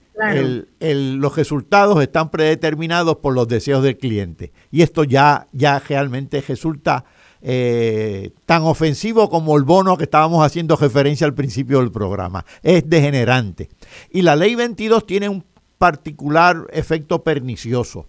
[0.91, 4.51] los resultados están predeterminados por los deseos del cliente.
[4.71, 7.05] Y esto ya, ya realmente resulta
[7.41, 12.45] eh, tan ofensivo como el bono que estábamos haciendo referencia al principio del programa.
[12.63, 13.69] Es degenerante.
[14.09, 15.45] Y la ley 22 tiene un
[15.77, 18.07] particular efecto pernicioso.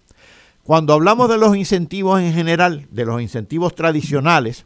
[0.63, 4.65] Cuando hablamos de los incentivos en general, de los incentivos tradicionales,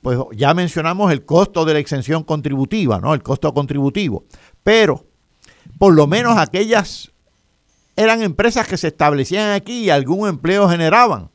[0.00, 3.14] pues ya mencionamos el costo de la exención contributiva, ¿no?
[3.14, 4.24] El costo contributivo.
[4.62, 5.06] Pero
[5.78, 7.12] por lo menos aquellas
[7.96, 11.30] eran empresas que se establecían aquí y algún empleo generaban.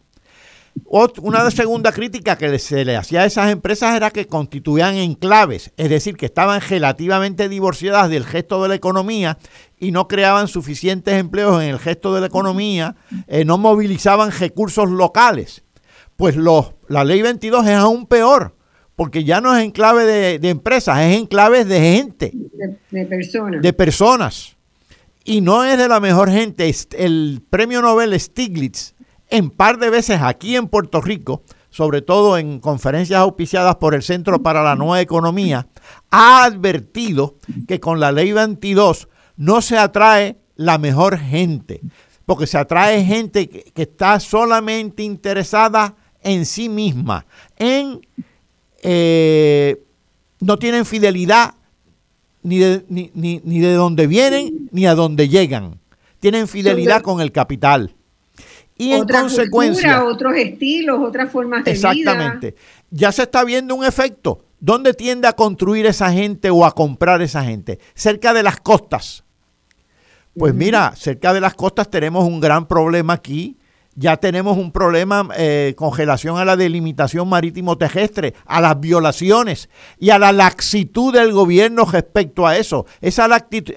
[0.86, 5.90] Una segunda crítica que se le hacía a esas empresas era que constituían enclaves, es
[5.90, 9.38] decir, que estaban relativamente divorciadas del gesto de la economía
[9.78, 12.96] y no creaban suficientes empleos en el gesto de la economía,
[13.28, 15.64] eh, no movilizaban recursos locales.
[16.16, 18.56] Pues los, la ley 22 es aún peor,
[19.00, 22.34] porque ya no es enclave de, de empresas, es enclave de gente.
[22.92, 23.62] De, personas.
[23.62, 24.58] De personas.
[25.24, 26.70] Y no es de la mejor gente.
[26.98, 28.96] El premio Nobel Stiglitz,
[29.30, 34.04] en par de veces aquí en Puerto Rico, sobre todo en conferencias auspiciadas por el
[34.04, 35.70] Centro para la Nueva Economía,
[36.12, 37.38] ha advertido
[37.70, 39.08] que con la ley 22
[39.38, 41.80] no se atrae la mejor gente,
[42.26, 48.02] porque se atrae gente que, está solamente interesada en sí misma, en
[48.84, 49.84] eh,
[50.40, 51.56] no tienen fidelidad
[52.42, 55.80] ni de, ni, ni, de dónde vienen ni a dónde llegan.
[56.20, 57.96] Tienen fidelidad con el capital.
[58.78, 60.06] Y en consecuencia.
[60.06, 61.92] otros estilos, otras formas de vida.
[61.92, 62.56] Exactamente.
[62.90, 64.46] Ya se está viendo un efecto.
[64.62, 67.80] ¿Dónde tiende a construir esa gente o a comprar esa gente?
[67.94, 69.24] Cerca de las costas.
[70.38, 73.59] Pues mira, cerca de las costas tenemos un gran problema aquí
[74.00, 79.70] ya tenemos un problema eh, con relación a la delimitación marítimo terrestre, a las violaciones
[80.00, 82.86] y a la laxitud del gobierno respecto a eso.
[83.02, 83.28] Esa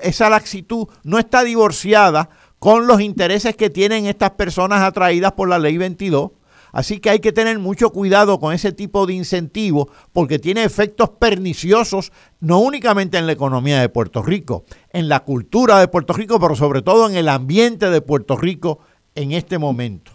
[0.00, 2.30] esa laxitud no está divorciada
[2.60, 6.30] con los intereses que tienen estas personas atraídas por la ley 22.
[6.70, 11.10] Así que hay que tener mucho cuidado con ese tipo de incentivos porque tiene efectos
[11.18, 16.38] perniciosos no únicamente en la economía de Puerto Rico, en la cultura de Puerto Rico,
[16.38, 18.78] pero sobre todo en el ambiente de Puerto Rico
[19.14, 20.11] en este momento?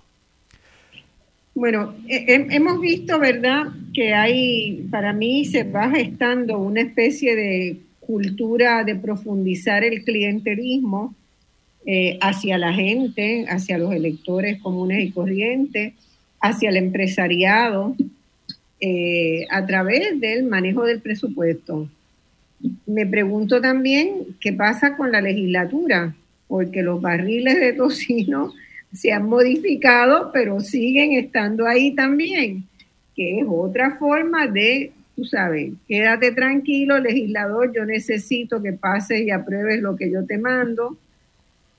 [1.58, 8.84] Bueno, hemos visto, ¿verdad?, que hay, para mí se va gestando una especie de cultura
[8.84, 11.16] de profundizar el clientelismo
[11.84, 15.94] eh, hacia la gente, hacia los electores comunes y corrientes,
[16.40, 17.96] hacia el empresariado,
[18.80, 21.90] eh, a través del manejo del presupuesto.
[22.86, 26.14] Me pregunto también qué pasa con la legislatura,
[26.48, 28.54] porque los barriles de tocino
[28.94, 32.64] se han modificado, pero siguen estando ahí también,
[33.16, 39.32] que es otra forma de, tú sabes, quédate tranquilo, legislador, yo necesito que pases y
[39.32, 40.98] apruebes lo que yo te mando.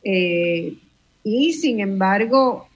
[0.04, 0.74] Eh,
[1.24, 2.68] y sin embargo,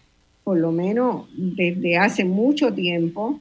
[0.44, 3.40] por lo menos desde hace mucho tiempo,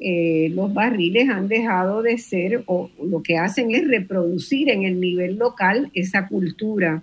[0.00, 5.00] eh, los barriles han dejado de ser, o lo que hacen es reproducir en el
[5.00, 7.02] nivel local esa cultura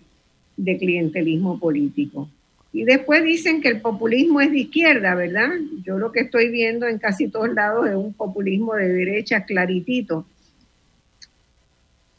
[0.56, 2.30] de clientelismo político.
[2.76, 5.50] Y después dicen que el populismo es de izquierda, ¿verdad?
[5.86, 10.26] Yo lo que estoy viendo en casi todos lados es un populismo de derecha claritito.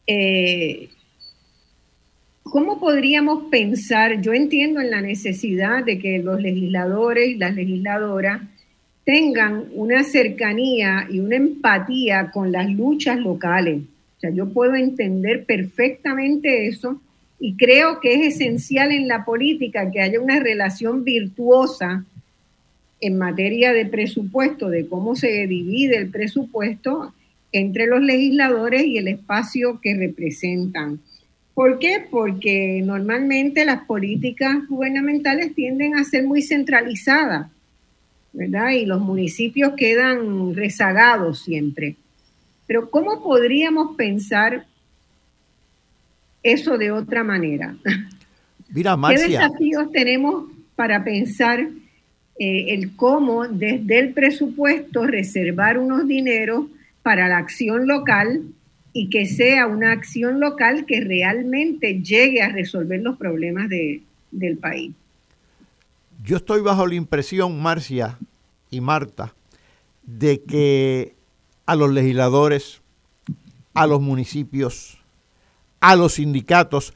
[0.07, 0.89] Eh,
[2.41, 4.19] ¿Cómo podríamos pensar?
[4.19, 8.41] Yo entiendo en la necesidad de que los legisladores y las legisladoras
[9.05, 13.83] tengan una cercanía y una empatía con las luchas locales.
[14.17, 16.99] O sea, yo puedo entender perfectamente eso
[17.39, 22.03] y creo que es esencial en la política que haya una relación virtuosa
[22.99, 27.13] en materia de presupuesto, de cómo se divide el presupuesto
[27.51, 30.99] entre los legisladores y el espacio que representan.
[31.53, 32.05] ¿Por qué?
[32.09, 37.49] Porque normalmente las políticas gubernamentales tienden a ser muy centralizadas,
[38.33, 38.71] ¿verdad?
[38.71, 41.95] Y los municipios quedan rezagados siempre.
[42.67, 44.65] Pero ¿cómo podríamos pensar
[46.53, 47.75] eso de otra manera.
[48.69, 51.59] Mira, ¿Qué desafíos tenemos para pensar
[52.39, 56.65] eh, el cómo desde el presupuesto reservar unos dineros
[57.01, 58.43] para la acción local
[58.93, 64.91] y que sea una acción local que realmente llegue a resolver los problemas del país?
[66.23, 68.17] Yo estoy bajo la impresión, Marcia
[68.69, 69.33] y Marta,
[70.03, 71.13] de que
[71.65, 72.81] a los legisladores,
[73.73, 74.96] a los municipios,
[75.79, 76.93] a los sindicatos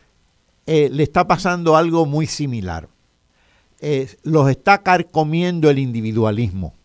[0.65, 2.87] eh, le está pasando algo muy similar.
[3.79, 6.75] Eh, los está carcomiendo el individualismo.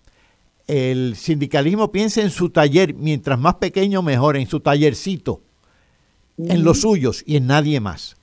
[0.67, 5.43] El sindicalismo piensa en su taller, mientras más pequeño mejor, en su tallercito,
[6.39, 8.17] en los suyos y en nadie más.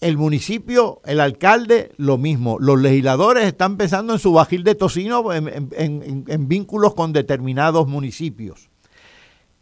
[0.00, 2.58] El municipio, el alcalde, lo mismo.
[2.58, 8.68] Los legisladores están pensando en su bajil de tocino en, vínculos con determinados municipios.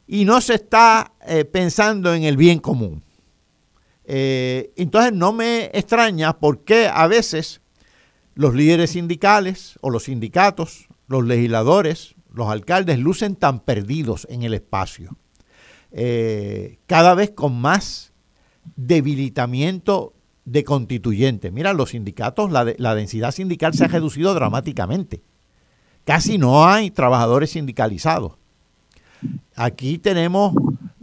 [0.07, 3.03] Y no se está eh, pensando en el bien común.
[4.07, 7.63] Eh, entonces no me extraña por qué a veces
[8.35, 14.55] los líderes sindicales o los sindicatos, los legisladores, los alcaldes lucen tan perdidos en el
[14.55, 15.17] espacio,
[15.93, 18.13] eh, cada vez con más
[18.77, 20.13] debilitamiento
[20.45, 21.53] de constituyentes.
[21.53, 25.23] Mira, los sindicatos, la, la densidad sindical se ha reducido dramáticamente.
[26.05, 28.33] Casi no hay trabajadores sindicalizados.
[29.55, 30.55] Aquí tenemos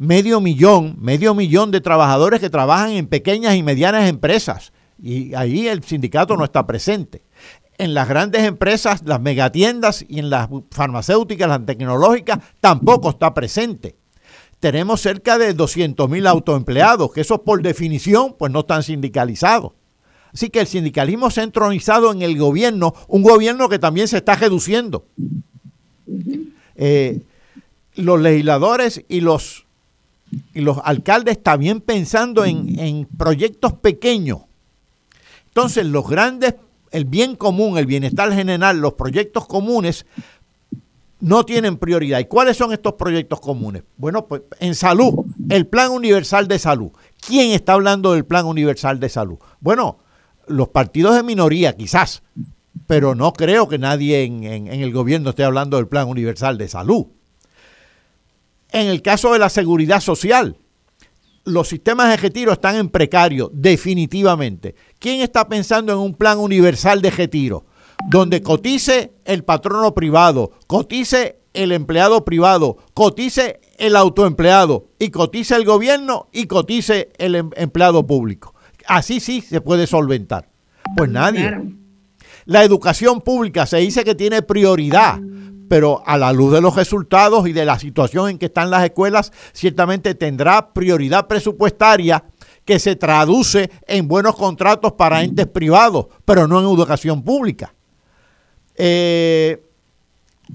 [0.01, 5.67] medio millón, medio millón de trabajadores que trabajan en pequeñas y medianas empresas y ahí
[5.67, 7.21] el sindicato no está presente.
[7.77, 13.95] En las grandes empresas, las megatiendas y en las farmacéuticas, las tecnológicas, tampoco está presente.
[14.59, 19.73] Tenemos cerca de 200 mil autoempleados, que esos por definición pues no están sindicalizados.
[20.33, 24.17] Así que el sindicalismo se ha entronizado en el gobierno, un gobierno que también se
[24.17, 25.05] está reduciendo.
[26.75, 27.21] eh,
[27.93, 29.65] los legisladores y los,
[30.53, 34.41] y los alcaldes también pensando en, en proyectos pequeños.
[35.47, 36.55] Entonces, los grandes,
[36.91, 40.05] el bien común, el bienestar general, los proyectos comunes
[41.21, 42.19] no tienen prioridad.
[42.19, 43.83] ¿Y cuáles son estos proyectos comunes?
[43.97, 46.91] Bueno, pues en salud, el Plan Universal de Salud.
[47.25, 49.37] ¿Quién está hablando del Plan Universal de Salud?
[49.59, 49.99] Bueno,
[50.47, 52.23] los partidos de minoría quizás,
[52.87, 57.05] pero no creo que nadie en, el gobierno esté hablando del Plan Universal de Salud.
[58.71, 60.57] En el caso de la seguridad social,
[61.43, 64.75] los sistemas de retiro están en precario, definitivamente.
[64.99, 67.65] ¿Quién está pensando en un plan universal de retiro?
[68.07, 75.65] donde cotice el patrono privado, cotice el empleado privado, cotice el autoempleado y cotice el
[75.65, 78.55] gobierno y cotice el em-, empleado público.
[78.85, 80.49] Así sí se puede solventar.
[80.95, 81.75] Pues nadie.
[82.45, 85.19] La educación pública se dice que tiene prioridad,
[85.69, 88.83] pero a la luz de los resultados y de la situación en que están las
[88.83, 92.23] escuelas, ciertamente tendrá prioridad presupuestaria
[92.65, 97.73] que se traduce en buenos contratos para entes privados, pero no en educación pública.
[98.75, 99.63] Eh,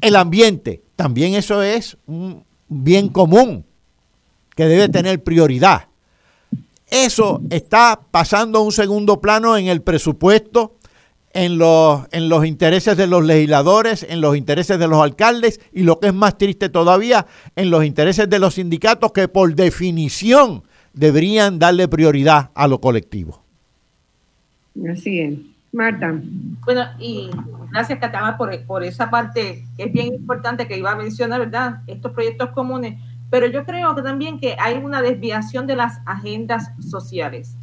[0.00, 3.64] el ambiente, también eso es un bien común
[4.54, 5.88] que debe tener prioridad.
[6.88, 10.76] Eso está pasando a un segundo plano en el presupuesto,
[11.36, 15.82] en los, en los intereses de los legisladores, en los intereses de los alcaldes y
[15.82, 20.62] lo que es más triste todavía, en los intereses de los sindicatos que por definición
[20.94, 23.42] deberían darle prioridad a lo colectivo.
[24.90, 25.38] Así es.
[25.72, 26.18] Marta.
[26.64, 27.28] Bueno, y
[27.70, 31.82] gracias, Catama, por, por esa parte que es bien importante que iba a mencionar, ¿verdad?
[31.86, 32.98] Estos proyectos comunes.
[33.28, 37.56] Pero yo creo que también que hay una desviación de las agendas sociales.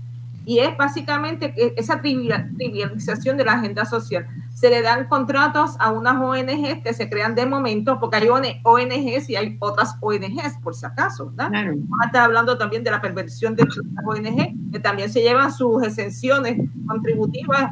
[0.46, 4.28] Y es básicamente esa trivialización de la agenda social.
[4.54, 9.30] Se le dan contratos a unas ONGs que se crean de momento, porque hay ONGs
[9.30, 11.32] y hay otras ONGs, por si acaso.
[11.32, 11.50] ¿verdad?
[11.50, 11.74] Claro.
[12.06, 16.58] Está hablando también de la perversión de las ONG, que también se llevan sus exenciones
[16.88, 17.72] contributivas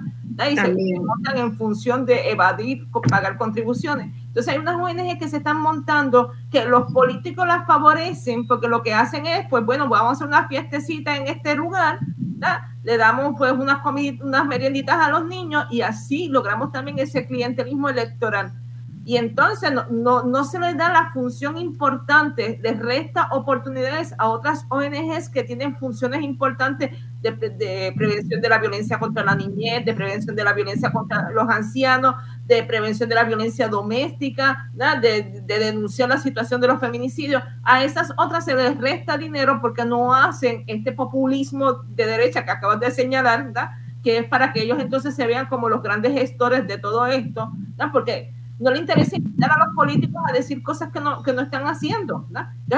[0.50, 4.14] y se montan en función de evadir, pagar contribuciones.
[4.32, 8.82] Entonces hay unas ONG que se están montando que los políticos las favorecen porque lo
[8.82, 12.00] que hacen es, pues bueno, vamos a hacer una fiestecita en este lugar,
[12.84, 13.80] le damos pues unas,
[14.24, 18.54] unas merienditas a los niños y así logramos también ese clientelismo electoral.
[19.04, 24.66] Y entonces no, no, se les da la función importante, les resta oportunidades a otras
[24.70, 26.92] ONGs que tienen funciones importantes
[27.22, 31.50] de, prevención de la violencia contra la niñez, de prevención de la violencia contra los
[31.50, 32.16] ancianos,
[32.56, 37.42] de prevención de la violencia doméstica, de, de, denunciar la situación de los feminicidios.
[37.64, 42.52] A esas otras se les resta dinero porque no hacen este populismo de derecha que
[42.52, 43.72] acabas de señalar, ¿verdad?
[44.04, 47.52] que es para que ellos entonces se vean como los grandes gestores de todo esto,
[47.54, 47.92] ¿verdad?
[47.94, 51.42] porque no le interesa invitar a los políticos a decir cosas que no, que no
[51.42, 52.28] están haciendo.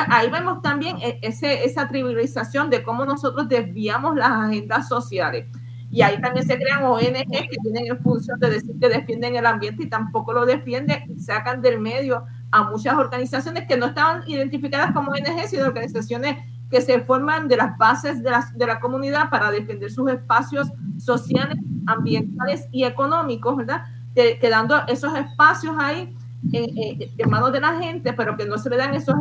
[0.07, 5.47] ahí vemos también e, ese, esa trivialización de cómo nosotros desviamos las agendas sociales.
[5.93, 9.45] Y ahí también se crean ONG que tienen en función de decir que defienden el
[9.45, 14.27] ambiente y tampoco lo defienden y sacan del medio a muchas organizaciones que no estaban
[14.27, 16.37] identificadas como ONG, sino organizaciones
[16.71, 20.71] que se forman de las bases de la, de la comunidad para defender sus espacios
[20.97, 23.83] sociales, ambientales y económicos, ¿verdad?
[24.15, 26.15] quedando esos espacios ahí
[26.53, 29.15] en, manos de la gente, pero que no se le dan esos,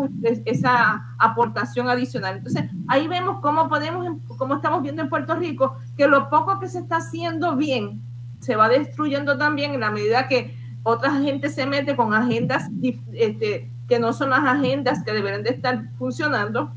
[0.44, 2.36] esa aportación adicional.
[2.36, 6.68] Entonces, ahí vemos cómo podemos, cómo estamos viendo en Puerto Rico, que lo poco que
[6.68, 8.02] se está haciendo bien
[8.40, 12.68] se va destruyendo también en la medida que otra gente se mete con agendas
[13.12, 16.72] este, que no son las agendas que deberían de estar funcionando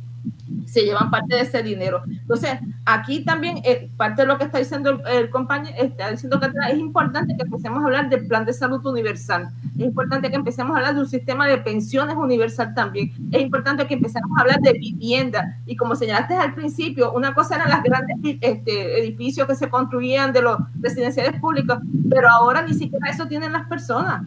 [0.66, 2.04] se llevan parte de ese dinero.
[2.08, 6.48] Entonces, aquí también eh, parte de lo que está diciendo el, compañero, está diciendo que
[6.48, 9.50] es importante que empecemos a hablar del plan de salud universal.
[9.78, 13.12] Es importante que empecemos a hablar de un sistema de pensiones universal también.
[13.32, 15.58] Es importante que empecemos a hablar de vivienda.
[15.66, 20.34] Y como señalaste al principio, una cosa eran las grandes este, edificios que se construían
[20.34, 21.80] de los residenciales públicos,
[22.10, 24.26] pero ahora ni siquiera eso tienen las personas.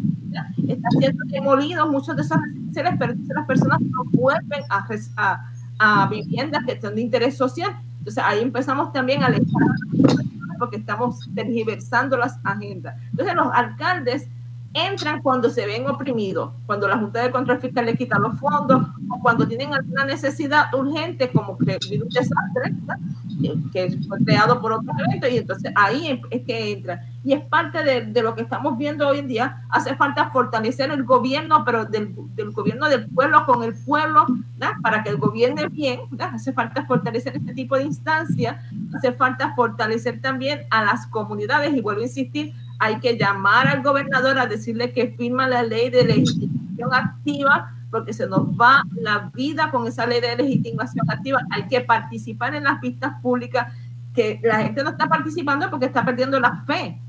[0.68, 4.86] Están siendo demolidos muchos de esos residenciales, pero las personas no vuelven a,
[5.16, 7.76] a a viviendas que son de interés social.
[7.98, 9.46] Entonces ahí empezamos también a alejar
[10.58, 12.96] porque estamos tergiversando las agendas.
[13.10, 14.28] Entonces los alcaldes
[14.74, 18.86] entran cuando se ven oprimidos, cuando la Junta de Control Fiscal le quita los fondos
[19.10, 22.74] o cuando tienen alguna necesidad urgente como que un desastre
[23.72, 27.02] que fue creado por otro evento y entonces ahí es que entra.
[27.24, 29.62] Y es parte de, de, lo que estamos viendo hoy en día.
[29.70, 34.26] Hace falta fortalecer el gobierno, pero del, del gobierno del pueblo con el pueblo,
[34.82, 36.00] para que el gobierne bien.
[36.18, 38.56] Hace falta fortalecer este tipo de instancias.
[38.96, 43.82] Hace falta fortalecer también a las comunidades y vuelvo a insistir, hay que llamar al
[43.82, 49.30] gobernador a decirle que firma la ley de legislación activa porque se nos va la
[49.34, 51.40] vida con esa ley de legitimación activa.
[51.50, 53.72] Hay que participar en las pistas públicas,
[54.14, 57.00] que la gente no está participando porque está perdiendo la fe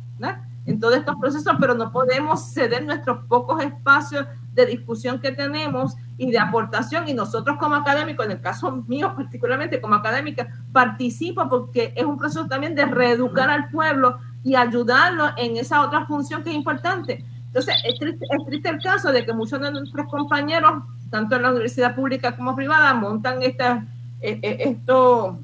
[0.66, 5.96] en todos estos procesos, pero no podemos ceder nuestros pocos espacios de discusión que tenemos
[6.18, 7.08] y de aportación.
[7.08, 12.18] Y nosotros como académicos, en el caso mío particularmente como académica, participo porque es un
[12.18, 17.26] proceso también de reeducar al pueblo y ayudarlo en esa otra función que es importante.
[17.48, 17.98] Entonces, es
[18.46, 22.56] triste, el caso de que muchos de nuestros compañeros, tanto en la universidad pública como
[22.56, 23.84] privada, montan estas
[24.22, 25.40] eh, eh, esto,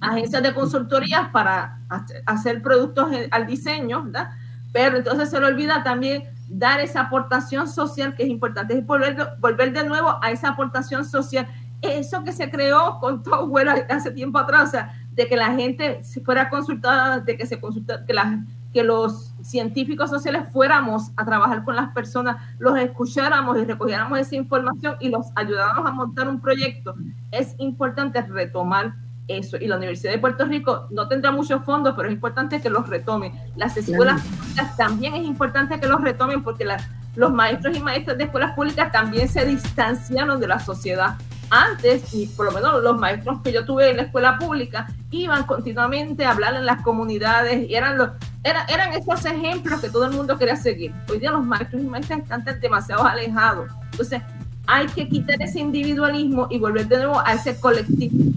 [0.00, 1.78] agencias de consultorías para
[2.26, 4.30] hacer productos al diseño, ¿verdad?
[4.72, 9.16] Pero entonces se le olvida también dar esa aportación social que es importante, es volver,
[9.40, 11.46] volver de nuevo a esa aportación social.
[11.80, 15.54] Eso que se creó con todo bueno hace tiempo atrás, o sea, de que la
[15.54, 21.24] gente fuera consultada, de que se consulta, que, la, que los científicos sociales fuéramos a
[21.24, 26.28] trabajar con las personas, los escucháramos y recogiéramos esa información y los ayudáramos a montar
[26.28, 26.94] un proyecto.
[27.30, 28.94] Es importante retomar
[29.28, 29.56] eso.
[29.56, 32.88] Y la Universidad de Puerto Rico no tendrá muchos fondos, pero es importante que los
[32.88, 33.32] retomen.
[33.56, 36.66] Las escuelas públicas también es importante que los retomen porque
[37.16, 41.16] los maestros y maestras de escuelas públicas también se distanciaron de la sociedad
[41.52, 45.44] antes, y por lo menos los maestros que yo tuve en la escuela pública, iban
[45.44, 48.08] continuamente a hablar en las comunidades y eran, los,
[48.42, 50.94] eran esos ejemplos que todo el mundo quería seguir.
[51.10, 53.70] Hoy día los maestros y maestras están demasiado alejados.
[53.90, 54.22] Entonces,
[54.66, 58.32] hay que quitar ese individualismo y volver de nuevo a ese colectivo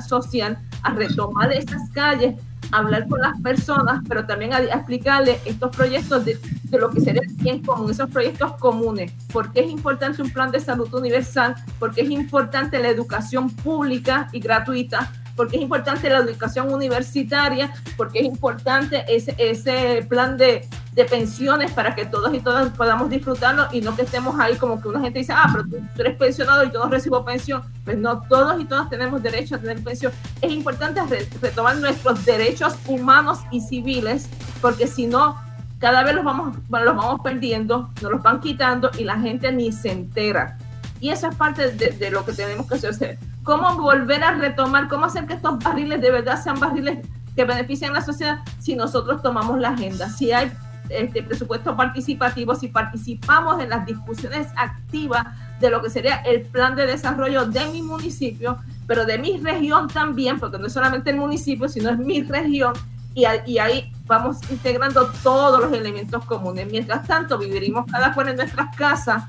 [0.00, 2.34] social, a retomar esas calles,
[2.72, 7.00] a hablar con las personas, pero también a, explicarle estos proyectos de, de, lo que
[7.00, 12.02] sería bien común, esos proyectos comunes, porque es importante un plan de salud universal, porque
[12.02, 15.10] es importante la educación pública y gratuita,
[15.40, 21.72] porque es importante la educación universitaria, porque es importante ese, ese plan de, de pensiones
[21.72, 25.00] para que todos y todas podamos disfrutarlo y no que estemos ahí como que una
[25.00, 27.62] gente dice, ah, pero tú, eres pensionado y yo no recibo pensión.
[27.86, 30.12] Pues no, todos y todas tenemos derecho a tener pensión.
[30.42, 31.00] Es importante
[31.40, 34.28] retomar nuestros derechos humanos y civiles,
[34.60, 35.40] porque si no,
[35.78, 39.72] cada vez los vamos, los vamos perdiendo, nos los van quitando y la gente ni
[39.72, 40.58] se entera.
[41.00, 43.29] Y eso es parte de, de lo que tenemos que hacer.
[43.42, 44.88] ¿Cómo volver a retomar?
[44.88, 48.76] ¿Cómo hacer que estos barriles de verdad sean barriles que beneficien a la sociedad si
[48.76, 50.08] nosotros tomamos la agenda?
[50.08, 50.52] Si hay
[50.90, 55.26] este presupuesto participativo, si participamos en las discusiones activas
[55.60, 59.88] de lo que sería el plan de desarrollo de mi municipio, pero de mi región
[59.88, 62.74] también, porque no es solamente el municipio, sino es mi región,
[63.14, 66.66] y, y ahí vamos integrando todos los elementos comunes.
[66.70, 69.24] Mientras tanto, viviremos cada cual en nuestras casas,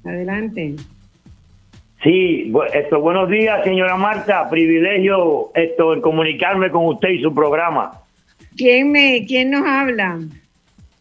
[0.03, 0.75] Adelante.
[2.03, 4.49] Sí, esto, buenos días, señora Marta.
[4.49, 7.91] Privilegio esto en comunicarme con usted y su programa.
[8.57, 10.19] ¿Quién me, quién nos habla?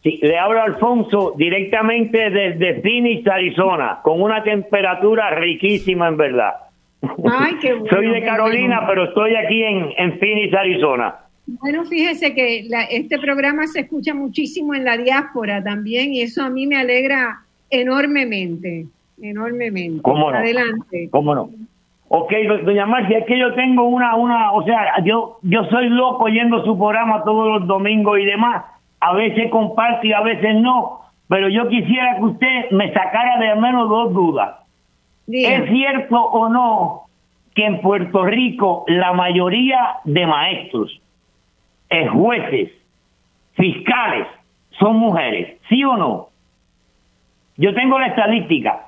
[0.02, 6.54] Sí, le hablo a Alfonso directamente desde Phoenix, Arizona, con una temperatura riquísima en verdad.
[7.30, 8.86] Ay, qué bueno, Soy de Carolina, bueno.
[8.88, 11.14] pero estoy aquí en, en Phoenix, Arizona.
[11.46, 16.42] Bueno, fíjese que la- este programa se escucha muchísimo en la diáspora también y eso
[16.42, 17.38] a mí me alegra
[17.70, 18.86] enormemente,
[19.22, 20.02] enormemente.
[20.02, 20.38] ¿Cómo no?
[20.38, 21.08] Adelante.
[21.10, 21.50] ¿Cómo no?
[22.08, 25.88] Ok, do- doña Marcia, es que yo tengo una, una, o sea, yo, yo soy
[25.90, 28.64] loco oyendo su programa todos los domingos y demás.
[29.00, 33.48] A veces comparto y a veces no, pero yo quisiera que usted me sacara de
[33.50, 34.56] al menos dos dudas.
[35.30, 37.02] ¿Es cierto o no
[37.54, 41.00] que en Puerto Rico la mayoría de maestros,
[41.90, 42.70] eh, jueces,
[43.52, 44.26] fiscales
[44.78, 45.58] son mujeres?
[45.68, 46.28] ¿Sí o no?
[47.58, 48.87] Yo tengo la estadística.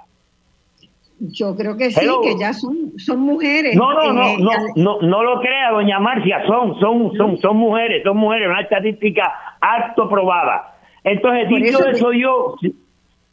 [1.22, 2.22] Yo creo que sí, Hello.
[2.22, 3.76] que ya son, son mujeres.
[3.76, 7.56] No, no, no, Eh, no, no, no lo crea, doña Marcia, son, son, son, son
[7.58, 9.30] mujeres, son mujeres, una estadística
[9.60, 10.78] harto probada.
[11.04, 12.56] Entonces, dicho eso que- eso, yo,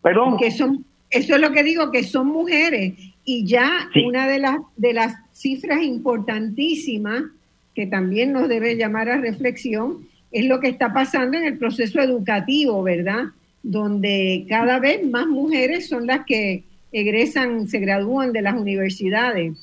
[0.01, 2.93] perdón, que son, eso es lo que digo, que son mujeres.
[3.23, 4.03] Y ya Sí.
[4.03, 7.23] una de las, de las cifras importantísimas
[7.73, 12.01] que también nos debe llamar a reflexión es lo que está pasando en el proceso
[12.01, 13.25] educativo, ¿verdad?
[13.63, 16.63] Donde cada vez más mujeres son las que
[17.01, 19.53] egresan, se gradúan de las universidades.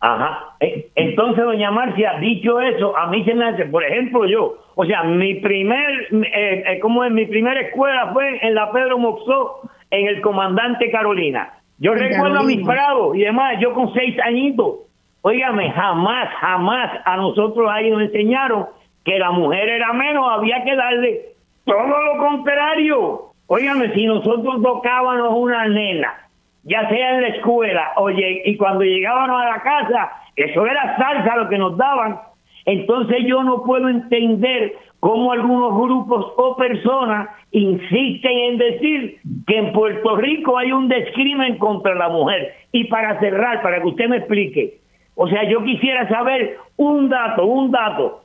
[0.00, 0.54] Ajá.
[0.60, 4.84] Eh, Entonces, doña Marcia, dicho eso, a mí se me hace, por ejemplo, yo, o
[4.84, 7.10] sea, mi primer, eh, eh, ¿cómo es?
[7.10, 9.60] Mi primera escuela fue en la Pedro Moxó,
[9.90, 11.52] en el Comandante Carolina.
[11.78, 14.80] Yo En recuerdo a mis prados y demás, yo con seis añitos.
[15.22, 18.66] Óigame, jamás, jamás a nosotros ahí nos enseñaron
[19.04, 21.22] que la mujer era menos, había que darle
[21.64, 23.22] todo lo contrario.
[23.46, 26.27] Óigame, si nosotros tocábamos una nena,
[26.68, 31.36] ya sea en la escuela, oye, y cuando llegábamos a la casa, eso era salsa
[31.36, 32.20] lo que nos daban.
[32.64, 39.72] Entonces yo no puedo entender cómo algunos grupos o personas insisten en decir que en
[39.72, 42.52] Puerto Rico hay un descrimen contra la mujer.
[42.72, 44.78] Y para cerrar, para que usted me explique,
[45.14, 48.22] o sea, yo quisiera saber un dato, un dato,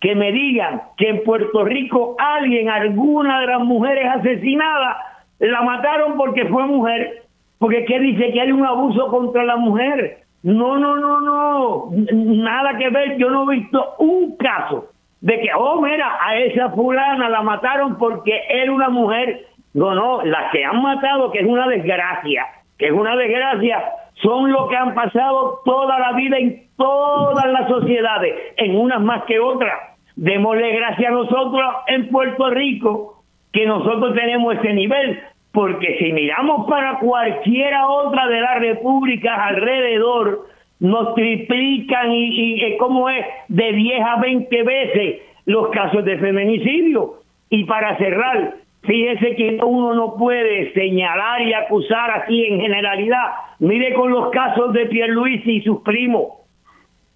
[0.00, 4.98] que me digan que en Puerto Rico alguien, alguna de las mujeres asesinadas,
[5.38, 7.23] la mataron porque fue mujer.
[7.64, 8.30] Porque ¿qué dice?
[8.30, 10.18] Que hay un abuso contra la mujer.
[10.42, 11.88] No, no, no, no.
[12.12, 13.16] Nada que ver.
[13.16, 14.90] Yo no he visto un caso
[15.22, 19.46] de que, oh, mira, a esa fulana la mataron porque era una mujer.
[19.72, 20.22] No, no.
[20.24, 22.44] Las que han matado, que es una desgracia,
[22.76, 23.82] que es una desgracia,
[24.16, 29.24] son lo que han pasado toda la vida en todas las sociedades, en unas más
[29.24, 29.72] que otras.
[30.16, 33.22] Démosle gracias a nosotros en Puerto Rico
[33.54, 35.18] que nosotros tenemos ese nivel,
[35.54, 40.48] porque si miramos para cualquiera otra de las repúblicas alrededor,
[40.80, 46.18] nos triplican y, y, y cómo es de 10 a 20 veces los casos de
[46.18, 47.20] feminicidio.
[47.50, 53.34] Y para cerrar, fíjese que uno no puede señalar y acusar así en generalidad.
[53.60, 56.32] Mire con los casos de Pierluisi y sus primos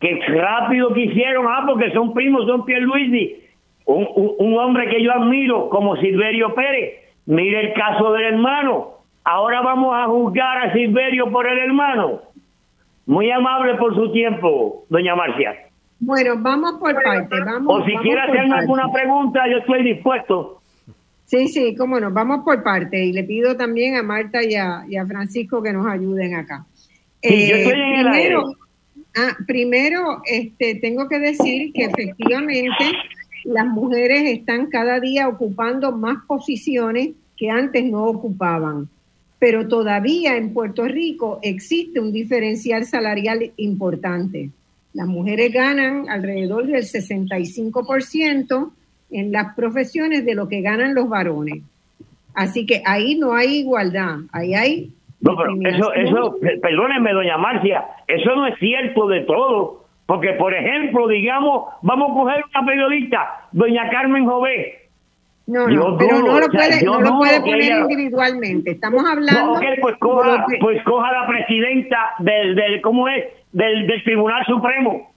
[0.00, 3.36] que rápido que hicieron, ah, porque son primos, son Pierluisi,
[3.86, 4.06] un,
[4.38, 7.07] un hombre que yo admiro como Silverio Pérez.
[7.28, 8.88] Mire el caso del hermano.
[9.22, 12.22] Ahora vamos a juzgar a Silverio por el hermano.
[13.04, 15.54] Muy amable por su tiempo, doña Marcia.
[16.00, 17.36] Bueno, vamos por parte.
[17.44, 18.60] Vamos, O si vamos quiere hacerme parte.
[18.62, 20.62] alguna pregunta, yo estoy dispuesto.
[21.26, 23.04] Sí, sí, cómo no, vamos por parte.
[23.04, 26.64] Y le pido también a Marta y a, y a Francisco que nos ayuden acá.
[27.20, 28.56] Eh, yo estoy en el primero, aire.
[29.16, 32.90] ah, primero este, tengo que decir que efectivamente
[33.48, 38.88] las mujeres están cada día ocupando más posiciones que antes no ocupaban.
[39.38, 44.50] Pero todavía en Puerto Rico existe un diferencial salarial importante.
[44.92, 48.70] Las mujeres ganan alrededor del 65%
[49.10, 51.62] en las profesiones de lo que ganan los varones.
[52.34, 57.38] Así que ahí no hay igualdad, ahí hay No, pero eso, eso, pe- perdónenme, doña
[57.38, 59.87] Marcia, eso no es cierto de todo.
[60.08, 64.88] Porque, por ejemplo, digamos, vamos a coger una periodista, doña Carmen Jové.
[65.46, 68.70] No, no, pero no lo o sea, puede, no lo puede poner ella- individualmente.
[68.70, 69.54] Estamos hablando.
[69.56, 73.22] No, pues coja, que- pues coja la presidenta del, del ¿cómo es?
[73.52, 75.12] Del, del Tribunal Supremo.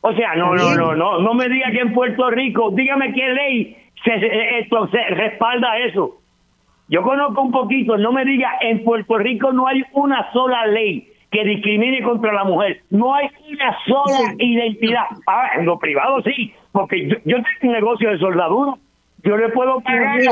[0.00, 3.28] O sea, no, no, no, no, no me diga que en Puerto Rico, dígame qué
[3.28, 6.16] ley se, se- esto, se respalda eso.
[6.88, 11.12] Yo conozco un poquito, no me diga, en Puerto Rico no hay una sola ley
[11.30, 12.82] que discrimine contra la mujer.
[12.90, 15.04] No hay una sola identidad.
[15.26, 18.74] Ah, en lo privado sí, porque yo, yo tengo un negocio de soldadura.
[19.24, 20.30] Yo le puedo pagar Bien.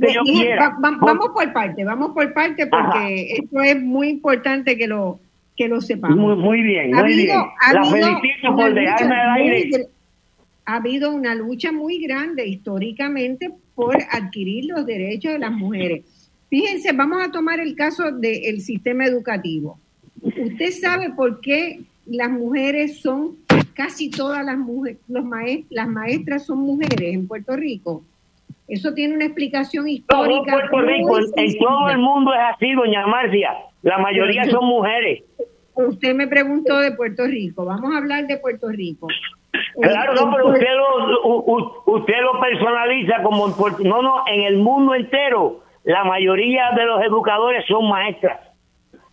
[0.00, 0.68] que yo quiera.
[0.70, 3.08] va- va- vamos por parte, vamos por parte porque Ajá.
[3.10, 5.18] esto es muy importante que lo
[5.56, 6.16] que lo sepamos.
[6.16, 7.50] Muy, muy bien, Ha muy habido- bien.
[7.60, 9.70] ha La felicito por dejarme al aire.
[10.64, 16.04] Ha habido una lucha muy grande históricamente por adquirir los derechos de las mujeres.
[16.48, 19.78] Fíjense, vamos a tomar el caso del sistema educativo.
[20.22, 23.36] ¿Usted sabe por qué las mujeres son,
[23.74, 25.24] casi todas las mujeres, los
[25.70, 28.02] las maestras son mujeres en Puerto Rico?
[28.68, 30.52] Eso tiene una explicación histórica.
[30.52, 33.50] Todo Puerto Rico, en, todo el mundo es así, doña Marcia.
[33.82, 35.24] La mayoría son mujeres.
[35.74, 37.64] Usted me preguntó de Puerto Rico.
[37.64, 39.08] Vamos a hablar de Puerto Rico.
[39.80, 44.94] Claro, no, pero usted lo, usted lo personaliza como en No, no, en el mundo
[44.94, 48.40] entero la mayoría de los educadores son maestras.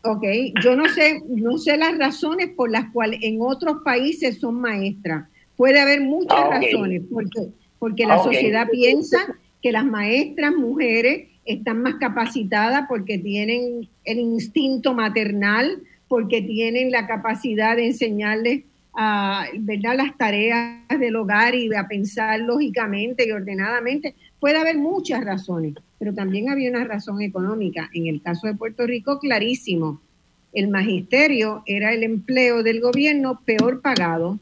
[0.01, 0.23] Ok,
[0.63, 5.27] yo no sé, no sé las razones por las cuales en otros países son maestras.
[5.57, 7.49] Puede haber muchas ah, razones, porque,
[7.79, 9.17] porque la sociedad piensa
[9.61, 17.05] que las maestras mujeres están más capacitadas porque tienen el instinto maternal, porque tienen la
[17.05, 18.63] capacidad de enseñarles
[18.93, 19.95] a, ¿verdad?
[19.97, 24.15] las tareas del hogar y a pensar lógicamente y ordenadamente.
[24.39, 27.89] Puede haber muchas razones, pero también había una razón económica.
[27.93, 30.01] En el caso de Puerto Rico, clarísimo.
[30.53, 34.39] El magisterio era el empleo del gobierno peor pagado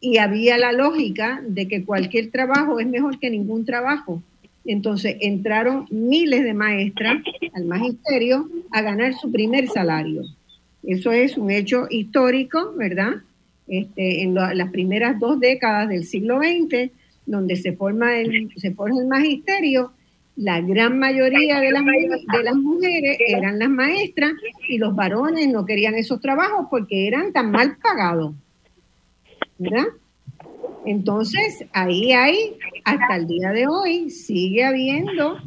[0.00, 4.22] y había la lógica de que cualquier trabajo es mejor que ningún trabajo.
[4.64, 7.22] Entonces entraron miles de maestras
[7.54, 10.22] al magisterio a ganar su primer salario.
[10.82, 13.14] Eso es un hecho histórico, ¿verdad?
[13.66, 16.90] Este, en las primeras dos décadas del siglo XX,
[17.28, 19.92] donde se forma el, se forma el magisterio,
[20.36, 24.32] la gran mayoría de las, de las mujeres eran las maestras
[24.68, 28.34] y los varones no querían esos trabajos porque eran tan mal pagados.
[29.58, 29.86] ¿Verdad?
[30.86, 35.38] Entonces, ahí hay, hasta el día de hoy, sigue habiendo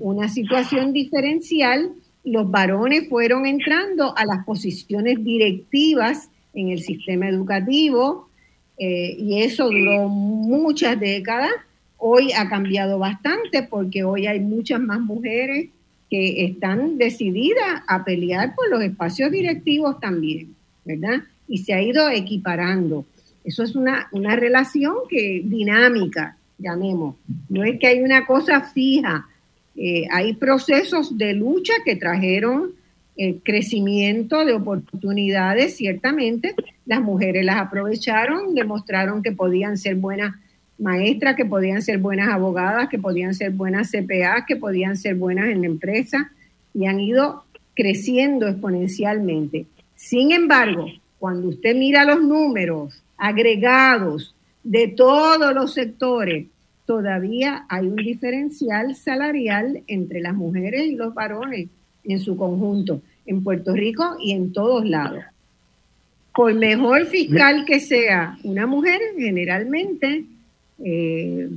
[0.00, 1.92] una situación diferencial.
[2.24, 8.28] Los varones fueron entrando a las posiciones directivas en el sistema educativo
[8.78, 11.50] eh, y eso duró muchas décadas.
[11.98, 15.68] Hoy ha cambiado bastante porque hoy hay muchas más mujeres
[16.10, 20.54] que están decididas a pelear por los espacios directivos también,
[20.84, 21.22] ¿verdad?
[21.48, 23.06] Y se ha ido equiparando.
[23.44, 27.16] Eso es una, una relación que dinámica, llamemos.
[27.48, 29.26] No es que hay una cosa fija.
[29.74, 32.72] Eh, hay procesos de lucha que trajeron
[33.16, 36.54] el crecimiento de oportunidades, ciertamente.
[36.86, 40.34] Las mujeres las aprovecharon, demostraron que podían ser buenas
[40.78, 45.48] maestras, que podían ser buenas abogadas, que podían ser buenas CPA, que podían ser buenas
[45.48, 46.32] en la empresa
[46.74, 47.44] y han ido
[47.74, 49.66] creciendo exponencialmente.
[49.94, 50.86] Sin embargo,
[51.18, 54.34] cuando usted mira los números agregados
[54.64, 56.46] de todos los sectores,
[56.86, 61.68] todavía hay un diferencial salarial entre las mujeres y los varones
[62.04, 65.24] en su conjunto, en Puerto Rico y en todos lados.
[66.34, 70.24] Por mejor fiscal que sea una mujer, generalmente,
[70.82, 71.48] eh,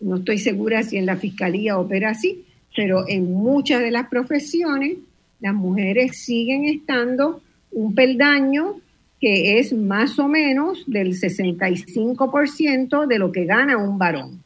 [0.00, 2.44] no estoy segura si en la fiscalía opera así,
[2.76, 4.98] pero en muchas de las profesiones
[5.40, 7.40] las mujeres siguen estando
[7.70, 8.80] un peldaño
[9.20, 14.42] que es más o menos del 65% de lo que gana un varón.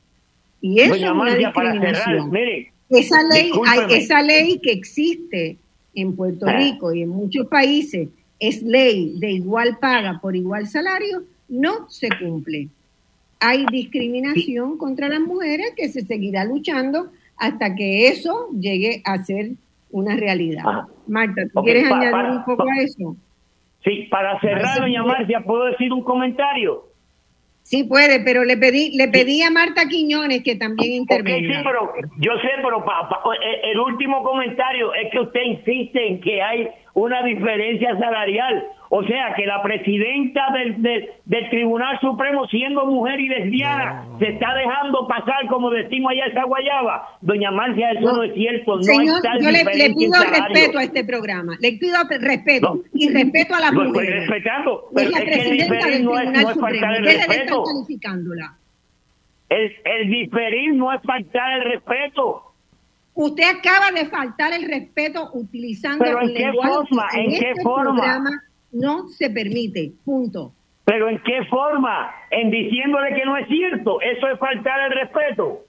[0.60, 2.30] Y eso es una discriminación
[2.90, 3.50] esa ley,
[3.90, 5.58] esa ley que existe
[5.94, 6.56] en Puerto ah.
[6.56, 8.08] Rico y en muchos países
[8.38, 12.68] es ley de igual paga por igual salario, no se cumple.
[13.40, 19.52] Hay discriminación contra las mujeres que se seguirá luchando hasta que eso llegue a ser
[19.90, 20.64] una realidad.
[21.06, 23.16] Marta, ¿tú quieres añadir un poco a eso?
[23.84, 26.87] Sí, para cerrar, doña Marcia, ¿puedo decir un comentario?
[27.68, 31.58] Sí puede, pero le pedí, le pedí a Marta Quiñones que también intervenga.
[31.58, 36.40] sí, pero yo sé, pero eh, el último comentario es que usted insiste en que
[36.40, 38.64] hay una diferencia salarial.
[38.90, 40.82] O sea, que la presidenta del,
[41.26, 46.44] del, Tribunal Supremo, siendo mujer y lesbiana, se está dejando pasar, como decimos allá, esa
[46.44, 47.06] guayaba.
[47.20, 48.76] Doña Marcia, eso no, es cierto.
[48.76, 51.56] No Señor, yo le, pido respeto a este programa.
[51.60, 54.04] Le pido respeto y respeto a la mujer.
[54.04, 54.84] Estoy respetando.
[54.94, 57.64] Pero es, que el diferir no es, no es faltar el respeto.
[59.50, 62.48] El, el diferir no es faltar el respeto.
[63.20, 67.08] Usted acaba de faltar el respeto utilizando ¿Pero en qué forma?
[67.14, 68.47] ¿En, qué este forma?
[68.72, 70.52] No se permite, punto.
[70.84, 72.10] ¿Pero en qué forma?
[72.30, 74.00] En diciéndole que no es cierto.
[74.00, 75.64] Eso es faltar el respeto.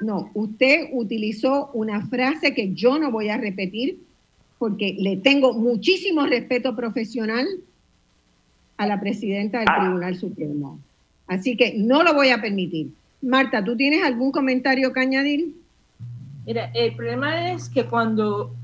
[0.00, 3.98] No, usted utilizó una frase que yo no voy a repetir
[4.58, 7.46] porque le tengo muchísimo respeto profesional
[8.76, 9.80] a la presidenta del ah.
[9.80, 10.78] Tribunal Supremo.
[11.26, 12.90] Así que no lo voy a permitir.
[13.22, 15.54] Marta, ¿tú tienes algún comentario que añadir?
[16.46, 18.54] Mira, el problema es que cuando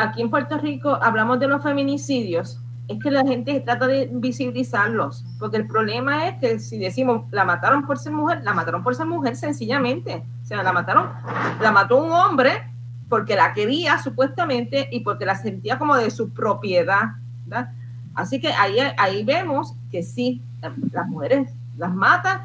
[0.00, 5.24] aquí en Puerto Rico hablamos de los feminicidios, es que la gente trata de visibilizarlos,
[5.38, 8.96] porque el problema es que si decimos la mataron por ser mujer, la mataron por
[8.96, 11.08] ser mujer sencillamente, o sea, la mataron,
[11.60, 12.64] la mató un hombre
[13.08, 17.12] porque la quería supuestamente y porque la sentía como de su propiedad.
[18.14, 20.42] Así que ahí, ahí vemos que sí,
[20.92, 22.40] las mujeres las matan,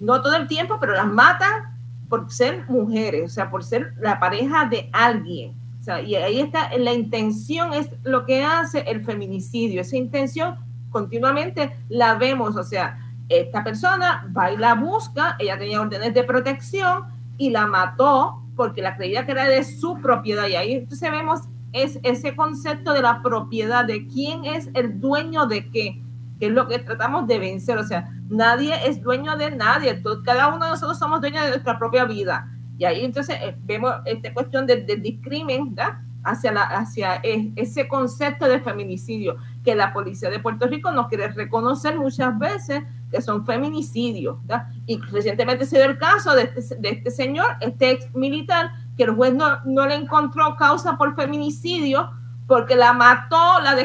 [0.00, 1.76] no todo el tiempo, pero las matan
[2.08, 5.61] por ser mujeres, o sea, por ser la pareja de alguien.
[5.82, 9.80] O sea, y ahí está, la intención es lo que hace el feminicidio.
[9.80, 10.54] Esa intención
[10.90, 16.22] continuamente la vemos, o sea, esta persona va y la busca, ella tenía órdenes de
[16.22, 17.06] protección
[17.36, 20.46] y la mató porque la creía que era de su propiedad.
[20.46, 21.40] Y ahí entonces vemos
[21.72, 26.00] es ese concepto de la propiedad, de quién es el dueño de qué,
[26.38, 27.78] que es lo que tratamos de vencer.
[27.78, 31.76] O sea, nadie es dueño de nadie, cada uno de nosotros somos dueños de nuestra
[31.76, 32.48] propia vida.
[32.82, 35.76] Y ahí entonces eh, vemos esta cuestión del, discrimen
[36.24, 41.06] hacia, la, hacia e, ese concepto de feminicidio que la policía de Puerto Rico no
[41.06, 44.38] quiere reconocer muchas veces que son feminicidios.
[44.86, 49.14] Y recientemente se dio el caso de este, este señor, este ex militar, que el
[49.14, 52.10] juez no, no, le encontró causa por feminicidio
[52.48, 53.76] porque la mató, la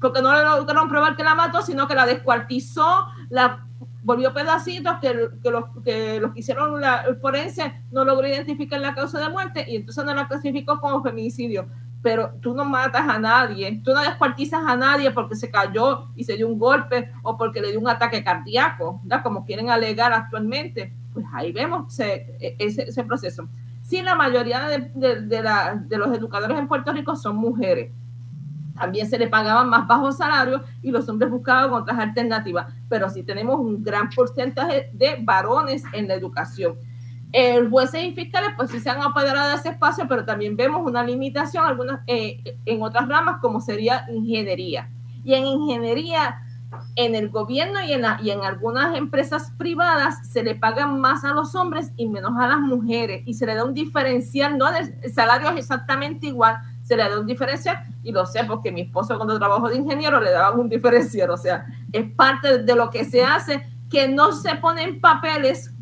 [0.00, 3.66] porque no le lograron probar que la mató, sino que la descuartizó, la
[4.10, 8.92] volvió pedacitos que, que, los, que los que hicieron la, forense no logró identificar la
[8.92, 11.68] causa de muerte y entonces no la clasificó como feminicidio.
[12.02, 16.24] Pero tú no matas a nadie, tú no descuartizas a nadie porque se cayó y
[16.24, 19.22] se dio un golpe o porque le dio un ataque cardíaco, ¿verdad?
[19.22, 20.92] como quieren alegar actualmente.
[21.12, 23.48] Pues ahí vemos ese, ese, proceso.
[23.82, 27.92] Sí, la mayoría de, de, de, la, de los educadores en Puerto Rico son mujeres
[28.80, 32.66] también se le pagaban más bajos salarios y los hombres buscaban otras alternativas.
[32.88, 36.76] Pero sí tenemos un gran porcentaje de varones en la educación.
[37.32, 40.80] El jueces y fiscales, pues sí se han apoderado de ese espacio, pero también vemos
[40.84, 44.90] una limitación algunas, eh, en otras ramas, como sería ingeniería.
[45.22, 46.40] Y en ingeniería,
[46.96, 51.34] en el gobierno y en, y en algunas empresas privadas, se le pagan más a
[51.34, 53.22] los hombres y menos a las mujeres.
[53.26, 56.58] Y se le da un diferencial, no el salario es exactamente igual,
[56.90, 60.18] se le da un diferencial y lo sé porque mi esposo cuando trabajó de ingeniero
[60.18, 64.32] le daban un diferencial, o sea, es parte de lo que se hace que no
[64.32, 65.72] se pone en papeles,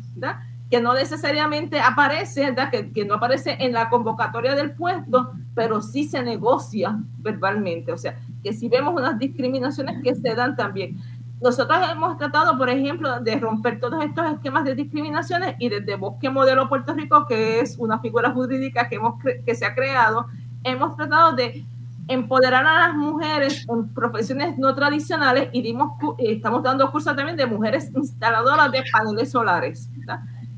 [0.69, 6.03] que no necesariamente aparece, que, que, no aparece en la convocatoria del puesto, pero sí
[6.03, 10.99] se negocia verbalmente, o sea, que si vemos unas discriminaciones que se dan también.
[11.41, 16.29] Nosotros hemos tratado, por ejemplo, de romper todos estos esquemas de discriminaciones y desde Bosque
[16.29, 20.27] Modelo Puerto Rico, que es una figura jurídica que, hemos que se ha creado,
[20.63, 21.65] hemos tratado de
[22.07, 27.45] empoderar a las mujeres en profesiones no tradicionales y dimos, estamos dando cursos también de
[27.45, 29.89] mujeres instaladoras de paneles solares.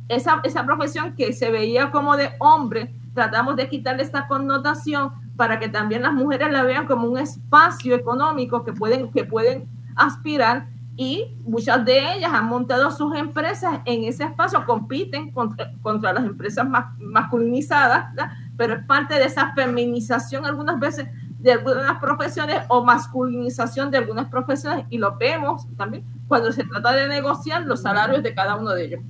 [0.07, 5.59] Esa, esa profesión que se veía como de hombre, tratamos de quitarle esta connotación para
[5.59, 10.67] que también las mujeres la vean como un espacio económico que pueden, que pueden aspirar
[10.95, 16.25] y muchas de ellas han montado sus empresas en ese espacio, compiten contra, contra las
[16.25, 16.67] empresas
[16.99, 18.13] masculinizadas,
[18.61, 21.07] pero es parte de esa feminización algunas veces
[21.39, 26.91] de algunas profesiones o masculinización de algunas profesiones y lo vemos también cuando se trata
[26.91, 29.01] de negociar los salarios de cada uno de ellos.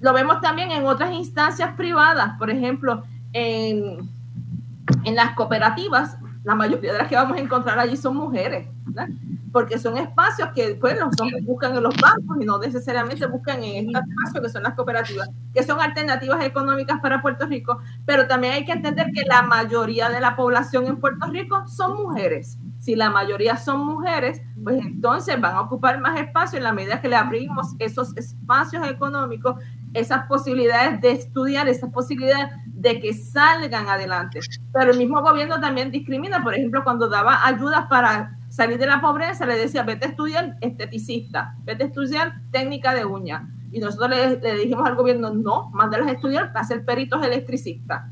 [0.00, 4.10] Lo vemos también en otras instancias privadas, por ejemplo, en,
[5.04, 6.16] en las cooperativas,
[6.46, 8.68] la mayoría de las que vamos a encontrar allí son mujeres.
[8.84, 9.08] ¿verdad?
[9.56, 13.64] porque son espacios que después los hombres buscan en los bancos y no necesariamente buscan
[13.64, 18.26] en estos espacios que son las cooperativas, que son alternativas económicas para Puerto Rico, pero
[18.26, 22.58] también hay que entender que la mayoría de la población en Puerto Rico son mujeres.
[22.80, 27.00] Si la mayoría son mujeres, pues entonces van a ocupar más espacio en la medida
[27.00, 29.56] que le abrimos esos espacios económicos,
[29.96, 34.40] esas posibilidades de estudiar, esas posibilidades de que salgan adelante.
[34.72, 39.00] Pero el mismo gobierno también discrimina, por ejemplo, cuando daba ayudas para salir de la
[39.00, 43.48] pobreza, le decía, vete a estudiar esteticista, vete a estudiar técnica de uña.
[43.72, 48.04] Y nosotros le, dijimos al gobierno, no, mándalos a estudiar para ser peritos electricistas,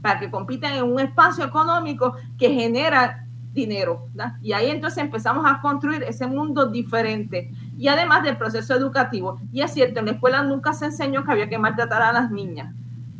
[0.00, 4.08] para que compitan en un espacio económico que genera dinero.
[4.40, 7.50] Y ahí entonces empezamos a construir ese mundo diferente.
[7.76, 9.40] Y además del proceso educativo.
[9.52, 12.30] Y es cierto, en la escuela nunca se enseñó que había que maltratar a las
[12.30, 12.74] niñas.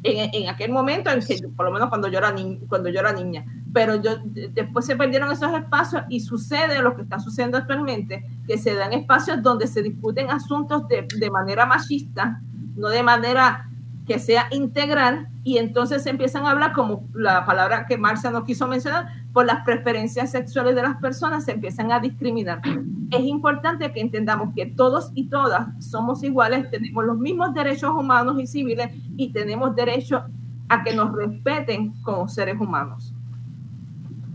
[0.04, 3.00] En, en aquel momento, en que, por lo menos cuando yo era, ni, cuando yo
[3.00, 7.58] era niña pero yo, después se perdieron esos espacios y sucede lo que está sucediendo
[7.58, 12.40] actualmente, que se dan espacios donde se discuten asuntos de, de manera machista,
[12.76, 13.68] no de manera
[14.06, 18.44] que sea integral, y entonces se empiezan a hablar, como la palabra que Marcia no
[18.44, 22.60] quiso mencionar, por las preferencias sexuales de las personas, se empiezan a discriminar.
[23.10, 28.40] Es importante que entendamos que todos y todas somos iguales, tenemos los mismos derechos humanos
[28.40, 30.24] y civiles y tenemos derecho
[30.68, 33.14] a que nos respeten como seres humanos.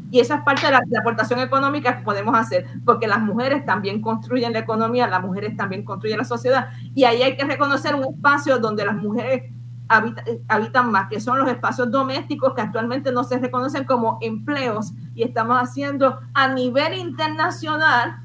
[0.09, 4.01] Y esa es parte de la, aportación económica que podemos hacer, porque las mujeres también
[4.01, 6.69] construyen la economía, las mujeres también construyen la sociedad.
[6.95, 9.51] Y ahí hay que reconocer un espacio donde las mujeres
[9.87, 15.23] habitan más, que son los espacios domésticos que actualmente no se reconocen como empleos y
[15.23, 18.17] estamos haciendo a nivel internacional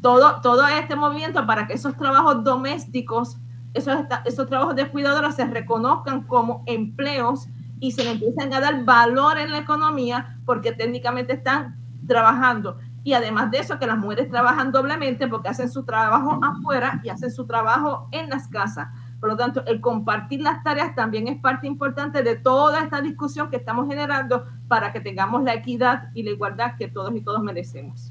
[0.00, 3.38] todo, todo este movimiento para que esos trabajos domésticos,
[3.74, 7.48] esos, esos trabajos de cuidadora se reconozcan como empleos
[7.80, 11.76] y se le empiecen a dar valor en la economía porque técnicamente están
[12.06, 12.78] trabajando.
[13.02, 17.08] Y además de eso, que las mujeres trabajan doblemente porque hacen su trabajo afuera y
[17.08, 18.88] hacen su trabajo en las casas.
[19.20, 23.50] Por lo tanto, el compartir las tareas también es parte importante de toda esta discusión
[23.50, 27.42] que estamos generando para que tengamos la equidad y la igualdad que todos y todos
[27.42, 28.10] merecemos.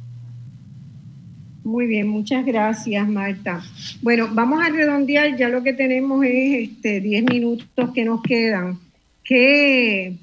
[1.64, 3.62] Muy bien, muchas gracias, Marta.
[4.02, 8.80] Bueno, vamos a redondear, ya lo que tenemos es este 10 minutos que nos quedan.
[9.24, 10.16] ¿Qué,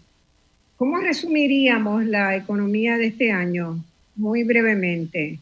[0.77, 3.83] ¿Cómo resumiríamos la economía de este año?
[4.15, 5.39] Muy brevemente.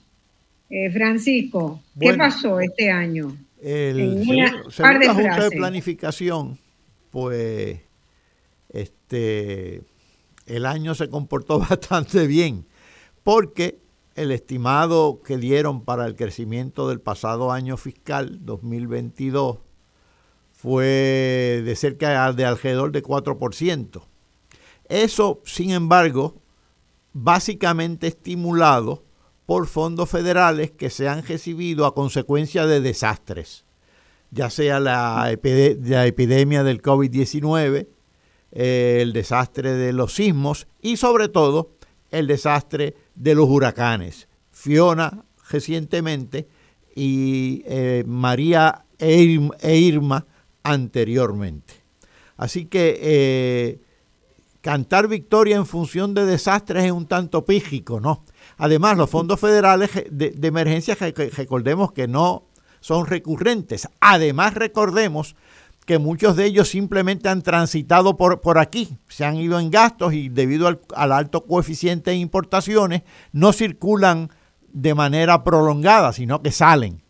[0.70, 3.36] Eh, Francisco, ¿qué pasó este año?
[3.66, 4.22] El,
[4.70, 6.58] según, la Junta de Planificación,
[7.08, 7.80] pues
[8.68, 9.82] este,
[10.44, 12.66] el año se comportó bastante bien,
[13.22, 13.78] porque
[14.16, 19.60] el estimado que dieron para el crecimiento del pasado año fiscal 2022
[20.52, 24.02] fue de cerca de alrededor de 4%.
[24.90, 26.34] Eso, sin embargo,
[27.14, 29.04] básicamente estimulado
[29.46, 33.64] por fondos federales que se han recibido a consecuencia de desastres,
[34.30, 37.86] ya sea la, epidemia del COVID-19,
[38.52, 41.72] eh, el desastre de los sismos y sobre todo
[42.10, 44.28] el desastre de los huracanes.
[44.50, 46.48] Fiona recientemente
[46.94, 50.26] y eh, María e, Irma
[50.62, 51.74] anteriormente.
[52.36, 53.80] Así que eh,
[54.60, 58.24] cantar victoria en función de desastres es un tanto pígico, ¿no?
[58.56, 60.96] Además, los fondos federales de, de emergencia,
[61.36, 62.44] recordemos que no
[62.80, 63.88] son recurrentes.
[64.00, 65.36] Además, recordemos
[65.84, 70.14] que muchos de ellos simplemente han transitado por, por aquí, se han ido en gastos
[70.14, 73.02] y debido al, alto coeficiente de importaciones
[73.32, 74.30] no circulan
[74.72, 77.02] de manera prolongada, sino que salen.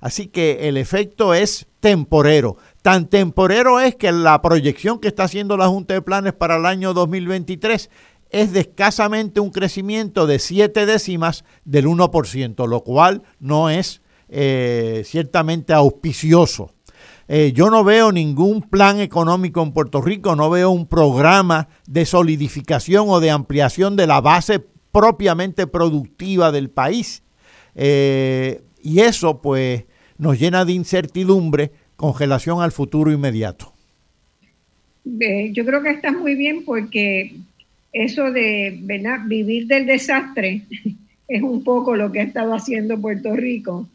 [0.00, 2.56] Así que el efecto es temporero.
[2.82, 6.64] Tan temporero es que la proyección que está haciendo la Junta de Planes para el
[6.64, 7.90] año 2023
[8.30, 15.02] es de escasamente un crecimiento de siete décimas del 1%, lo cual no es eh,
[15.04, 16.72] ciertamente auspicioso.
[17.28, 22.04] Eh, yo no veo ningún plan económico en Puerto Rico, no veo un programa de
[22.04, 24.60] solidificación o de ampliación de la base
[24.92, 27.22] propiamente productiva del país.
[27.74, 29.84] Eh, y eso pues
[30.18, 33.72] nos llena de incertidumbre con relación al futuro inmediato.
[35.04, 37.36] Yo creo que está muy bien porque
[37.92, 38.78] eso de
[39.26, 40.62] vivir del desastre
[41.28, 43.88] es un poco lo que ha estado haciendo Puerto Rico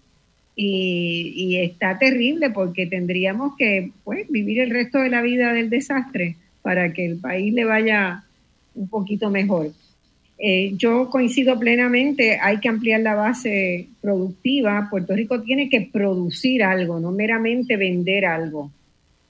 [0.55, 6.37] y, está terrible porque tendríamos que pues, vivir el resto de la vida del desastre
[6.61, 8.23] para que el país le vaya
[8.73, 9.71] un poquito mejor.
[10.37, 14.87] Eh, yo coincido plenamente, hay que ampliar la base productiva.
[14.89, 18.71] Puerto Rico tiene que producir algo, no meramente vender algo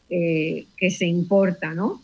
[0.09, 2.01] eh, que se importa, ¿no?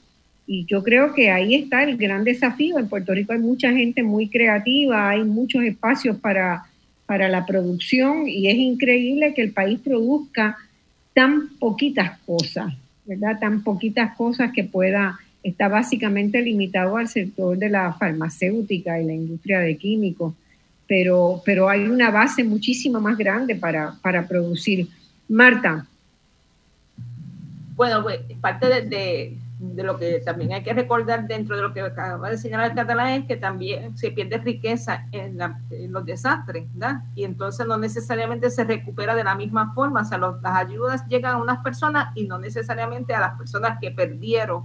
[0.47, 2.77] Y yo creo que ahí está el gran desafío.
[2.77, 6.65] En Puerto Rico hay mucha gente muy creativa, hay muchos espacios para
[7.11, 10.57] para la producción y es increíble que el país produzca
[11.13, 12.73] tan poquitas cosas,
[13.05, 13.37] ¿verdad?
[13.37, 19.11] Tan poquitas cosas que pueda, está básicamente limitado al sector de la farmacéutica y la
[19.11, 20.35] industria de químicos,
[20.87, 24.87] pero, pero hay una base muchísimo más grande para, para producir.
[25.27, 25.85] Marta.
[27.75, 31.81] Bueno, pues parte de de lo que también hay que recordar dentro de lo que
[31.81, 35.37] acaba de señalar el catalán es que también se pierde riqueza en,
[35.91, 37.03] los desastres, ¿verdad?
[37.15, 41.35] Y entonces no necesariamente se recupera de la misma forma, o sea, las ayudas llegan
[41.35, 44.63] a unas personas y no necesariamente a las personas que perdieron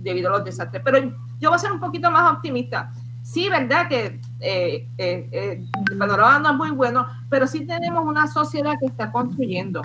[0.00, 0.82] debido a los desastres.
[0.84, 0.98] Pero
[1.38, 2.90] yo voy a ser un poquito más optimista
[3.22, 8.04] sí, verdad que eh, eh, eh, el panorama no es muy bueno, pero sí tenemos
[8.04, 9.82] una sociedad que está construyendo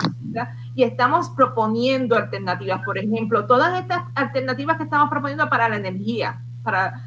[0.74, 2.82] y estamos proponiendo alternativas.
[2.82, 7.02] Por ejemplo, todas estas alternativas que estamos proponiendo para la energía, para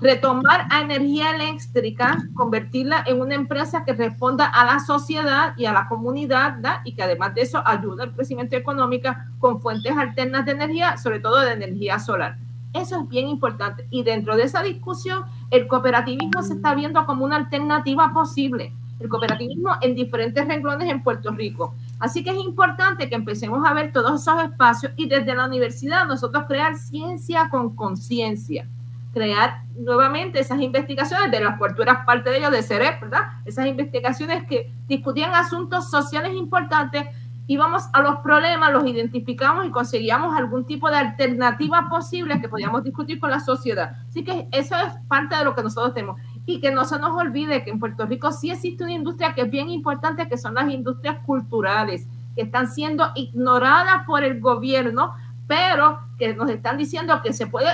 [0.00, 5.72] retomar a energía eléctrica, convertirla en una empresa que responda a la sociedad y a
[5.72, 10.52] la comunidad y que además de eso ayude al crecimiento económico con fuentes alternas de
[10.52, 12.38] energía, sobre todo de energía solar.
[12.74, 13.86] Eso es bien importante.
[13.90, 18.72] Y dentro de esa discusión, el cooperativismo se está viendo como una alternativa posible.
[19.00, 21.74] El cooperativismo en diferentes renglones en Puerto Rico.
[22.00, 26.06] Así que es importante que empecemos a ver todos esos espacios y desde la universidad
[26.06, 28.68] nosotros crear ciencia con conciencia.
[29.14, 33.22] Crear nuevamente esas investigaciones, de las cuales parte de ellos, de CEREP, ¿verdad?
[33.44, 37.06] Esas investigaciones que discutían asuntos sociales importantes
[37.48, 42.84] íbamos a los problemas, los identificamos y conseguíamos algún tipo de alternativa posible que podíamos
[42.84, 43.96] discutir con la sociedad.
[44.06, 46.20] Así que eso es parte de lo que nosotros tenemos.
[46.44, 49.42] Y que no se nos olvide que en Puerto Rico sí existe una industria que
[49.42, 52.06] es bien importante, que son las industrias culturales,
[52.36, 55.14] que están siendo ignoradas por el gobierno,
[55.46, 57.70] pero que nos están diciendo que se puede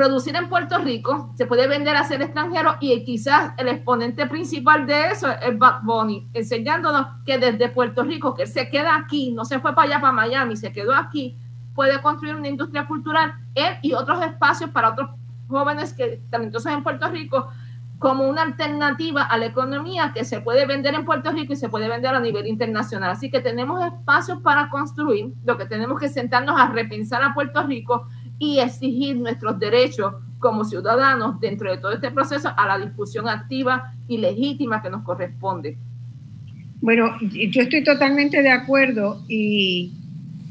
[0.00, 4.86] producir en Puerto Rico, se puede vender a ser extranjero y quizás el exponente principal
[4.86, 9.44] de eso es Bad Bunny, enseñándonos que desde Puerto Rico, que se queda aquí, no
[9.44, 11.36] se fue para allá, para Miami, se quedó aquí,
[11.74, 15.10] puede construir una industria cultural él y otros espacios para otros
[15.48, 17.50] jóvenes que talentosos en Puerto Rico
[17.98, 21.68] como una alternativa a la economía que se puede vender en Puerto Rico y se
[21.68, 23.10] puede vender a nivel internacional.
[23.10, 27.62] Así que tenemos espacios para construir, lo que tenemos que sentarnos a repensar a Puerto
[27.64, 28.06] Rico
[28.40, 33.92] y exigir nuestros derechos como ciudadanos dentro de todo este proceso a la discusión activa
[34.08, 35.76] y legítima que nos corresponde.
[36.80, 39.92] Bueno, yo estoy totalmente de acuerdo y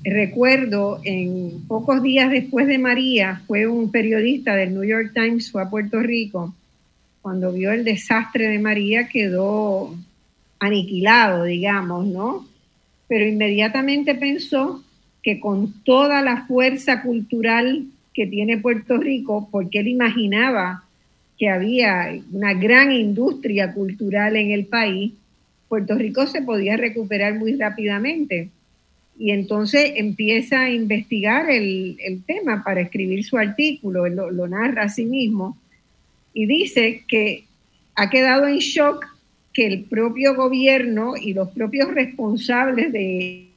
[0.03, 5.64] recuerdo en pocos días después de María, fue un periodista del New York Times, fue
[5.64, 6.53] a Puerto Rico,
[7.24, 9.95] cuando vio el desastre de María quedó
[10.60, 12.45] aniquilado, digamos, ¿no?
[13.07, 14.84] Pero inmediatamente pensó
[15.23, 20.83] que con toda la fuerza cultural que tiene Puerto Rico, porque él imaginaba
[21.37, 25.13] que había una gran industria cultural en el país,
[25.67, 28.49] Puerto Rico se podía recuperar muy rápidamente.
[29.17, 34.89] Y entonces empieza a investigar el, tema para escribir su artículo, lo, lo narra a
[34.89, 35.57] sí mismo,
[36.33, 37.43] y dice que
[37.95, 39.05] ha quedado en shock
[39.53, 43.48] que el propio gobierno y los propios responsables de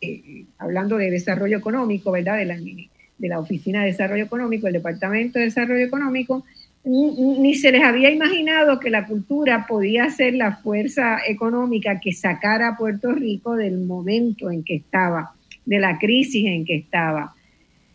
[0.00, 2.36] eh, hablando de desarrollo económico, ¿verdad?
[2.38, 6.44] De la, de la Oficina de Desarrollo Económico, el Departamento de Desarrollo Económico,
[6.84, 12.68] ni se les había imaginado que la cultura podía ser la fuerza económica que sacara
[12.68, 15.34] a Puerto Rico del momento en que estaba,
[15.66, 17.34] de la crisis en que estaba.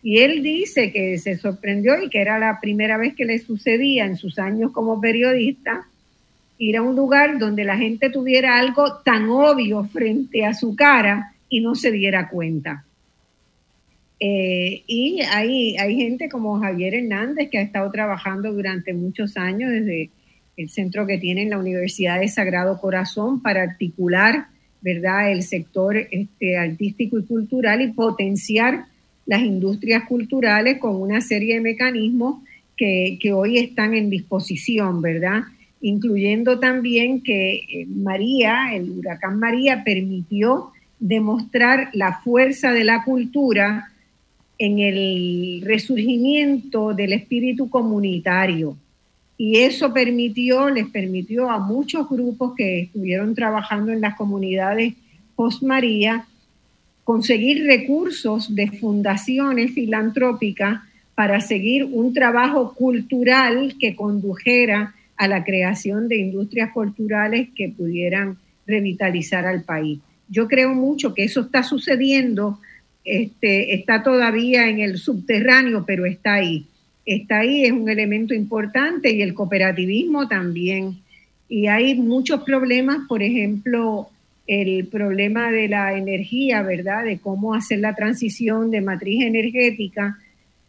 [0.02, 4.04] Y él dice que se sorprendió y que era la primera vez que le sucedía
[4.04, 5.88] en sus años como periodista
[6.58, 11.33] ir a un lugar donde la gente tuviera algo tan obvio frente a su cara
[11.48, 12.84] y no se diera cuenta.
[14.20, 19.70] Eh, y hay, hay gente como Javier Hernández que ha estado trabajando durante muchos años
[19.70, 20.10] desde
[20.56, 24.46] el centro que tiene en la Universidad de Sagrado Corazón para articular
[24.80, 25.32] ¿verdad?
[25.32, 28.84] el sector este, artístico y cultural y potenciar
[29.26, 32.42] las industrias culturales con una serie de mecanismos
[32.76, 35.44] que, que hoy están en disposición, ¿verdad?
[35.80, 40.72] Incluyendo también que eh, María, el huracán María, permitió
[41.04, 43.92] demostrar la fuerza de la cultura
[44.58, 48.74] en el resurgimiento del espíritu comunitario.
[49.36, 54.94] Y eso permitió, les permitió a muchos grupos que estuvieron trabajando en las comunidades
[55.36, 56.26] post María
[57.02, 60.80] conseguir recursos de fundaciones filantrópicas
[61.14, 68.38] para seguir un trabajo cultural que condujera a la creación de industrias culturales que pudieran
[68.66, 70.00] revitalizar al país.
[70.28, 72.58] Yo creo mucho que eso está sucediendo,
[73.04, 76.66] este, está todavía en el subterráneo, pero está ahí.
[77.04, 80.98] Está ahí, es un elemento importante y el cooperativismo también.
[81.48, 84.08] Y hay muchos problemas, por ejemplo,
[84.46, 87.04] el problema de la energía, ¿verdad?
[87.04, 90.18] De cómo hacer la transición de matriz energética,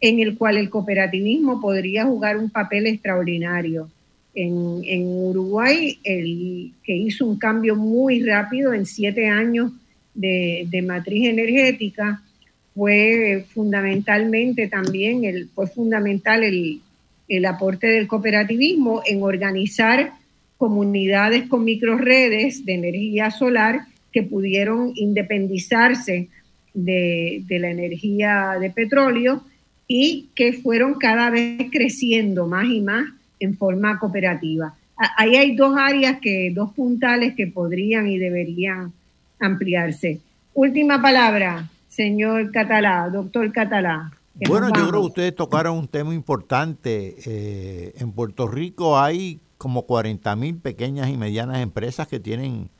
[0.00, 3.88] en el cual el cooperativismo podría jugar un papel extraordinario
[4.36, 9.72] en, Uruguay, el que hizo un cambio muy rápido en siete años
[10.14, 12.22] de, matriz energética,
[12.74, 16.80] fue fundamentalmente también, el, fue fundamental el,
[17.28, 20.12] el aporte del cooperativismo en organizar
[20.58, 23.80] comunidades con microredes de energía solar
[24.12, 26.28] que pudieron independizarse
[26.74, 29.42] de, de, la energía de petróleo
[29.88, 33.06] y que fueron cada vez creciendo más y más
[33.40, 34.74] en forma cooperativa.
[34.96, 38.92] Ahí hay dos áreas, que, dos puntales que podrían y deberían
[39.38, 40.20] ampliarse.
[40.54, 44.10] Última palabra, señor Catalá, doctor Catalá.
[44.48, 47.16] Bueno, yo creo que ustedes tocaron un tema importante.
[47.26, 52.70] Eh, en Puerto Rico hay como 40 mil pequeñas y medianas empresas que tienen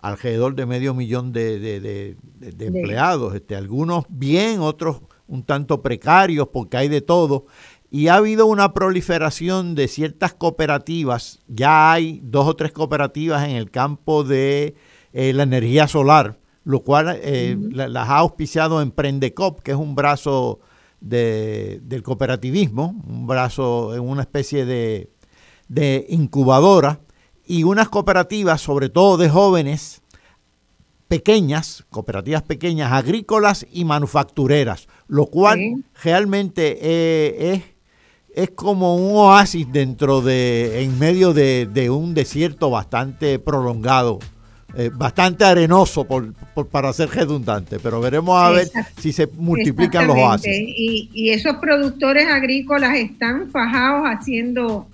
[0.00, 2.16] alrededor de medio millón de,
[2.58, 7.46] empleados, este, algunos bien, otros un tanto precarios porque hay de todo
[7.90, 11.40] y ha habido una proliferación de ciertas cooperativas.
[11.46, 14.74] Ya hay dos o tres cooperativas en el campo de
[15.12, 20.60] eh, la energía solar, lo cual eh, las ha auspiciado Emprendecop, que es un brazo
[21.00, 25.10] de, del cooperativismo, un brazo, en una especie de,
[25.68, 27.00] de incubadora,
[27.46, 30.02] y unas cooperativas, sobre todo de jóvenes,
[31.08, 37.75] pequeñas, cooperativas pequeñas, agrícolas y manufactureras, lo cual realmente eh, es,
[38.36, 44.18] es como un oasis dentro de, en medio de, un desierto bastante prolongado,
[44.76, 46.34] eh, bastante arenoso por,
[46.70, 48.68] para ser redundante, pero veremos a ver
[49.00, 50.52] si se multiplican los oasis.
[50.54, 54.86] Y, y esos productores agrícolas están fajados haciendo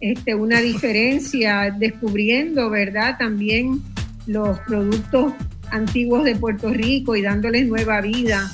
[0.00, 3.18] este, una diferencia, descubriendo, ¿verdad?
[3.18, 3.82] También
[4.26, 5.34] los productos
[5.70, 8.50] antiguos de Puerto Rico y dándoles nueva vida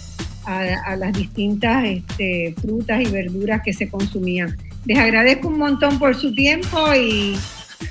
[0.47, 4.57] a, las distintas este, frutas y verduras que se consumían.
[4.85, 7.37] Les agradezco un montón por su tiempo y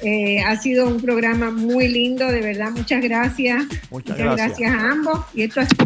[0.01, 3.63] eh, ha sido un programa muy lindo, de verdad, muchas gracias.
[3.89, 4.71] Muchas, gracias.
[4.71, 5.19] a ambos.
[5.33, 5.85] Y esto ha sido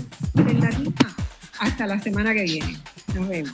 [1.59, 2.77] Hasta la semana que viene.
[3.15, 3.53] Nos vemos.